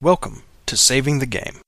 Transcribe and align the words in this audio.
Welcome 0.00 0.42
to 0.66 0.76
Saving 0.76 1.18
the 1.18 1.26
Game. 1.26 1.60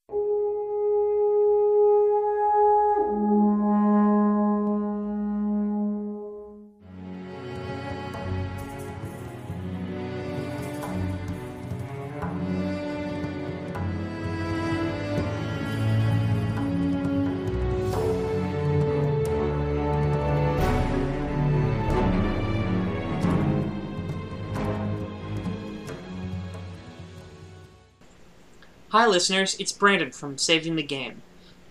Listeners, 29.10 29.56
it's 29.58 29.72
Brandon 29.72 30.12
from 30.12 30.38
Saving 30.38 30.76
the 30.76 30.84
Game. 30.84 31.22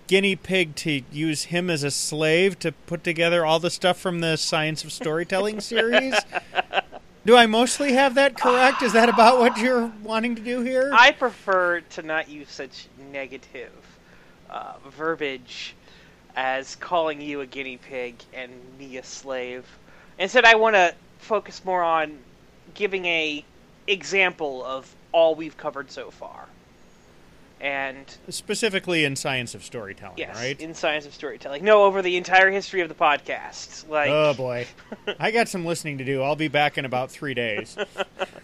guinea 0.07 0.35
pig 0.35 0.75
to 0.75 1.01
use 1.11 1.43
him 1.43 1.69
as 1.69 1.83
a 1.83 1.91
slave 1.91 2.59
to 2.59 2.71
put 2.71 3.03
together 3.03 3.45
all 3.45 3.59
the 3.59 3.69
stuff 3.69 3.97
from 3.97 4.19
the 4.19 4.35
Science 4.35 4.83
of 4.83 4.91
Storytelling 4.91 5.61
series. 5.61 6.15
Do 7.25 7.35
I 7.35 7.45
mostly 7.45 7.93
have 7.93 8.15
that 8.15 8.37
correct? 8.37 8.81
Is 8.81 8.93
that 8.93 9.07
about 9.07 9.39
what 9.39 9.57
you're 9.57 9.91
wanting 10.03 10.35
to 10.35 10.41
do 10.41 10.61
here? 10.61 10.91
I 10.93 11.11
prefer 11.11 11.81
to 11.81 12.01
not 12.01 12.29
use 12.29 12.49
such 12.49 12.87
negative 13.11 13.71
uh, 14.49 14.73
verbiage 14.89 15.75
as 16.35 16.75
calling 16.75 17.21
you 17.21 17.41
a 17.41 17.45
guinea 17.45 17.77
pig 17.77 18.15
and 18.33 18.51
me 18.77 18.97
a 18.97 19.03
slave. 19.03 19.65
Instead, 20.17 20.45
I 20.45 20.55
want 20.55 20.75
to 20.75 20.93
focus 21.19 21.63
more 21.65 21.83
on 21.83 22.17
giving 22.73 23.05
a 23.05 23.43
example 23.87 24.63
of 24.63 24.93
all 25.11 25.35
we've 25.35 25.57
covered 25.57 25.91
so 25.91 26.11
far. 26.11 26.45
And 27.61 28.05
Specifically 28.29 29.03
in 29.03 29.17
Science 29.17 29.53
of 29.53 29.65
Storytelling, 29.65 30.17
yes, 30.17 30.35
right? 30.37 30.59
in 30.61 30.73
science 30.73 31.05
of 31.05 31.13
storytelling. 31.13 31.65
No, 31.65 31.83
over 31.83 32.01
the 32.01 32.15
entire 32.15 32.49
history 32.51 32.79
of 32.79 32.87
the 32.87 32.95
podcast. 32.95 33.89
Like, 33.89 34.09
Oh 34.09 34.33
boy. 34.33 34.65
I 35.19 35.31
got 35.31 35.49
some 35.49 35.65
listening 35.65 35.97
to 35.97 36.05
do. 36.05 36.21
I'll 36.21 36.37
be 36.37 36.47
back 36.47 36.77
in 36.77 36.85
about 36.85 37.11
three 37.11 37.33
days. 37.33 37.75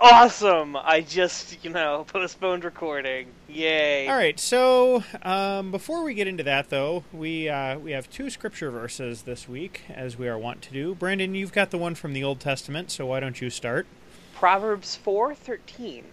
awesome! 0.00 0.76
I 0.76 1.00
just, 1.00 1.64
you 1.64 1.70
know, 1.70 2.04
postponed 2.12 2.64
recording. 2.64 3.28
Yay! 3.48 4.08
All 4.08 4.16
right, 4.16 4.38
so 4.38 5.02
um, 5.22 5.70
before 5.70 6.02
we 6.02 6.14
get 6.14 6.26
into 6.26 6.42
that, 6.44 6.70
though, 6.70 7.04
we 7.12 7.48
uh, 7.48 7.78
we 7.78 7.92
have 7.92 8.10
two 8.10 8.30
scripture 8.30 8.70
verses 8.70 9.22
this 9.22 9.48
week, 9.48 9.82
as 9.88 10.18
we 10.18 10.28
are 10.28 10.38
wont 10.38 10.62
to 10.62 10.72
do. 10.72 10.94
Brandon, 10.94 11.34
you've 11.34 11.52
got 11.52 11.70
the 11.70 11.78
one 11.78 11.94
from 11.94 12.12
the 12.12 12.24
Old 12.24 12.40
Testament, 12.40 12.90
so 12.90 13.06
why 13.06 13.20
don't 13.20 13.40
you 13.40 13.50
start? 13.50 13.86
Proverbs 14.34 14.98
4:13 15.04 16.04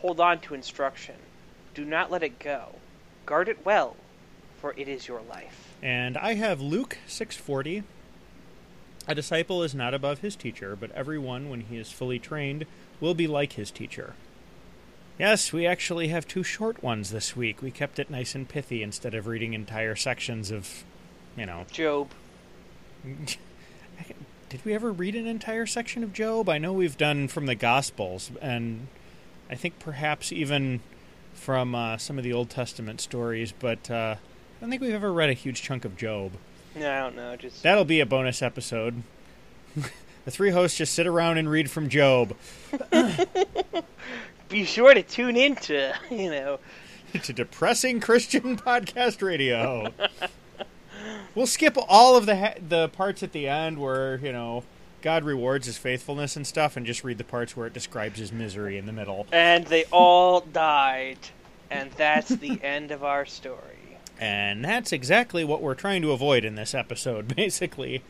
Hold 0.00 0.20
on 0.20 0.40
to 0.40 0.54
instruction. 0.54 1.16
Do 1.74 1.84
not 1.84 2.10
let 2.10 2.22
it 2.22 2.38
go. 2.38 2.76
Guard 3.26 3.48
it 3.48 3.64
well, 3.64 3.96
for 4.60 4.74
it 4.76 4.88
is 4.88 5.06
your 5.06 5.20
life. 5.20 5.74
And 5.82 6.16
I 6.16 6.34
have 6.34 6.60
Luke 6.60 6.98
six 7.06 7.36
forty. 7.36 7.82
A 9.06 9.14
disciple 9.14 9.62
is 9.62 9.74
not 9.74 9.94
above 9.94 10.20
his 10.20 10.36
teacher, 10.36 10.76
but 10.76 10.90
everyone, 10.92 11.48
when 11.48 11.62
he 11.62 11.76
is 11.76 11.90
fully 11.90 12.18
trained, 12.18 12.66
will 13.00 13.14
be 13.14 13.26
like 13.26 13.54
his 13.54 13.70
teacher. 13.70 14.14
Yes, 15.18 15.52
we 15.52 15.66
actually 15.66 16.08
have 16.08 16.26
two 16.26 16.42
short 16.42 16.82
ones 16.82 17.10
this 17.10 17.36
week. 17.36 17.60
We 17.60 17.70
kept 17.70 17.98
it 17.98 18.08
nice 18.08 18.34
and 18.34 18.48
pithy 18.48 18.82
instead 18.82 19.14
of 19.14 19.26
reading 19.26 19.52
entire 19.52 19.94
sections 19.94 20.50
of, 20.50 20.84
you 21.36 21.44
know, 21.44 21.66
Job. 21.70 22.08
Did 24.48 24.64
we 24.64 24.74
ever 24.74 24.90
read 24.90 25.14
an 25.14 25.26
entire 25.26 25.66
section 25.66 26.02
of 26.02 26.12
Job? 26.12 26.48
I 26.48 26.58
know 26.58 26.72
we've 26.72 26.96
done 26.96 27.28
from 27.28 27.46
the 27.46 27.54
Gospels, 27.54 28.30
and 28.40 28.88
I 29.50 29.54
think 29.54 29.78
perhaps 29.78 30.32
even 30.32 30.80
from 31.34 31.74
uh, 31.74 31.98
some 31.98 32.18
of 32.18 32.24
the 32.24 32.32
Old 32.32 32.50
Testament 32.50 33.00
stories, 33.00 33.52
but 33.52 33.90
uh, 33.90 34.16
I 34.16 34.60
don't 34.60 34.70
think 34.70 34.82
we've 34.82 34.94
ever 34.94 35.12
read 35.12 35.30
a 35.30 35.34
huge 35.34 35.62
chunk 35.62 35.84
of 35.84 35.96
Job. 35.96 36.32
No, 36.74 36.90
I 36.90 36.98
don't 37.00 37.16
know. 37.16 37.36
Just 37.36 37.62
That'll 37.62 37.84
be 37.84 38.00
a 38.00 38.06
bonus 38.06 38.42
episode. 38.42 39.02
the 40.24 40.30
three 40.30 40.50
hosts 40.50 40.78
just 40.78 40.94
sit 40.94 41.06
around 41.06 41.38
and 41.38 41.50
read 41.50 41.70
from 41.70 41.88
Job. 41.88 42.36
be 44.48 44.64
sure 44.64 44.94
to 44.94 45.02
tune 45.02 45.36
into, 45.36 45.94
you 46.10 46.30
know. 46.30 46.58
It's 47.12 47.28
a 47.28 47.32
depressing 47.32 47.98
Christian 47.98 48.56
podcast 48.56 49.20
radio. 49.20 49.92
we'll 51.34 51.48
skip 51.48 51.76
all 51.88 52.16
of 52.16 52.24
the 52.24 52.36
ha- 52.36 52.54
the 52.68 52.88
parts 52.88 53.24
at 53.24 53.32
the 53.32 53.48
end 53.48 53.80
where 53.80 54.18
you 54.18 54.30
know 54.30 54.62
God 55.02 55.24
rewards 55.24 55.66
his 55.66 55.76
faithfulness 55.76 56.36
and 56.36 56.46
stuff, 56.46 56.76
and 56.76 56.86
just 56.86 57.02
read 57.02 57.18
the 57.18 57.24
parts 57.24 57.56
where 57.56 57.66
it 57.66 57.72
describes 57.72 58.20
his 58.20 58.30
misery 58.30 58.78
in 58.78 58.86
the 58.86 58.92
middle. 58.92 59.26
And 59.32 59.66
they 59.66 59.86
all 59.86 60.40
died, 60.40 61.18
and 61.68 61.90
that's 61.92 62.28
the 62.28 62.62
end 62.62 62.92
of 62.92 63.02
our 63.02 63.26
story. 63.26 63.98
And 64.20 64.64
that's 64.64 64.92
exactly 64.92 65.42
what 65.42 65.62
we're 65.62 65.74
trying 65.74 66.02
to 66.02 66.12
avoid 66.12 66.44
in 66.44 66.54
this 66.54 66.74
episode, 66.74 67.34
basically. 67.34 68.02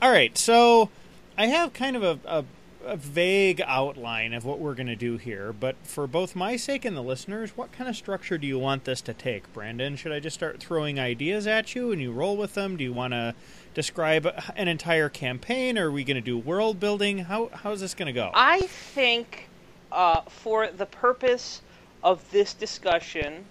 All 0.00 0.10
right, 0.10 0.38
so 0.38 0.88
I 1.38 1.46
have 1.46 1.72
kind 1.72 1.96
of 1.96 2.02
a, 2.02 2.18
a, 2.24 2.44
a 2.84 2.96
vague 2.96 3.60
outline 3.66 4.32
of 4.32 4.44
what 4.44 4.58
we're 4.58 4.74
going 4.74 4.86
to 4.86 4.96
do 4.96 5.18
here, 5.18 5.52
but 5.52 5.76
for 5.82 6.06
both 6.06 6.34
my 6.34 6.56
sake 6.56 6.84
and 6.84 6.96
the 6.96 7.02
listeners, 7.02 7.50
what 7.56 7.72
kind 7.72 7.90
of 7.90 7.96
structure 7.96 8.38
do 8.38 8.46
you 8.46 8.58
want 8.58 8.84
this 8.84 9.02
to 9.02 9.12
take, 9.12 9.52
Brandon? 9.52 9.96
Should 9.96 10.12
I 10.12 10.20
just 10.20 10.34
start 10.34 10.60
throwing 10.60 10.98
ideas 10.98 11.46
at 11.46 11.74
you 11.74 11.92
and 11.92 12.00
you 12.00 12.10
roll 12.10 12.36
with 12.36 12.54
them? 12.54 12.76
Do 12.76 12.84
you 12.84 12.92
want 12.92 13.12
to 13.12 13.34
describe 13.74 14.26
an 14.56 14.68
entire 14.68 15.10
campaign? 15.10 15.76
Or 15.76 15.88
are 15.88 15.92
we 15.92 16.04
going 16.04 16.16
to 16.16 16.22
do 16.22 16.38
world 16.38 16.80
building? 16.80 17.18
How 17.18 17.50
how 17.52 17.72
is 17.72 17.80
this 17.80 17.94
going 17.94 18.06
to 18.06 18.12
go? 18.12 18.30
I 18.32 18.62
think, 18.62 19.48
uh, 19.92 20.22
for 20.22 20.68
the 20.68 20.86
purpose 20.86 21.60
of 22.02 22.30
this 22.30 22.54
discussion, 22.54 23.44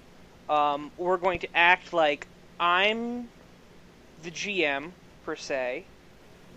um, 0.50 0.92
we're 0.98 1.18
going 1.18 1.40
to 1.40 1.48
act 1.56 1.94
like 1.94 2.26
I'm 2.60 3.30
the 4.24 4.32
GM 4.32 4.92
per 5.24 5.36
se, 5.36 5.86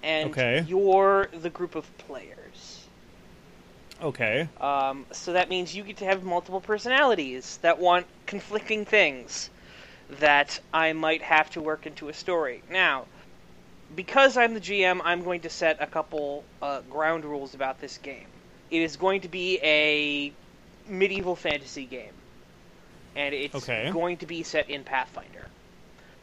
and 0.02 0.36
Okay. 0.36 0.66
you're 0.66 1.28
the 1.32 1.50
group 1.50 1.74
of 1.74 1.96
players. 1.98 2.90
okay. 4.02 4.48
Um, 4.60 5.06
so 5.12 5.32
that 5.32 5.48
means 5.48 5.74
you 5.74 5.82
get 5.84 5.96
to 5.98 6.04
have 6.04 6.22
multiple 6.24 6.60
personalities 6.60 7.58
that 7.58 7.78
want 7.78 8.06
conflicting 8.26 8.84
things 8.84 9.50
that 10.08 10.58
I 10.72 10.92
might 10.92 11.22
have 11.22 11.50
to 11.50 11.62
work 11.62 11.86
into 11.86 12.08
a 12.08 12.14
story. 12.14 12.64
Now, 12.68 13.08
because 13.94 14.36
I'm 14.36 14.54
the 14.54 14.60
GM, 14.60 15.00
I'm 15.04 15.22
going 15.24 15.42
to 15.42 15.50
set 15.50 15.76
a 15.80 15.86
couple 15.86 16.48
uh, 16.62 16.82
ground 16.82 17.24
rules 17.24 17.54
about 17.54 17.80
this 17.80 17.98
game. 17.98 18.28
It 18.70 18.82
is 18.82 18.96
going 18.96 19.22
to 19.22 19.28
be 19.28 19.58
a 19.62 20.36
medieval 20.86 21.36
fantasy 21.36 21.86
game, 21.86 22.22
and 23.14 23.34
it's 23.34 23.70
Okay. 23.70 23.90
going 23.90 24.18
to 24.18 24.26
be 24.26 24.42
set 24.42 24.68
in 24.70 24.84
Pathfinder. 24.84 25.50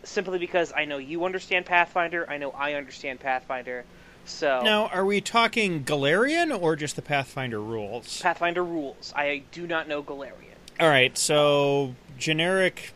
Simply 0.05 0.39
because 0.39 0.71
I 0.75 0.85
know 0.85 0.97
you 0.97 1.25
understand 1.25 1.65
Pathfinder, 1.65 2.29
I 2.29 2.37
know 2.37 2.51
I 2.51 2.73
understand 2.73 3.19
Pathfinder, 3.19 3.83
so 4.25 4.61
Now, 4.63 4.87
are 4.87 5.05
we 5.05 5.21
talking 5.21 5.83
Golarion 5.83 6.57
or 6.59 6.75
just 6.75 6.95
the 6.95 7.01
Pathfinder 7.01 7.61
rules? 7.61 8.21
Pathfinder 8.21 8.63
rules. 8.63 9.13
I 9.15 9.43
do 9.51 9.67
not 9.67 9.87
know 9.87 10.01
Golarion. 10.01 10.55
All 10.79 10.89
right, 10.89 11.15
so 11.17 11.95
generic 12.17 12.93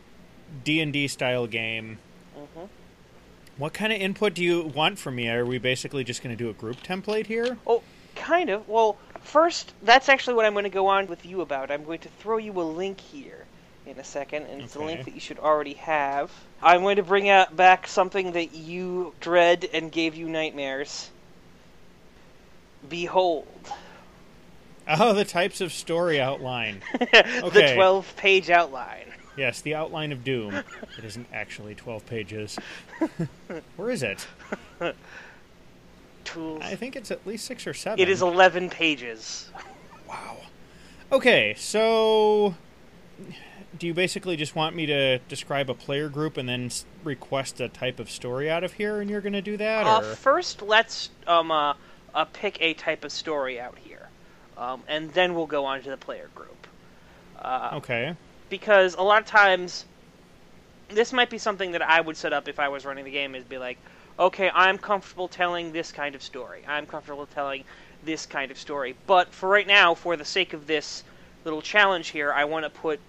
D 0.63 0.81
and 0.81 0.91
D 0.91 1.07
style 1.07 1.45
game. 1.47 1.99
hmm 2.35 2.65
What 3.57 3.73
kind 3.73 3.93
of 3.93 4.01
input 4.01 4.33
do 4.33 4.43
you 4.43 4.63
want 4.63 4.97
from 4.97 5.15
me? 5.15 5.29
Are 5.29 5.45
we 5.45 5.59
basically 5.59 6.03
just 6.03 6.23
going 6.23 6.35
to 6.35 6.43
do 6.43 6.49
a 6.49 6.53
group 6.53 6.81
template 6.81 7.27
here? 7.27 7.57
Oh, 7.65 7.83
kind 8.15 8.49
of. 8.49 8.67
Well, 8.67 8.97
first, 9.21 9.73
that's 9.83 10.09
actually 10.09 10.33
what 10.33 10.45
I'm 10.45 10.53
going 10.53 10.63
to 10.63 10.69
go 10.69 10.87
on 10.87 11.07
with 11.07 11.25
you 11.25 11.41
about. 11.41 11.69
I'm 11.69 11.83
going 11.83 11.99
to 11.99 12.09
throw 12.09 12.37
you 12.37 12.51
a 12.59 12.63
link 12.63 12.99
here 12.99 13.45
in 13.89 13.99
a 13.99 14.03
second, 14.03 14.43
and 14.45 14.61
it's 14.61 14.75
a 14.75 14.79
link 14.79 15.01
Okay. 15.01 15.03
that 15.03 15.13
you 15.15 15.19
should 15.19 15.39
already 15.39 15.73
have. 15.73 16.31
I'm 16.61 16.81
going 16.81 16.97
to 16.97 17.03
bring 17.03 17.27
out 17.29 17.55
back 17.55 17.87
something 17.87 18.33
that 18.33 18.53
you 18.53 19.13
dread 19.19 19.67
and 19.73 19.91
gave 19.91 20.15
you 20.15 20.27
nightmares. 20.29 21.09
Behold, 22.87 23.47
Oh, 24.91 25.13
the 25.13 25.25
types 25.25 25.61
of 25.61 25.71
story 25.71 26.19
outline. 26.19 26.81
the 26.99 27.41
Okay. 27.45 27.75
12 27.75 28.15
page 28.17 28.49
outline. 28.49 29.05
Yes, 29.37 29.61
the 29.61 29.75
outline 29.75 30.11
of 30.11 30.23
Doom. 30.23 30.55
It 30.97 31.03
isn't 31.03 31.27
actually 31.31 31.75
12 31.75 32.05
pages. 32.07 32.57
Where 33.75 33.91
is 33.91 34.01
it? 34.01 34.25
Tools. 36.25 36.61
I 36.63 36.75
think 36.75 36.95
it's 36.95 37.11
at 37.11 37.25
least 37.27 37.45
six 37.45 37.67
or 37.67 37.73
seven. 37.75 37.99
It 37.99 38.09
is 38.09 38.21
11 38.23 38.69
pages. 38.71 39.49
Wow. 40.07 40.37
Okay, 41.11 41.53
so 41.57 42.55
do 43.79 43.87
you 43.87 43.93
basically 43.93 44.35
just 44.35 44.55
want 44.55 44.75
me 44.75 44.85
to 44.85 45.19
describe 45.29 45.69
a 45.69 45.73
player 45.73 46.09
group 46.09 46.37
and 46.37 46.47
then 46.47 46.69
request 47.03 47.59
a 47.61 47.69
type 47.69 47.99
of 47.99 48.11
story 48.11 48.49
out 48.49 48.63
of 48.63 48.73
here, 48.73 48.99
and 48.99 49.09
you're 49.09 49.21
going 49.21 49.33
to 49.33 49.41
do 49.41 49.57
that? 49.57 49.87
Uh, 49.87 50.01
first, 50.01 50.61
let's 50.61 51.09
um, 51.25 51.49
uh, 51.49 51.73
uh, 52.13 52.25
pick 52.25 52.57
a 52.61 52.73
type 52.73 53.03
of 53.05 53.11
story 53.11 53.59
out 53.59 53.77
here, 53.77 54.09
um, 54.57 54.83
and 54.87 55.11
then 55.13 55.33
we'll 55.33 55.47
go 55.47 55.65
on 55.65 55.81
to 55.81 55.89
the 55.89 55.97
player 55.97 56.29
group. 56.35 56.67
Uh, 57.41 57.69
Okay. 57.75 58.15
because 58.49 58.95
a 58.95 59.01
lot 59.01 59.21
of 59.21 59.25
times 59.27 59.85
this 60.89 61.13
might 61.13 61.29
be 61.29 61.37
something 61.37 61.71
that 61.71 61.81
I 61.81 62.01
would 62.01 62.17
set 62.17 62.33
up 62.33 62.49
if 62.49 62.59
I 62.59 62.67
was 62.67 62.83
running 62.83 63.05
the 63.05 63.11
game 63.11 63.33
is 63.33 63.45
be 63.45 63.57
like, 63.57 63.77
okay, 64.19 64.51
I'm 64.53 64.77
comfortable 64.77 65.29
telling 65.29 65.71
this 65.71 65.93
kind 65.93 66.15
of 66.15 66.21
story. 66.21 66.63
I'm 66.67 66.85
comfortable 66.85 67.27
telling 67.27 67.63
this 68.03 68.25
kind 68.25 68.51
of 68.51 68.57
story. 68.57 68.95
But 69.07 69.29
for 69.33 69.47
right 69.47 69.67
now, 69.67 69.93
for 69.95 70.17
the 70.17 70.25
sake 70.25 70.51
of 70.51 70.67
this 70.67 71.03
little 71.45 71.61
challenge 71.61 72.09
here, 72.09 72.33
I 72.33 72.43
want 72.43 72.65
to 72.65 72.69
put 72.69 72.99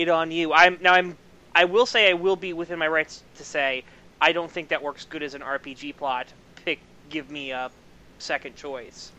it 0.00 0.08
on 0.08 0.30
you. 0.30 0.52
I'm 0.52 0.78
now 0.80 0.94
I'm 0.94 1.16
I 1.54 1.64
will 1.64 1.86
say 1.86 2.10
I 2.10 2.14
will 2.14 2.36
be 2.36 2.52
within 2.52 2.78
my 2.78 2.88
rights 2.88 3.22
to 3.36 3.44
say 3.44 3.84
I 4.20 4.32
don't 4.32 4.50
think 4.50 4.68
that 4.68 4.82
works 4.82 5.04
good 5.04 5.22
as 5.22 5.34
an 5.34 5.42
RPG 5.42 5.96
plot. 5.96 6.28
Pick 6.64 6.80
give 7.08 7.30
me 7.30 7.50
a 7.50 7.70
second 8.18 8.56
choice. 8.56 9.12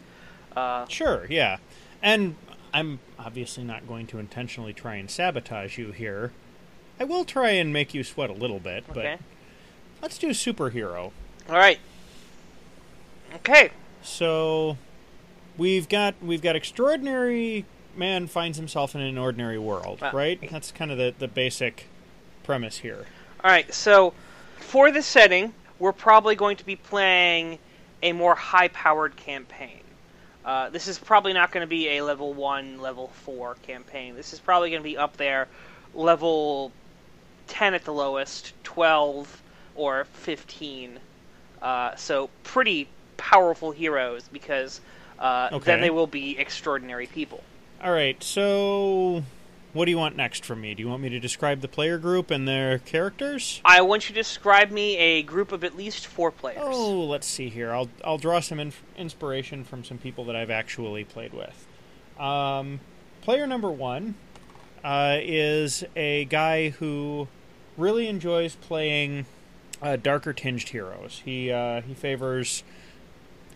Uh, 0.56 0.86
Sure, 0.88 1.26
yeah. 1.30 1.58
And 2.02 2.36
I'm 2.74 3.00
obviously 3.20 3.64
not 3.64 3.88
going 3.88 4.08
to 4.08 4.20
intentionally 4.20 4.74
try 4.74 4.96
and 4.96 5.10
sabotage 5.10 5.78
you 5.78 5.92
here. 5.92 6.32
I 7.00 7.04
will 7.04 7.26
try 7.26 7.52
and 7.52 7.74
make 7.74 7.94
you 7.94 8.04
sweat 8.04 8.30
a 8.30 8.34
little 8.34 8.60
bit, 8.60 8.86
okay. 8.90 9.18
but 9.18 9.26
let's 10.02 10.18
do 10.18 10.30
superhero. 10.30 11.12
All 11.50 11.56
right. 11.56 11.80
Okay. 13.36 13.72
So 14.04 14.78
we've 15.58 15.90
got 15.90 16.16
we've 16.22 16.42
got 16.42 16.56
extraordinary 16.56 17.66
man 17.96 18.28
finds 18.28 18.58
himself 18.58 18.96
in 18.96 19.02
an 19.02 19.18
ordinary 19.18 19.60
world, 19.60 20.00
Well, 20.02 20.12
right? 20.12 20.40
That's 20.50 20.72
kind 20.72 20.92
of 20.92 20.98
the, 20.98 21.14
the 21.18 21.28
basic 21.28 21.88
premise 22.44 22.78
here. 22.78 23.06
All 23.44 23.52
right, 23.52 23.72
so 23.74 24.14
for 24.58 24.92
this 24.92 25.06
setting, 25.06 25.54
we're 25.80 25.92
probably 25.92 26.36
going 26.36 26.58
to 26.58 26.66
be 26.66 26.76
playing 26.76 27.60
a 28.04 28.14
more 28.14 28.36
high-powered 28.36 29.16
campaign. 29.16 29.82
Uh, 30.44 30.70
this 30.70 30.88
is 30.88 30.98
probably 30.98 31.34
not 31.34 31.52
going 31.52 31.62
to 31.62 31.70
be 31.70 31.90
a 31.98 32.02
level 32.04 32.34
one, 32.34 32.80
level 32.80 33.10
four 33.26 33.56
campaign. 33.64 34.16
This 34.16 34.34
is 34.34 34.40
probably 34.40 34.70
going 34.72 34.82
to 34.82 34.90
be 34.90 34.98
up 34.98 35.18
there, 35.18 35.48
level 35.94 36.72
ten 37.48 37.74
at 37.74 37.84
the 37.86 37.94
lowest, 37.94 38.54
twelve 38.64 39.42
or 39.76 40.06
fifteen. 40.06 40.98
Uh, 41.62 41.96
so 41.96 42.30
pretty 42.44 42.88
powerful 43.18 43.70
heroes 43.70 44.28
because 44.34 44.82
uh, 45.20 45.50
Okay. 45.52 45.66
then 45.66 45.82
they 45.82 45.92
will 45.92 46.08
be 46.08 46.40
extraordinary 46.40 47.06
people. 47.06 47.44
All 47.84 47.92
right, 47.92 48.22
so 48.24 49.24
what 49.74 49.86
do 49.86 49.92
you 49.92 49.98
want 49.98 50.16
next 50.16 50.46
from 50.46 50.62
me? 50.62 50.76
Do 50.76 50.84
you 50.84 50.90
want 50.90 51.02
me 51.02 51.10
to 51.10 51.20
describe 51.20 51.62
the 51.62 51.68
player 51.68 51.98
group 51.98 52.30
and 52.30 52.48
their 52.48 52.78
characters? 52.78 53.60
I 53.66 53.82
want 53.82 54.08
you 54.08 54.14
to 54.14 54.20
describe 54.22 54.70
me 54.70 54.98
a 54.98 55.24
group 55.24 55.52
of 55.52 55.64
at 55.64 55.76
least 55.76 56.06
four 56.06 56.30
players. 56.30 56.62
Oh, 56.62 57.06
let's 57.06 57.26
see 57.26 57.50
here. 57.50 57.74
I'll 57.74 57.90
I'll 58.04 58.20
draw 58.20 58.40
some 58.40 58.60
inf- 58.60 58.84
inspiration 58.96 59.64
from 59.64 59.84
some 59.84 59.98
people 59.98 60.26
that 60.26 60.36
I've 60.36 60.52
actually 60.52 61.06
played 61.06 61.34
with. 61.34 61.66
Um, 62.20 62.82
player 63.22 63.48
number 63.48 63.72
one 63.72 64.14
uh, 64.84 65.18
is 65.20 65.84
a 65.96 66.26
guy 66.26 66.70
who 66.70 67.30
really 67.78 68.08
enjoys 68.08 68.56
playing 68.58 69.26
uh, 69.82 69.96
darker 69.96 70.34
tinged 70.34 70.70
heroes. 70.70 71.24
He 71.26 71.50
uh, 71.50 71.82
he 71.82 71.96
favors 71.96 72.64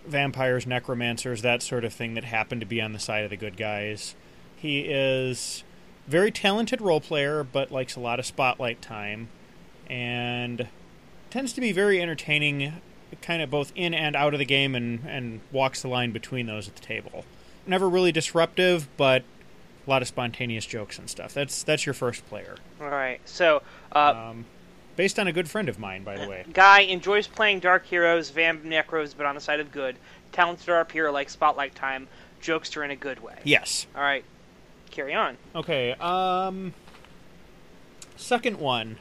vampires, 0.07 0.66
necromancers, 0.66 1.42
that 1.42 1.62
sort 1.62 1.84
of 1.84 1.94
thing 1.94 2.13
that 2.13 2.24
happen 2.24 2.60
to 2.60 2.66
be 2.66 2.81
on 2.81 2.94
the 2.94 3.00
side 3.00 3.24
of 3.24 3.30
the 3.30 3.38
good 3.38 3.57
guys. 3.57 4.16
He 4.56 4.81
is 4.81 5.63
very 6.07 6.31
talented 6.31 6.81
role 6.81 7.02
player, 7.02 7.44
but 7.44 7.72
likes 7.72 7.96
a 7.96 8.00
lot 8.00 8.19
of 8.19 8.25
spotlight 8.25 8.81
time, 8.81 9.30
and 9.90 10.68
tends 11.30 11.54
to 11.54 11.62
be 11.62 11.72
very 11.72 12.02
entertaining, 12.02 12.81
kind 13.22 13.42
of 13.42 13.50
both 13.50 13.72
in 13.75 13.94
and 13.94 14.16
out 14.16 14.34
of 14.34 14.40
the 14.40 14.46
game, 14.46 14.75
and 14.75 15.02
and 15.06 15.42
walks 15.52 15.81
the 15.81 15.88
line 15.88 16.12
between 16.12 16.46
those 16.46 16.68
at 16.68 16.75
the 16.75 16.81
table. 16.81 17.25
Never 17.68 17.90
really 17.90 18.12
disruptive, 18.12 18.88
but 18.98 19.24
a 19.86 19.90
lot 19.90 20.01
of 20.01 20.08
spontaneous 20.08 20.66
jokes 20.66 20.98
and 20.98 21.10
stuff. 21.10 21.34
That's 21.34 21.63
that's 21.63 21.86
your 21.86 21.94
first 21.94 22.28
player, 22.28 22.56
All 22.81 22.90
right, 22.90 23.19
so 23.25 23.62
uh, 23.92 24.30
um, 24.30 24.46
based 24.96 25.20
on 25.20 25.28
a 25.28 25.34
good 25.34 25.50
friend 25.50 25.70
of 25.70 25.80
mine, 25.80 26.04
by 26.04 26.18
the 26.18 26.28
way. 26.28 26.46
Guy 26.54 26.82
enjoys 26.82 27.28
playing 27.28 27.60
dark 27.60 27.86
heroes, 27.86 28.30
vamp 28.30 28.64
necros, 28.64 29.16
but 29.16 29.26
on 29.26 29.36
the 29.36 29.42
side 29.42 29.60
of 29.60 29.72
good. 29.72 29.96
Talented 30.32 30.68
RP 30.68 30.92
hero 30.92 31.12
like 31.12 31.30
Spotlight 31.30 31.75
Time, 31.75 32.08
jokester 32.42 32.84
in 32.84 32.92
a 32.92 32.96
good 32.96 33.22
way. 33.22 33.38
Yes. 33.44 33.88
All 33.96 34.02
right, 34.02 34.24
carry 34.92 35.14
on. 35.14 35.38
Okay. 35.56 35.94
Um. 35.94 36.74
Second 38.18 38.60
one, 38.60 38.98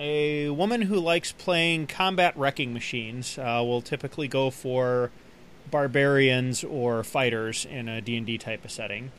a 0.00 0.48
woman 0.50 0.82
who 0.82 0.98
likes 0.98 1.32
playing 1.32 1.86
combat 1.86 2.36
wrecking 2.36 2.72
machines 2.72 3.38
uh, 3.38 3.62
will 3.64 3.82
typically 3.82 4.26
go 4.26 4.50
for 4.50 5.10
barbarians 5.70 6.64
or 6.64 7.04
fighters 7.04 7.64
in 7.64 7.88
a 7.88 8.00
D&D 8.00 8.38
type 8.38 8.64
of 8.64 8.70
setting. 8.70 9.12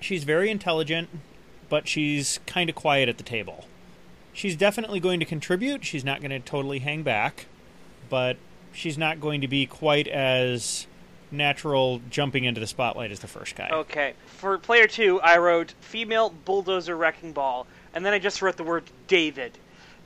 She's 0.00 0.24
very 0.24 0.50
intelligent, 0.50 1.08
but 1.68 1.88
she's 1.88 2.40
kind 2.46 2.68
of 2.68 2.76
quiet 2.76 3.08
at 3.08 3.16
the 3.16 3.22
table. 3.24 3.66
She's 4.34 4.56
definitely 4.56 5.00
going 5.00 5.20
to 5.20 5.26
contribute. 5.26 5.84
She's 5.84 6.04
not 6.04 6.20
going 6.20 6.30
to 6.30 6.40
totally 6.40 6.80
hang 6.80 7.02
back, 7.02 7.46
but 8.10 8.36
she's 8.72 8.98
not 8.98 9.20
going 9.20 9.40
to 9.40 9.48
be 9.48 9.64
quite 9.64 10.08
as 10.08 10.86
natural 11.30 12.00
jumping 12.10 12.44
into 12.44 12.60
the 12.60 12.66
spotlight 12.66 13.10
as 13.10 13.20
the 13.20 13.28
first 13.28 13.56
guy. 13.56 13.70
Okay, 13.72 14.14
for 14.26 14.58
player 14.58 14.86
two, 14.86 15.20
I 15.20 15.38
wrote 15.38 15.74
female 15.80 16.34
bulldozer 16.44 16.96
wrecking 16.96 17.32
ball, 17.32 17.66
and 17.94 18.04
then 18.04 18.12
I 18.12 18.18
just 18.18 18.42
wrote 18.42 18.56
the 18.56 18.64
word 18.64 18.84
David 19.06 19.56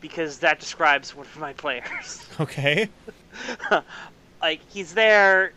because 0.00 0.38
that 0.38 0.60
describes 0.60 1.14
one 1.14 1.26
of 1.26 1.38
my 1.38 1.52
players. 1.54 2.24
Okay. 2.40 2.88
like 4.40 4.60
he's 4.68 4.94
there. 4.94 5.52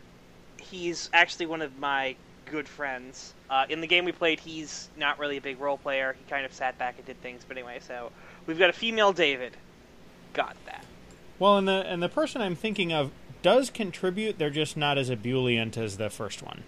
He's 0.57 1.09
actually 1.13 1.45
one 1.45 1.61
of 1.61 1.77
my 1.77 2.15
good 2.45 2.67
friends. 2.67 3.33
Uh, 3.49 3.65
in 3.69 3.81
the 3.81 3.87
game 3.87 4.03
we 4.03 4.11
played, 4.11 4.39
he's 4.39 4.89
not 4.97 5.19
really 5.19 5.37
a 5.37 5.41
big 5.41 5.59
role 5.59 5.77
player. 5.77 6.15
He 6.17 6.29
kind 6.29 6.43
of 6.43 6.53
sat 6.53 6.77
back 6.79 6.95
and 6.97 7.05
did 7.05 7.21
things. 7.21 7.43
But 7.47 7.57
anyway, 7.57 7.79
so 7.85 8.11
we've 8.51 8.59
got 8.59 8.69
a 8.69 8.73
female 8.73 9.13
David. 9.13 9.57
Got 10.33 10.55
that. 10.65 10.85
Well, 11.39 11.57
and 11.57 11.67
the 11.67 11.83
and 11.87 12.03
the 12.03 12.09
person 12.09 12.41
I'm 12.41 12.55
thinking 12.55 12.93
of 12.93 13.11
does 13.41 13.69
contribute. 13.69 14.37
They're 14.37 14.49
just 14.49 14.77
not 14.77 14.97
as 14.97 15.09
ebullient 15.09 15.77
as 15.77 15.97
the 15.97 16.09
first 16.09 16.43
one. 16.43 16.63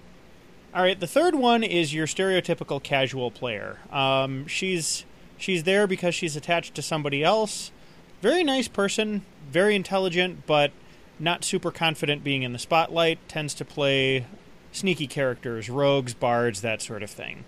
All 0.74 0.82
right, 0.82 1.00
the 1.00 1.08
third 1.08 1.36
one 1.36 1.64
is 1.64 1.94
your 1.94 2.08
stereotypical 2.08 2.82
casual 2.82 3.30
player. 3.30 3.78
Um, 3.92 4.48
she's 4.48 5.06
she's 5.38 5.64
there 5.64 5.86
because 5.86 6.16
she's 6.16 6.36
attached 6.36 6.74
to 6.76 6.82
somebody 6.82 7.24
else. 7.24 7.72
Very 8.22 8.44
nice 8.44 8.68
person, 8.68 9.24
very 9.52 9.76
intelligent, 9.76 10.46
but 10.48 10.72
not 11.20 11.44
super 11.44 11.70
confident 11.70 12.24
being 12.24 12.44
in 12.44 12.54
the 12.54 12.60
spotlight. 12.60 13.20
Tends 13.28 13.54
to 13.56 13.66
play 13.66 14.26
sneaky 14.72 15.06
characters, 15.06 15.70
rogues, 15.70 16.14
bards, 16.14 16.62
that 16.62 16.82
sort 16.82 17.04
of 17.04 17.12
thing. 17.12 17.46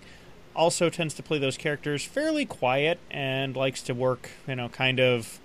Also 0.56 0.90
tends 0.90 1.14
to 1.14 1.22
play 1.22 1.38
those 1.38 1.56
characters 1.56 2.04
fairly 2.04 2.44
quiet 2.46 2.98
and 3.10 3.54
likes 3.54 3.82
to 3.82 3.94
work, 3.94 4.30
you 4.48 4.56
know, 4.56 4.68
kind 4.68 4.98
of 4.98 5.38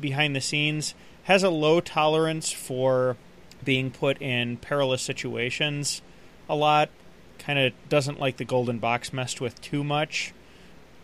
behind 0.00 0.34
the 0.34 0.40
scenes 0.40 0.94
has 1.24 1.42
a 1.42 1.50
low 1.50 1.80
tolerance 1.80 2.50
for 2.50 3.16
being 3.62 3.90
put 3.90 4.20
in 4.20 4.56
perilous 4.56 5.02
situations 5.02 6.02
a 6.48 6.54
lot. 6.54 6.88
Kind 7.38 7.58
of 7.58 7.72
doesn't 7.88 8.18
like 8.18 8.36
the 8.36 8.44
golden 8.44 8.78
box 8.78 9.12
messed 9.12 9.40
with 9.40 9.60
too 9.60 9.84
much, 9.84 10.34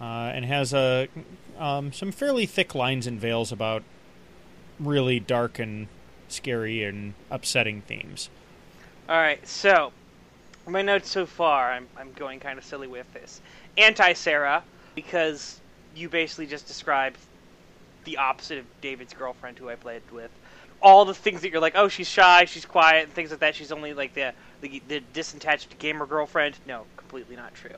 uh, 0.00 0.32
and 0.34 0.44
has 0.44 0.74
a 0.74 1.08
um, 1.58 1.92
some 1.92 2.12
fairly 2.12 2.44
thick 2.44 2.74
lines 2.74 3.06
and 3.06 3.20
veils 3.20 3.52
about 3.52 3.82
really 4.78 5.18
dark 5.18 5.58
and 5.58 5.86
scary 6.28 6.82
and 6.82 7.14
upsetting 7.30 7.82
themes. 7.82 8.28
All 9.08 9.16
right, 9.16 9.46
so 9.46 9.92
my 10.66 10.82
notes 10.82 11.08
so 11.08 11.26
far, 11.26 11.72
I'm 11.72 11.86
I'm 11.96 12.12
going 12.12 12.40
kind 12.40 12.58
of 12.58 12.64
silly 12.64 12.88
with 12.88 13.12
this. 13.12 13.40
Anti 13.78 14.12
Sarah, 14.14 14.64
because 14.94 15.60
you 15.94 16.08
basically 16.08 16.46
just 16.46 16.66
described 16.66 17.18
the 18.04 18.16
opposite 18.18 18.58
of 18.58 18.64
David's 18.80 19.12
girlfriend, 19.12 19.58
who 19.58 19.68
I 19.68 19.74
played 19.76 20.02
with. 20.12 20.30
All 20.82 21.04
the 21.04 21.14
things 21.14 21.40
that 21.40 21.50
you're 21.50 21.60
like, 21.60 21.74
oh, 21.76 21.88
she's 21.88 22.08
shy, 22.08 22.44
she's 22.44 22.66
quiet, 22.66 23.04
and 23.04 23.12
things 23.12 23.30
like 23.30 23.40
that. 23.40 23.54
She's 23.54 23.72
only 23.72 23.94
like 23.94 24.14
the 24.14 24.32
the, 24.60 24.82
the 24.88 25.02
disattached 25.14 25.78
gamer 25.78 26.06
girlfriend. 26.06 26.58
No, 26.66 26.84
completely 26.96 27.36
not 27.36 27.54
true. 27.54 27.76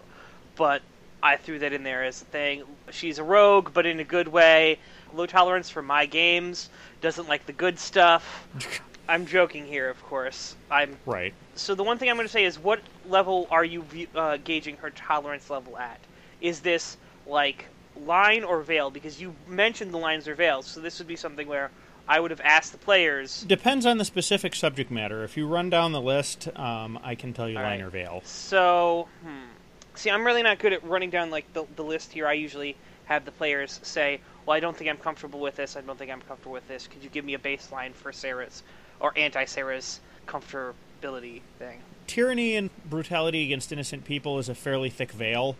But 0.56 0.82
I 1.22 1.36
threw 1.36 1.58
that 1.60 1.72
in 1.72 1.82
there 1.82 2.04
as 2.04 2.22
a 2.22 2.24
thing. 2.26 2.62
She's 2.90 3.18
a 3.18 3.24
rogue, 3.24 3.72
but 3.72 3.86
in 3.86 4.00
a 4.00 4.04
good 4.04 4.28
way. 4.28 4.78
Low 5.14 5.26
tolerance 5.26 5.70
for 5.70 5.82
my 5.82 6.06
games. 6.06 6.68
Doesn't 7.00 7.28
like 7.28 7.46
the 7.46 7.52
good 7.52 7.78
stuff. 7.78 8.48
I'm 9.08 9.26
joking 9.26 9.66
here, 9.66 9.88
of 9.88 10.02
course. 10.04 10.54
I'm 10.70 10.96
Right. 11.06 11.32
so 11.54 11.74
the 11.74 11.82
one 11.82 11.98
thing 11.98 12.10
I'm 12.10 12.16
going 12.16 12.28
to 12.28 12.32
say 12.32 12.44
is, 12.44 12.58
what 12.58 12.80
level 13.08 13.48
are 13.50 13.64
you 13.64 13.84
uh, 14.14 14.36
gauging 14.44 14.76
her 14.76 14.90
tolerance 14.90 15.48
level 15.50 15.78
at? 15.78 15.98
Is 16.40 16.60
this 16.60 16.96
like 17.26 17.64
line 18.04 18.44
or 18.44 18.60
veil? 18.60 18.90
Because 18.90 19.20
you 19.20 19.34
mentioned 19.46 19.92
the 19.92 19.98
lines 19.98 20.28
or 20.28 20.34
veils, 20.34 20.66
so 20.66 20.80
this 20.80 20.98
would 20.98 21.08
be 21.08 21.16
something 21.16 21.48
where 21.48 21.70
I 22.06 22.20
would 22.20 22.30
have 22.30 22.40
asked 22.42 22.72
the 22.72 22.78
players. 22.78 23.42
Depends 23.42 23.84
on 23.86 23.98
the 23.98 24.04
specific 24.04 24.54
subject 24.54 24.90
matter. 24.90 25.24
If 25.24 25.36
you 25.36 25.46
run 25.46 25.68
down 25.70 25.92
the 25.92 26.00
list, 26.00 26.48
um, 26.56 26.98
I 27.02 27.14
can 27.14 27.32
tell 27.32 27.48
you 27.48 27.56
All 27.56 27.62
line 27.62 27.80
right. 27.80 27.86
or 27.86 27.90
veil. 27.90 28.22
So, 28.24 29.08
hmm. 29.22 29.46
see, 29.94 30.10
I'm 30.10 30.24
really 30.24 30.42
not 30.42 30.58
good 30.58 30.72
at 30.72 30.84
running 30.84 31.10
down 31.10 31.30
like 31.30 31.50
the, 31.54 31.64
the 31.76 31.82
list 31.84 32.12
here. 32.12 32.26
I 32.26 32.34
usually 32.34 32.76
have 33.06 33.24
the 33.24 33.32
players 33.32 33.80
say, 33.82 34.20
"Well, 34.48 34.56
I 34.56 34.60
don't 34.60 34.74
think 34.74 34.88
I'm 34.88 34.96
comfortable 34.96 35.40
with 35.40 35.56
this. 35.56 35.76
I 35.76 35.82
don't 35.82 35.98
think 35.98 36.10
I'm 36.10 36.22
comfortable 36.22 36.52
with 36.52 36.66
this. 36.66 36.86
Could 36.86 37.04
you 37.04 37.10
give 37.10 37.24
me 37.24 37.34
a 37.34 37.38
baseline 37.38 37.92
for 37.92 38.12
Sarah's 38.12 38.62
or 38.98 39.12
anti-Sarah's 39.16 40.00
comfortability 40.26 41.42
thing?" 41.58 41.82
tyranny 42.08 42.56
and 42.56 42.70
brutality 42.88 43.44
against 43.44 43.70
innocent 43.70 44.04
people 44.04 44.38
is 44.38 44.48
a 44.48 44.54
fairly 44.54 44.90
thick 44.90 45.12
veil. 45.12 45.56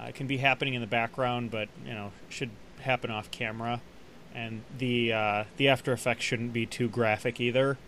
Uh, 0.00 0.06
it 0.06 0.14
can 0.16 0.26
be 0.26 0.38
happening 0.38 0.74
in 0.74 0.80
the 0.80 0.86
background, 0.86 1.50
but 1.50 1.68
you 1.86 1.92
know 1.92 2.10
should 2.28 2.50
happen 2.80 3.10
off 3.10 3.30
camera, 3.30 3.80
and 4.34 4.62
the 4.78 5.12
uh, 5.12 5.44
the 5.58 5.68
after 5.68 5.92
effects 5.92 6.24
shouldn't 6.24 6.52
be 6.52 6.66
too 6.66 6.88
graphic 6.88 7.40
either. 7.40 7.78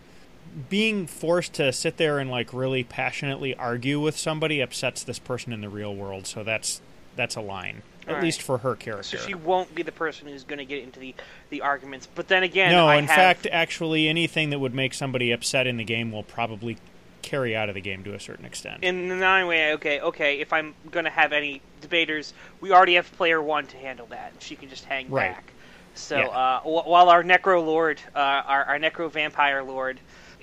Being 0.69 1.07
forced 1.07 1.55
to 1.55 1.73
sit 1.73 1.97
there 1.97 2.19
and 2.19 2.31
like 2.31 2.53
really 2.53 2.85
passionately 2.85 3.55
argue 3.57 3.99
with 3.99 4.17
somebody 4.17 4.61
upsets 4.61 5.03
this 5.03 5.19
person 5.19 5.53
in 5.53 5.63
the 5.63 5.71
real 5.71 5.95
world, 5.95 6.27
so 6.27 6.45
that's 6.45 6.81
that's 7.17 7.37
a 7.37 7.41
line, 7.41 7.83
at 8.03 8.09
Alright. 8.09 8.25
least 8.25 8.43
for 8.43 8.59
her 8.59 8.75
character. 8.75 9.17
So 9.19 9.27
she 9.27 9.35
won't 9.35 9.75
be 9.75 9.83
the 9.83 9.93
person 9.93 10.29
who's 10.29 10.45
going 10.45 10.59
to 10.59 10.65
get 10.65 10.83
into 10.83 10.99
the, 11.01 11.15
the 11.51 11.61
arguments. 11.61 12.09
But 12.13 12.29
then 12.29 12.43
again, 12.43 12.71
no, 12.73 12.87
I 12.89 12.97
in 12.97 13.07
have, 13.07 13.15
fact, 13.15 13.47
actually, 13.51 14.09
anything 14.09 14.51
that 14.51 14.59
would 14.59 14.75
make 14.75 14.95
somebody 14.95 15.31
upset 15.33 15.67
in 15.67 15.77
the 15.77 15.85
game 15.85 16.11
will 16.13 16.23
probably 16.25 16.79
carry 17.23 17.55
out 17.55 17.69
of 17.69 17.77
the 17.77 17.81
game 17.81 18.03
to 18.05 18.15
a 18.15 18.21
certain 18.21 18.45
extent. 18.45 18.83
in 18.83 19.09
the 19.09 19.15
nine 19.15 19.47
way, 19.47 19.75
okay, 19.75 20.01
okay. 20.01 20.41
If 20.41 20.53
I'm 20.53 20.75
going 20.91 21.05
to 21.05 21.11
have 21.11 21.33
any 21.33 21.63
debaters, 21.81 22.35
we 22.61 22.73
already 22.73 22.95
have 22.95 23.11
player 23.17 23.41
one 23.41 23.67
to 23.69 23.77
handle 23.77 24.07
that. 24.07 24.33
She 24.41 24.57
can 24.57 24.69
just 24.69 24.85
hang 24.85 25.09
Right. 25.09 25.33
back. 25.33 25.53
So 25.95 26.19
Yeah. 26.19 26.27
uh, 26.27 26.61
wh- 26.61 26.87
while 26.89 27.09
our 27.09 27.23
necro 27.23 27.65
lord, 27.65 28.01
uh, 28.17 28.19
our, 28.19 28.65
our 28.65 28.79
necro 28.79 29.09
vampire 29.11 29.63
lord, 29.63 30.01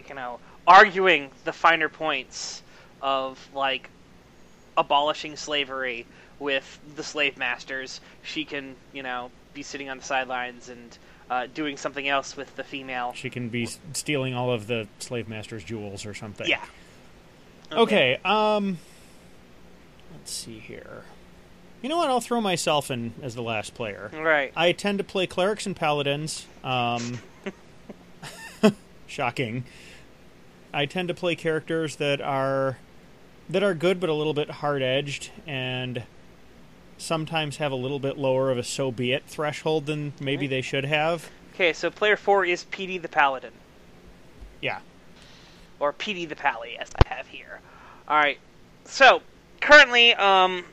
you 0.07 0.15
know, 0.15 0.39
arguing 0.65 1.31
the 1.43 1.51
finer 1.51 1.89
points 1.89 2.63
of 3.01 3.37
like 3.53 3.89
abolishing 4.77 5.35
slavery 5.35 6.05
with 6.39 6.79
the 6.96 7.03
slave 7.03 7.38
masters, 7.38 8.01
she 8.24 8.46
can, 8.46 8.75
you 8.93 9.03
know, 9.03 9.31
be 9.53 9.63
sitting 9.63 9.89
on 9.89 9.98
the 9.98 10.03
sidelines 10.03 10.69
and 10.69 10.98
uh, 11.29 11.48
doing 11.53 11.77
something 11.77 12.08
else 12.08 12.36
with 12.36 12.55
the 12.55 12.63
female. 12.63 13.13
She 13.13 13.29
can 13.29 13.50
be 13.50 13.67
stealing 13.93 14.34
all 14.34 14.51
of 14.51 14.67
the 14.67 14.88
slave 15.00 15.27
master's 15.27 15.63
jewels 15.63 16.05
or 16.05 16.13
something. 16.13 16.48
Yeah. 16.48 16.63
Okay. 17.72 18.19
Um. 18.25 18.79
Let's 20.12 20.31
see 20.31 20.60
here. 20.60 21.03
You 21.81 21.89
know 21.89 21.98
what? 21.98 22.10
I'll 22.10 22.19
throw 22.19 22.41
myself 22.41 22.91
in 22.91 23.13
as 23.22 23.36
the 23.36 23.43
last 23.43 23.74
player. 23.74 24.12
Right. 24.13 24.51
I 24.55 24.72
tend 24.72 24.98
to 24.98 25.03
play 25.03 25.27
clerics 25.27 25.65
and 25.65 25.75
paladins. 25.75 26.46
Um, 26.63 27.19
shocking. 29.08 29.63
I 30.74 30.86
tend 30.86 31.08
to 31.08 31.13
play 31.13 31.36
characters 31.36 31.96
that 31.98 32.22
are 32.22 32.77
that 33.50 33.63
are 33.63 33.74
good 33.74 34.00
but 34.00 34.10
a 34.10 34.13
little 34.13 34.34
bit 34.34 34.50
hard 34.50 34.81
edged 34.81 35.31
and 35.48 36.03
sometimes 36.99 37.57
have 37.57 37.71
a 37.71 37.75
little 37.75 37.99
bit 37.99 38.17
lower 38.17 38.51
of 38.51 38.57
a 38.57 38.63
so 38.63 38.91
be 38.91 39.11
it 39.13 39.23
threshold 39.25 39.85
than 39.85 40.13
maybe 40.19 40.47
they 40.47 40.61
should 40.61 40.85
have. 40.85 41.29
Okay, 41.53 41.73
so 41.73 41.89
player 41.89 42.15
four 42.15 42.45
is 42.45 42.65
PD 42.65 43.01
the 43.01 43.09
Paladin. 43.09 43.51
Yeah. 44.61 44.79
or 45.79 45.93
PD 45.93 46.27
the 46.27 46.35
Pally, 46.35 46.77
as 46.77 46.89
I 46.95 47.13
have 47.13 47.27
here. 47.27 47.59
All 48.07 48.17
right. 48.17 48.37
So 48.85 49.21
currently, 49.61 50.13
um, 50.15 50.65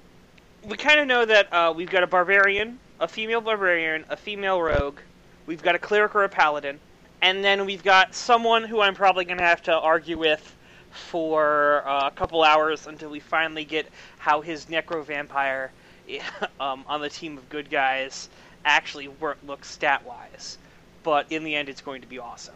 we 0.64 0.76
kind 0.76 0.98
of 1.00 1.06
know 1.06 1.24
that 1.24 1.52
uh, 1.52 1.72
we've 1.74 1.90
got 1.90 2.02
a 2.02 2.06
barbarian, 2.06 2.78
a 3.00 3.06
female 3.08 3.40
barbarian, 3.40 4.04
a 4.08 4.16
female 4.16 4.60
rogue. 4.60 4.98
We've 5.46 5.62
got 5.62 5.74
a 5.74 5.78
cleric 5.78 6.14
or 6.14 6.24
a 6.24 6.28
paladin, 6.28 6.80
and 7.22 7.44
then 7.44 7.66
we've 7.66 7.84
got 7.84 8.14
someone 8.14 8.64
who 8.64 8.80
I'm 8.80 8.94
probably 8.94 9.24
going 9.24 9.38
to 9.38 9.44
have 9.44 9.62
to 9.64 9.72
argue 9.72 10.18
with 10.18 10.56
for 10.90 11.86
uh, 11.86 12.08
a 12.08 12.10
couple 12.10 12.42
hours 12.42 12.86
until 12.86 13.10
we 13.10 13.20
finally 13.20 13.64
get 13.64 13.86
how 14.18 14.40
his 14.40 14.66
necro 14.66 15.04
vampire 15.04 15.70
um, 16.60 16.84
on 16.86 17.00
the 17.00 17.10
team 17.10 17.38
of 17.38 17.48
good 17.48 17.70
guys 17.70 18.28
actually 18.64 19.08
work 19.08 19.38
looks 19.46 19.70
stat 19.70 20.04
wise. 20.04 20.58
But 21.02 21.30
in 21.30 21.44
the 21.44 21.54
end, 21.54 21.68
it's 21.68 21.80
going 21.80 22.00
to 22.00 22.08
be 22.08 22.18
awesome 22.18 22.54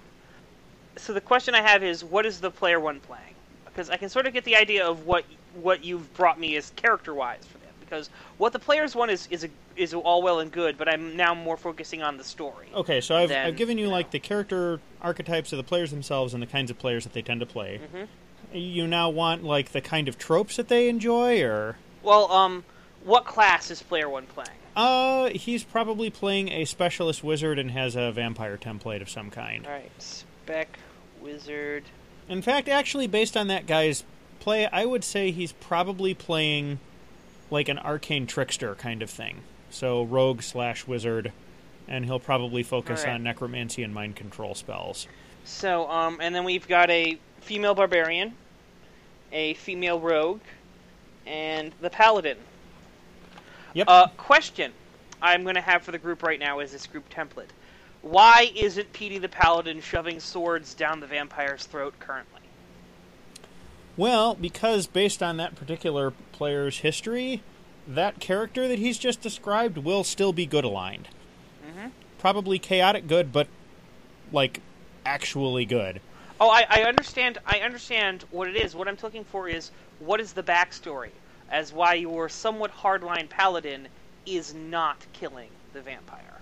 so 0.96 1.12
the 1.12 1.20
question 1.20 1.54
I 1.54 1.62
have 1.62 1.82
is, 1.82 2.04
what 2.04 2.26
is 2.26 2.40
the 2.40 2.50
player 2.50 2.80
one 2.80 3.00
playing? 3.00 3.34
Because 3.64 3.90
I 3.90 3.96
can 3.96 4.08
sort 4.08 4.26
of 4.26 4.32
get 4.32 4.44
the 4.44 4.56
idea 4.56 4.86
of 4.86 5.06
what 5.06 5.24
what 5.54 5.84
you've 5.84 6.12
brought 6.14 6.38
me 6.38 6.54
is 6.54 6.70
character 6.76 7.12
wise 7.12 7.44
for 7.44 7.58
them. 7.58 7.72
Because 7.80 8.08
what 8.38 8.52
the 8.52 8.58
players 8.58 8.94
one 8.94 9.10
is 9.10 9.26
is 9.30 9.44
a, 9.44 9.48
is 9.76 9.94
all 9.94 10.22
well 10.22 10.40
and 10.40 10.50
good, 10.50 10.76
but 10.76 10.88
I'm 10.88 11.16
now 11.16 11.34
more 11.34 11.56
focusing 11.56 12.02
on 12.02 12.16
the 12.16 12.24
story. 12.24 12.68
Okay, 12.74 13.00
so 13.00 13.16
I've, 13.16 13.28
Then, 13.28 13.46
I've 13.46 13.56
given 13.56 13.78
you 13.78 13.86
you 13.86 13.90
like 13.90 14.06
know. 14.06 14.12
the 14.12 14.18
character 14.20 14.80
archetypes 15.00 15.52
of 15.52 15.56
the 15.56 15.64
players 15.64 15.90
themselves 15.90 16.34
and 16.34 16.42
the 16.42 16.46
kinds 16.46 16.70
of 16.70 16.78
players 16.78 17.04
that 17.04 17.12
they 17.12 17.22
tend 17.22 17.40
to 17.40 17.46
play. 17.46 17.80
Mhm. 17.94 18.08
You 18.52 18.86
now 18.86 19.08
want 19.10 19.44
like 19.44 19.72
the 19.72 19.80
kind 19.80 20.08
of 20.08 20.18
tropes 20.18 20.56
that 20.56 20.68
they 20.68 20.88
enjoy, 20.88 21.42
or 21.42 21.76
Well, 22.02 22.30
um, 22.30 22.64
what 23.04 23.24
class 23.24 23.70
is 23.70 23.82
player 23.82 24.08
one 24.08 24.26
playing? 24.26 24.50
uh, 24.76 25.30
he's 25.30 25.64
probably 25.64 26.10
playing 26.10 26.48
a 26.48 26.64
specialist 26.64 27.24
wizard 27.24 27.58
and 27.58 27.70
has 27.72 27.96
a 27.96 28.12
vampire 28.12 28.56
template 28.56 29.02
of 29.02 29.10
some 29.10 29.30
kind. 29.30 29.66
All 29.66 29.72
right, 29.72 29.90
spec 29.98 30.78
wizard. 31.20 31.84
In 32.28 32.42
fact, 32.42 32.68
actually, 32.68 33.06
based 33.06 33.36
on 33.36 33.48
that 33.48 33.66
guy's 33.66 34.04
play, 34.38 34.66
I 34.66 34.84
would 34.84 35.04
say 35.04 35.30
he's 35.30 35.52
probably 35.52 36.14
playing 36.14 36.78
like 37.50 37.68
an 37.68 37.78
arcane 37.78 38.26
trickster 38.26 38.74
kind 38.76 39.02
of 39.02 39.10
thing. 39.10 39.40
So 39.70 40.02
rogue 40.04 40.42
slash 40.42 40.86
wizard, 40.86 41.32
and 41.88 42.04
he'll 42.04 42.20
probably 42.20 42.62
focus 42.62 43.00
Alright. 43.00 43.16
on 43.16 43.22
necromancy 43.22 43.82
and 43.82 43.92
mind 43.92 44.16
control 44.16 44.54
spells. 44.54 45.06
So, 45.44 45.90
um, 45.90 46.18
and 46.20 46.34
then 46.34 46.44
we've 46.44 46.68
got 46.68 46.90
a 46.90 47.18
female 47.40 47.74
barbarian, 47.74 48.34
a 49.32 49.54
female 49.54 49.98
rogue, 49.98 50.40
and 51.26 51.72
the 51.80 51.90
paladin. 51.90 52.36
Yep. 53.74 53.88
Uh, 53.88 54.06
question 54.16 54.72
I'm 55.22 55.42
going 55.42 55.54
to 55.54 55.60
have 55.60 55.82
for 55.82 55.92
the 55.92 55.98
group 55.98 56.22
right 56.22 56.38
now 56.38 56.60
is 56.60 56.72
this 56.72 56.86
group 56.86 57.08
template. 57.10 57.50
Why 58.02 58.50
isn't 58.54 58.92
Petey 58.92 59.18
the 59.18 59.28
Paladin 59.28 59.80
shoving 59.80 60.20
swords 60.20 60.74
down 60.74 61.00
the 61.00 61.06
vampire's 61.06 61.64
throat 61.64 61.94
currently? 62.00 62.40
Well, 63.96 64.34
because 64.34 64.86
based 64.86 65.22
on 65.22 65.36
that 65.36 65.54
particular 65.54 66.12
player's 66.32 66.78
history, 66.78 67.42
that 67.86 68.18
character 68.20 68.66
that 68.68 68.78
he's 68.78 68.98
just 68.98 69.20
described 69.20 69.78
will 69.78 70.04
still 70.04 70.32
be 70.32 70.46
good 70.46 70.64
aligned. 70.64 71.08
Mhm. 71.66 71.90
Probably 72.18 72.58
chaotic 72.58 73.06
good, 73.06 73.32
but 73.32 73.48
like 74.32 74.60
actually 75.04 75.66
good. 75.66 76.00
Oh, 76.40 76.48
I, 76.48 76.66
I 76.70 76.82
understand. 76.84 77.38
I 77.44 77.58
understand 77.58 78.24
what 78.30 78.48
it 78.48 78.56
is. 78.56 78.74
What 78.74 78.88
I'm 78.88 78.96
looking 79.02 79.24
for 79.24 79.48
is 79.48 79.70
what 79.98 80.20
is 80.20 80.32
the 80.32 80.42
backstory 80.42 81.10
as 81.50 81.72
why 81.72 81.94
your 81.94 82.28
somewhat 82.28 82.72
hardline 82.72 83.28
paladin 83.28 83.88
is 84.26 84.54
not 84.54 84.98
killing 85.12 85.50
the 85.72 85.80
vampire. 85.82 86.40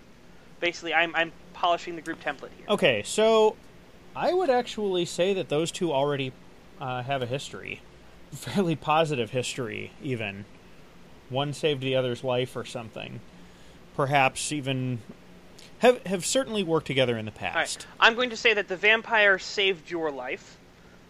Basically, 0.60 0.92
I'm 0.92 1.14
I'm 1.14 1.32
polishing 1.54 1.96
the 1.96 2.02
group 2.02 2.20
template 2.22 2.50
here. 2.56 2.66
Okay, 2.68 3.02
so 3.04 3.56
I 4.14 4.32
would 4.34 4.50
actually 4.50 5.04
say 5.04 5.32
that 5.34 5.48
those 5.48 5.70
two 5.70 5.92
already 5.92 6.32
uh, 6.80 7.02
have 7.02 7.22
a 7.22 7.26
history, 7.26 7.80
fairly 8.32 8.76
positive 8.76 9.30
history, 9.30 9.92
even. 10.02 10.44
One 11.30 11.52
saved 11.52 11.82
the 11.82 11.94
other's 11.94 12.24
life 12.24 12.56
or 12.56 12.64
something. 12.64 13.20
Perhaps 13.94 14.50
even 14.50 15.00
have 15.80 16.04
have 16.06 16.24
certainly 16.24 16.62
worked 16.62 16.86
together 16.86 17.16
in 17.18 17.26
the 17.26 17.32
All 17.32 17.46
right. 17.48 17.54
past. 17.54 17.86
I'm 18.00 18.14
going 18.14 18.30
to 18.30 18.36
say 18.36 18.54
that 18.54 18.66
the 18.68 18.76
vampire 18.76 19.38
saved 19.38 19.90
your 19.90 20.10
life, 20.10 20.56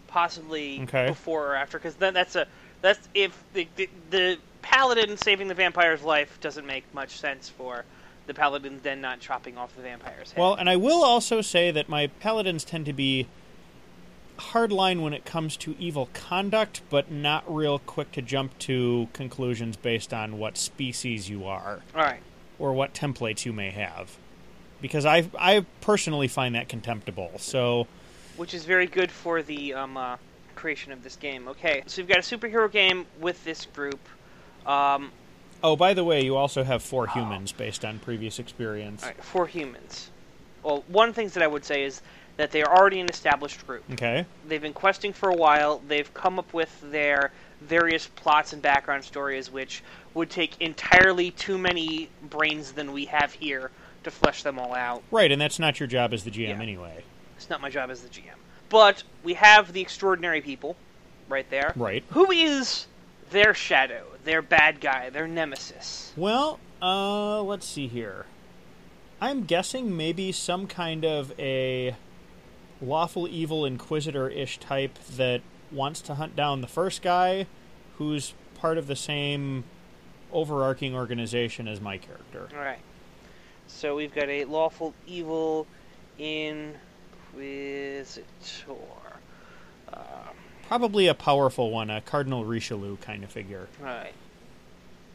possibly 0.07 0.81
Okay. 0.83 1.07
before 1.07 1.51
or 1.51 1.55
after, 1.55 1.77
because 1.79 1.95
then 1.95 2.13
that's 2.13 2.35
a 2.35 2.47
that's 2.81 3.07
if 3.13 3.43
the, 3.53 3.67
the 3.75 3.89
the 4.09 4.37
paladin 4.61 5.17
saving 5.17 5.47
the 5.47 5.53
vampire's 5.53 6.03
life 6.03 6.39
doesn't 6.41 6.65
make 6.65 6.83
much 6.93 7.17
sense 7.17 7.49
for 7.49 7.85
the 8.27 8.33
paladin 8.33 8.79
then 8.83 9.01
not 9.01 9.19
chopping 9.19 9.57
off 9.57 9.75
the 9.75 9.81
vampire's 9.81 10.31
head. 10.31 10.39
Well, 10.39 10.53
and 10.53 10.69
I 10.69 10.75
will 10.75 11.03
also 11.03 11.41
say 11.41 11.71
that 11.71 11.89
my 11.89 12.07
paladins 12.07 12.63
tend 12.63 12.85
to 12.85 12.93
be 12.93 13.27
hardline 14.37 15.01
when 15.01 15.13
it 15.13 15.25
comes 15.25 15.57
to 15.57 15.75
evil 15.77 16.09
conduct, 16.13 16.81
but 16.89 17.11
not 17.11 17.43
real 17.53 17.79
quick 17.79 18.11
to 18.13 18.21
jump 18.21 18.57
to 18.59 19.07
conclusions 19.13 19.75
based 19.75 20.13
on 20.13 20.37
what 20.37 20.57
species 20.57 21.29
you 21.29 21.45
are 21.45 21.81
all 21.95 22.01
right. 22.01 22.21
or 22.57 22.73
what 22.73 22.93
templates 22.93 23.45
you 23.45 23.53
may 23.53 23.71
have. 23.71 24.17
Because 24.81 25.05
I 25.05 25.29
I 25.37 25.65
personally 25.81 26.27
find 26.27 26.55
that 26.55 26.69
contemptible. 26.69 27.33
So 27.37 27.87
which 28.37 28.53
is 28.53 28.63
very 28.63 28.87
good 28.87 29.11
for 29.11 29.41
the 29.41 29.73
um, 29.73 29.97
uh, 29.97 30.15
creation 30.59 30.91
of 30.91 31.03
this 31.03 31.15
game. 31.15 31.47
Okay, 31.47 31.83
so 31.87 32.01
you've 32.01 32.09
got 32.09 32.17
a 32.17 32.21
superhero 32.21 32.69
game 32.71 33.05
with 33.19 33.43
this 33.43 33.65
group. 33.65 33.99
Um, 34.65 35.11
Oh, 35.61 35.75
by 35.75 35.93
the 35.93 36.05
way, 36.05 36.23
you 36.23 36.37
also 36.37 36.63
have 36.63 36.81
four 36.81 37.07
humans 37.07 37.51
based 37.51 37.83
on 37.83 37.99
previous 37.99 38.39
experience. 38.39 39.03
all 39.03 39.09
right, 39.09 39.23
for 39.23 39.45
humans. 39.45 40.09
Well, 40.63 40.85
one 40.87 41.09
of 41.09 41.15
the 41.15 41.21
things 41.21 41.33
that 41.33 41.43
I 41.43 41.47
would 41.47 41.65
say 41.65 41.83
is 41.83 42.01
that 42.37 42.51
they 42.51 42.63
are 42.63 42.73
already 42.77 43.01
an 43.01 43.09
established 43.09 43.67
group. 43.67 43.83
Okay. 43.91 44.25
They've 44.47 44.61
been 44.61 44.71
questing 44.73 45.11
for 45.11 45.29
a 45.29 45.35
while. 45.35 45.81
They've 45.85 46.13
come 46.13 46.39
up 46.39 46.53
with 46.53 46.69
their 46.91 47.31
various 47.59 48.07
plots 48.07 48.53
and 48.53 48.61
background 48.61 49.03
stories, 49.03 49.51
which 49.51 49.83
would 50.13 50.29
take 50.29 50.61
entirely 50.61 51.31
too 51.31 51.57
many 51.57 52.07
brains 52.29 52.71
than 52.71 52.93
we 52.93 53.03
have 53.05 53.33
here 53.33 53.69
to 54.05 54.11
flesh 54.11 54.43
them 54.43 54.57
all 54.57 54.73
out. 54.73 55.03
Right, 55.11 55.29
and 55.29 55.41
that's 55.41 55.59
not 55.59 55.77
your 55.81 55.87
job 55.87 56.13
as 56.13 56.23
the 56.23 56.31
GM 56.31 56.47
Yeah. 56.55 56.61
anyway. 56.61 57.03
It's 57.35 57.49
not 57.49 57.59
my 57.59 57.69
job 57.69 57.89
as 57.89 58.01
the 58.01 58.07
GM. 58.09 58.35
But 58.69 59.03
we 59.23 59.33
have 59.33 59.73
the 59.73 59.81
extraordinary 59.81 60.41
people 60.41 60.75
right 61.27 61.49
there. 61.49 61.73
Right. 61.75 62.03
Who 62.09 62.31
is 62.31 62.87
their 63.31 63.53
shadow, 63.53 64.05
their 64.23 64.41
bad 64.41 64.81
guy, 64.81 65.09
their 65.09 65.27
nemesis? 65.27 66.13
Well, 66.15 66.59
uh, 66.81 67.41
let's 67.41 67.65
see 67.65 67.87
here. 67.87 68.25
I'm 69.21 69.43
guessing 69.43 69.95
maybe 69.95 70.31
some 70.31 70.67
kind 70.67 71.03
of 71.03 71.33
a 71.37 71.95
lawful 72.81 73.27
evil 73.27 73.65
inquisitor 73.65 74.29
ish 74.29 74.59
type 74.59 74.97
that 75.17 75.41
wants 75.71 76.01
to 76.01 76.15
hunt 76.15 76.35
down 76.35 76.61
the 76.61 76.67
first 76.67 77.01
guy 77.01 77.45
who's 77.97 78.33
part 78.55 78.77
of 78.77 78.87
the 78.87 78.95
same 78.95 79.65
overarching 80.31 80.95
organization 80.95 81.67
as 81.67 81.81
my 81.81 81.97
character. 81.97 82.47
All 82.55 82.63
right. 82.63 82.79
So 83.67 83.95
we've 83.95 84.13
got 84.13 84.29
a 84.29 84.45
lawful 84.45 84.93
evil 85.05 85.67
inquisitor. 87.39 88.75
Uh, 89.91 89.99
Probably 90.67 91.07
a 91.07 91.13
powerful 91.13 91.71
one, 91.71 91.89
a 91.89 92.01
Cardinal 92.01 92.45
Richelieu 92.45 92.97
kind 92.97 93.23
of 93.23 93.31
figure. 93.31 93.67
right. 93.81 94.13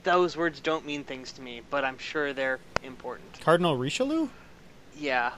Those 0.03 0.37
words 0.37 0.61
don't 0.61 0.85
mean 0.85 1.03
things 1.05 1.33
to 1.33 1.41
me, 1.43 1.63
but 1.71 1.83
I'm 1.83 1.97
sure 1.97 2.35
they're 2.35 2.59
important. 2.83 3.41
Cardinal 3.41 3.75
Richelieu? 3.77 4.29
Yeah. 4.99 5.33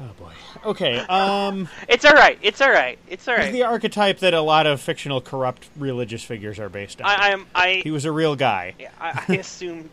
Oh 0.00 0.10
boy. 0.18 0.32
Okay, 0.64 0.98
um 0.98 1.68
It's 1.88 2.04
all 2.04 2.14
right. 2.14 2.36
It's 2.42 2.60
all 2.60 2.70
right. 2.70 2.98
It's 3.08 3.28
all 3.28 3.34
right. 3.36 3.44
he's 3.44 3.52
the 3.52 3.62
archetype 3.62 4.18
that 4.20 4.34
a 4.34 4.40
lot 4.40 4.66
of 4.66 4.80
fictional 4.80 5.20
corrupt 5.20 5.68
religious 5.76 6.24
figures 6.24 6.58
are 6.58 6.68
based 6.68 7.00
on. 7.00 7.06
I, 7.08 7.30
I'm. 7.32 7.46
I. 7.54 7.80
he 7.84 7.90
was 7.92 8.04
a 8.06 8.12
real 8.12 8.34
guy. 8.34 8.74
Yeah, 8.80 8.90
I, 9.00 9.24
I 9.28 9.36
assumed 9.36 9.90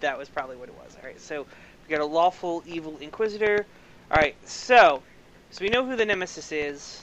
that 0.00 0.16
was 0.16 0.28
probably 0.30 0.56
what 0.56 0.68
it 0.70 0.74
was. 0.76 0.96
All 0.98 1.06
right, 1.06 1.20
so 1.20 1.42
we 1.86 1.90
got 1.94 2.00
a 2.00 2.06
lawful 2.06 2.62
evil 2.66 2.96
inquisitor. 2.98 3.66
All 4.10 4.16
right, 4.16 4.36
so 4.46 5.02
so 5.50 5.64
we 5.64 5.70
know 5.70 5.84
who 5.84 5.96
the 5.96 6.04
nemesis 6.04 6.52
is. 6.52 7.02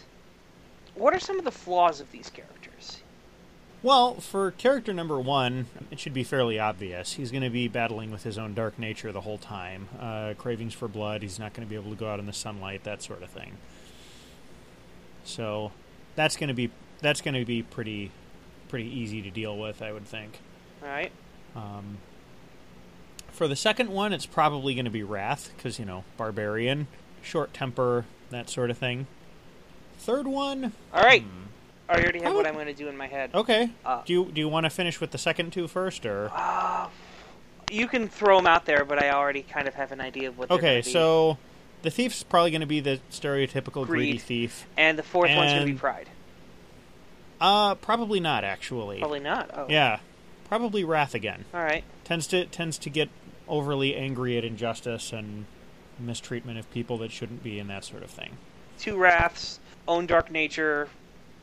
What 0.96 1.14
are 1.14 1.20
some 1.20 1.40
of 1.40 1.46
the 1.46 1.52
flaws 1.52 2.00
of 2.00 2.12
these 2.12 2.30
characters? 2.30 3.02
Well, 3.82 4.16
for 4.16 4.52
character 4.52 4.94
number 4.94 5.20
one, 5.20 5.66
it 5.92 6.00
should 6.00 6.14
be 6.14 6.24
fairly 6.24 6.58
obvious. 6.58 7.14
He's 7.14 7.32
going 7.32 7.44
to 7.44 7.50
be 7.50 7.68
battling 7.68 8.12
with 8.12 8.24
his 8.24 8.38
own 8.38 8.54
dark 8.54 8.80
nature 8.80 9.12
the 9.12 9.22
whole 9.22 9.38
time. 9.38 9.90
Uh, 10.00 10.34
cravings 10.38 10.74
for 10.74 10.88
blood. 10.88 11.22
He's 11.22 11.38
not 11.40 11.54
going 11.54 11.68
to 11.68 11.70
be 11.70 11.76
able 11.76 11.90
to 11.92 11.98
go 11.98 12.10
out 12.10 12.20
in 12.20 12.26
the 12.26 12.34
sunlight. 12.34 12.84
That 12.84 13.02
sort 13.02 13.24
of 13.24 13.30
thing. 13.30 13.58
So, 15.26 15.72
that's 16.16 16.38
going 16.38 16.50
to 16.50 16.54
be 16.54 16.70
that's 17.02 17.22
going 17.22 17.34
to 17.34 17.44
be 17.46 17.62
pretty 17.64 18.12
pretty 18.70 18.88
easy 18.90 19.22
to 19.22 19.30
deal 19.30 19.58
with, 19.58 19.82
I 19.82 19.92
would 19.92 20.06
think. 20.06 20.40
All 20.82 20.90
right, 20.90 21.12
Um, 21.56 21.98
for 23.32 23.48
the 23.48 23.56
second 23.56 23.90
one, 23.90 24.12
it's 24.14 24.26
probably 24.26 24.74
going 24.76 24.86
to 24.86 24.92
be 24.92 25.04
wrath 25.04 25.52
because 25.56 25.80
you 25.80 25.86
know 25.86 26.04
barbarian, 26.18 26.88
short 27.22 27.54
temper, 27.54 28.06
that 28.34 28.50
sort 28.50 28.70
of 28.70 28.78
thing. 28.78 29.08
Third 30.00 30.28
one, 30.28 30.74
all 30.94 31.04
right. 31.04 31.24
hmm. 31.24 31.44
I 31.90 32.02
already 32.02 32.20
have 32.20 32.34
I 32.34 32.36
what 32.36 32.48
I'm 32.48 32.54
going 32.54 32.68
to 32.68 32.74
do 32.74 32.88
in 32.88 32.98
my 32.98 33.08
head. 33.08 33.32
okay. 33.34 33.72
Uh, 33.86 34.02
do 34.06 34.14
you 34.14 34.26
do 34.34 34.42
you 34.42 34.50
want 34.50 34.66
to 34.66 34.70
finish 34.70 35.00
with 35.02 35.12
the 35.12 35.18
second 35.18 35.52
two 35.54 35.68
first, 35.68 36.06
or? 36.06 36.32
Uh, 36.34 36.88
you 37.72 37.88
can 37.88 38.08
throw 38.08 38.38
them 38.38 38.48
out 38.48 38.66
there, 38.66 38.86
but 38.86 39.02
I 39.02 39.12
already 39.12 39.42
kind 39.44 39.68
of 39.68 39.74
have 39.76 39.92
an 39.92 40.02
idea 40.02 40.30
of 40.30 40.38
what. 40.38 40.52
Okay, 40.52 40.82
be. 40.82 40.90
so 40.90 41.38
the 41.82 41.92
thief's 41.92 42.24
probably 42.24 42.52
going 42.52 42.62
to 42.62 42.68
be 42.68 42.80
the 42.80 43.00
stereotypical 43.12 43.86
greedy 43.86 44.18
thief. 44.18 44.66
and 44.78 44.98
the 44.98 45.04
fourth 45.04 45.30
one's 45.36 45.52
going 45.52 45.68
to 45.68 45.74
be 45.74 45.78
pride. 45.78 46.10
Uh, 47.42 47.76
probably 47.76 48.20
not 48.20 48.44
actually. 48.44 49.00
Probably 49.00 49.20
not. 49.20 49.50
Oh, 49.54 49.66
Yeah, 49.70 50.00
probably 50.48 50.84
wrath 50.84 51.14
again. 51.14 51.46
All 51.54 51.62
right. 51.62 51.84
Tends 52.04 52.28
to 52.28 52.46
tends 52.46 52.78
to 52.80 52.90
get 52.90 53.10
overly 53.48 53.96
angry 53.96 54.38
at 54.38 54.46
injustice 54.46 55.12
and 55.12 55.46
mistreatment 56.04 56.60
of 56.60 56.72
people 56.72 56.98
that 57.00 57.12
shouldn't 57.12 57.44
be, 57.44 57.60
and 57.60 57.70
that 57.70 57.84
sort 57.84 58.04
of 58.04 58.10
thing. 58.10 58.38
Two 58.80 58.98
wraths, 58.98 59.60
own 59.88 60.06
dark 60.06 60.32
nature, 60.32 60.88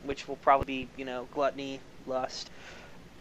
which 0.03 0.27
will 0.27 0.37
probably 0.37 0.65
be 0.65 0.89
you 0.97 1.05
know 1.05 1.27
gluttony, 1.33 1.79
lust, 2.07 2.49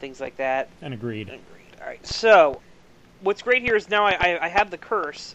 things 0.00 0.20
like 0.20 0.36
that. 0.38 0.68
And 0.82 0.94
agreed. 0.94 1.28
Agreed. 1.28 1.80
All 1.80 1.86
right. 1.86 2.04
So, 2.06 2.60
what's 3.20 3.42
great 3.42 3.62
here 3.62 3.76
is 3.76 3.88
now 3.88 4.04
I, 4.04 4.12
I, 4.12 4.44
I 4.46 4.48
have 4.48 4.70
the 4.70 4.78
curse, 4.78 5.34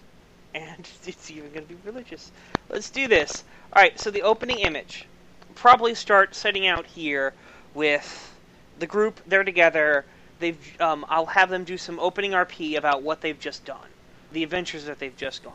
and 0.53 0.89
it's 1.05 1.31
even 1.31 1.51
going 1.51 1.65
to 1.65 1.73
be 1.73 1.79
religious. 1.85 2.31
Let's 2.69 2.89
do 2.89 3.07
this. 3.07 3.43
All 3.73 3.81
right. 3.81 3.99
So 3.99 4.11
the 4.11 4.23
opening 4.23 4.59
image, 4.59 5.05
probably 5.53 5.95
start 5.95 6.35
setting 6.35 6.67
out 6.67 6.85
here 6.85 7.33
with 7.73 8.33
the 8.79 8.87
group. 8.87 9.19
They're 9.27 9.43
together. 9.43 10.05
They've. 10.39 10.81
Um, 10.81 11.05
I'll 11.07 11.25
have 11.27 11.49
them 11.49 11.63
do 11.63 11.77
some 11.77 11.99
opening 11.99 12.31
RP 12.31 12.77
about 12.77 13.03
what 13.03 13.21
they've 13.21 13.39
just 13.39 13.65
done, 13.65 13.87
the 14.31 14.43
adventures 14.43 14.85
that 14.85 14.99
they've 14.99 15.15
just 15.15 15.43
gone. 15.43 15.53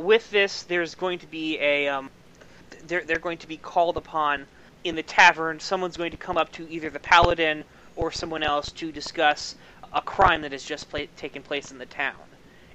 With 0.00 0.30
this, 0.30 0.62
there's 0.62 0.94
going 0.94 1.18
to 1.18 1.26
be 1.26 1.58
a. 1.60 1.88
Um, 1.88 2.10
they're 2.86 3.04
they're 3.04 3.18
going 3.18 3.38
to 3.38 3.48
be 3.48 3.58
called 3.58 3.96
upon 3.96 4.46
in 4.84 4.94
the 4.94 5.02
tavern. 5.02 5.60
Someone's 5.60 5.96
going 5.96 6.10
to 6.10 6.16
come 6.16 6.38
up 6.38 6.50
to 6.52 6.70
either 6.70 6.88
the 6.88 7.00
paladin 7.00 7.64
or 7.96 8.10
someone 8.10 8.42
else 8.42 8.72
to 8.72 8.90
discuss 8.90 9.56
a 9.92 10.00
crime 10.00 10.42
that 10.42 10.52
has 10.52 10.64
just 10.64 10.88
pla- 10.88 11.00
taken 11.16 11.42
place 11.42 11.70
in 11.70 11.78
the 11.78 11.86
town, 11.86 12.14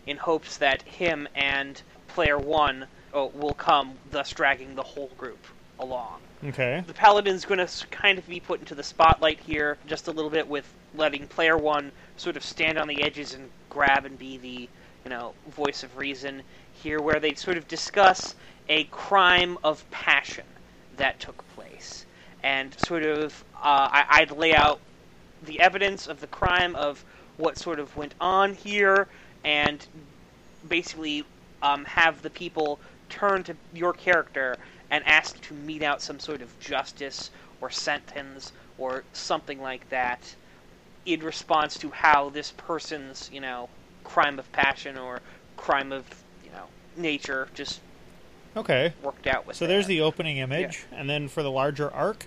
in 0.06 0.18
hopes 0.18 0.58
that 0.58 0.84
him 0.84 1.28
and 1.34 1.82
player 2.10 2.38
one 2.38 2.86
oh, 3.14 3.28
will 3.28 3.54
come, 3.54 3.94
thus 4.12 4.30
dragging 4.32 4.76
the 4.76 4.84
whole 4.84 5.10
group 5.18 5.44
along. 5.80 6.20
Okay. 6.44 6.84
The 6.86 6.94
paladin's 6.94 7.46
going 7.46 7.66
to 7.66 7.88
kind 7.88 8.20
of 8.20 8.28
be 8.28 8.40
put 8.40 8.60
into 8.60 8.76
the 8.76 8.84
spotlight 8.84 9.40
here 9.40 9.78
just 9.88 10.08
a 10.08 10.12
little 10.12 10.30
bit 10.30 10.48
with 10.48 10.72
letting 10.94 11.28
player 11.28 11.58
one 11.58 11.92
sort 12.18 12.38
of 12.38 12.44
stand 12.44 12.78
on 12.78 12.88
the 12.88 13.02
edges 13.02 13.34
and 13.34 13.50
grab 13.70 14.06
and 14.06 14.20
be 14.20 14.38
the 14.38 14.70
you 15.04 15.10
know 15.10 15.34
voice 15.50 15.84
of 15.84 15.98
reason 15.98 16.42
here, 16.86 17.02
where 17.02 17.20
they 17.20 17.34
sort 17.34 17.58
of 17.58 17.68
discuss 17.68 18.36
a 18.70 18.86
crime 18.86 19.58
of 19.64 19.90
passion 19.92 20.46
that 20.98 21.20
took 21.20 21.46
place, 21.56 22.06
and 22.44 22.80
sort 22.80 23.04
of 23.04 23.44
uh, 23.56 23.90
I- 23.92 24.06
I'd 24.10 24.32
lay 24.32 24.54
out 24.56 24.82
the 25.42 25.60
evidence 25.60 26.08
of 26.08 26.22
the 26.22 26.28
crime 26.28 26.76
of 26.76 27.04
what 27.38 27.58
sort 27.58 27.80
of 27.80 27.98
went 27.98 28.16
on 28.22 28.54
here, 28.54 29.10
and 29.44 29.86
basically 30.68 31.24
um, 31.62 31.86
have 31.86 32.22
the 32.22 32.30
people 32.30 32.82
turn 33.10 33.44
to 33.44 33.58
your 33.74 33.94
character 33.94 34.56
and 34.92 35.04
ask 35.06 35.42
to 35.42 35.54
mete 35.54 35.84
out 35.84 36.02
some 36.02 36.20
sort 36.20 36.42
of 36.42 36.58
justice 36.60 37.32
or 37.62 37.70
sentence 37.70 38.54
or 38.78 39.06
something 39.14 39.62
like 39.62 39.90
that 39.90 40.36
in 41.06 41.22
response 41.22 41.78
to 41.80 41.92
how 41.92 42.30
this 42.30 42.52
person's, 42.52 43.30
you 43.32 43.42
know, 43.42 43.70
crime 44.04 44.40
of 44.40 44.52
passion 44.52 44.98
or 44.98 45.22
crime 45.58 45.92
of, 45.92 46.25
nature 46.98 47.48
just 47.54 47.82
Okay. 48.58 48.94
worked 49.04 49.28
out 49.28 49.46
with 49.46 49.58
So 49.58 49.68
there's 49.68 49.88
the 49.88 50.02
opening 50.02 50.38
image, 50.38 50.86
and 50.94 51.10
then 51.10 51.28
for 51.28 51.44
the 51.44 51.52
larger 51.52 51.92
arc, 51.92 52.26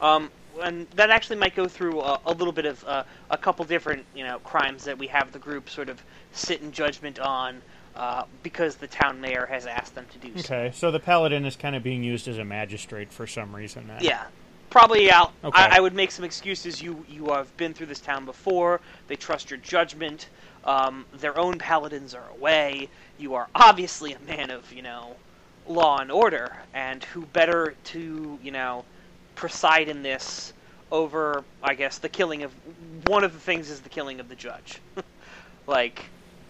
Um, 0.00 0.30
and 0.60 0.86
that 0.96 1.10
actually 1.10 1.36
might 1.36 1.54
go 1.54 1.68
through 1.68 2.00
a, 2.00 2.20
a 2.26 2.32
little 2.32 2.52
bit 2.52 2.66
of 2.66 2.84
uh, 2.84 3.04
a 3.30 3.38
couple 3.38 3.64
different, 3.64 4.04
you 4.14 4.24
know, 4.24 4.38
crimes 4.40 4.84
that 4.84 4.98
we 4.98 5.06
have 5.06 5.32
the 5.32 5.38
group 5.38 5.70
sort 5.70 5.88
of 5.88 6.02
sit 6.32 6.60
in 6.60 6.70
judgment 6.72 7.18
on 7.18 7.62
uh, 7.96 8.24
because 8.42 8.76
the 8.76 8.86
town 8.86 9.20
mayor 9.20 9.46
has 9.46 9.66
asked 9.66 9.94
them 9.94 10.06
to 10.12 10.18
do 10.18 10.38
so. 10.40 10.54
okay. 10.54 10.70
So 10.74 10.90
the 10.90 11.00
paladin 11.00 11.44
is 11.46 11.56
kind 11.56 11.74
of 11.74 11.82
being 11.82 12.02
used 12.02 12.28
as 12.28 12.38
a 12.38 12.44
magistrate 12.44 13.10
for 13.10 13.26
some 13.26 13.54
reason. 13.56 13.86
Then. 13.88 13.98
Yeah. 14.02 14.24
probably 14.70 15.10
out. 15.10 15.32
Okay. 15.42 15.58
I, 15.60 15.78
I 15.78 15.80
would 15.80 15.94
make 15.94 16.10
some 16.10 16.24
excuses. 16.24 16.82
You 16.82 17.04
you 17.08 17.26
have 17.30 17.54
been 17.56 17.72
through 17.74 17.86
this 17.86 18.00
town 18.00 18.24
before. 18.24 18.80
They 19.08 19.16
trust 19.16 19.50
your 19.50 19.58
judgment. 19.58 20.28
Um, 20.64 21.06
their 21.14 21.38
own 21.38 21.58
paladins 21.58 22.14
are 22.14 22.28
away. 22.36 22.88
You 23.18 23.34
are 23.34 23.48
obviously 23.54 24.12
a 24.12 24.20
man 24.20 24.50
of 24.50 24.72
you 24.72 24.82
know 24.82 25.16
law 25.66 25.98
and 25.98 26.10
order, 26.10 26.56
and 26.74 27.02
who 27.04 27.22
better 27.22 27.74
to 27.84 28.38
you 28.42 28.50
know 28.50 28.84
preside 29.34 29.88
in 29.88 30.02
this 30.02 30.52
over 30.90 31.44
I 31.62 31.74
guess 31.74 31.98
the 31.98 32.08
killing 32.08 32.42
of 32.42 32.52
one 33.06 33.24
of 33.24 33.32
the 33.32 33.38
things 33.38 33.70
is 33.70 33.80
the 33.80 33.88
killing 33.88 34.20
of 34.20 34.28
the 34.28 34.36
judge. 34.36 34.80
like 35.66 36.04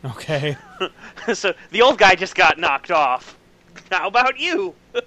Okay. 0.04 0.56
so 1.34 1.54
the 1.70 1.82
old 1.82 1.98
guy 1.98 2.14
just 2.14 2.34
got 2.34 2.58
knocked 2.58 2.90
off. 2.90 3.36
How 3.90 4.08
about 4.08 4.38
you, 4.38 4.74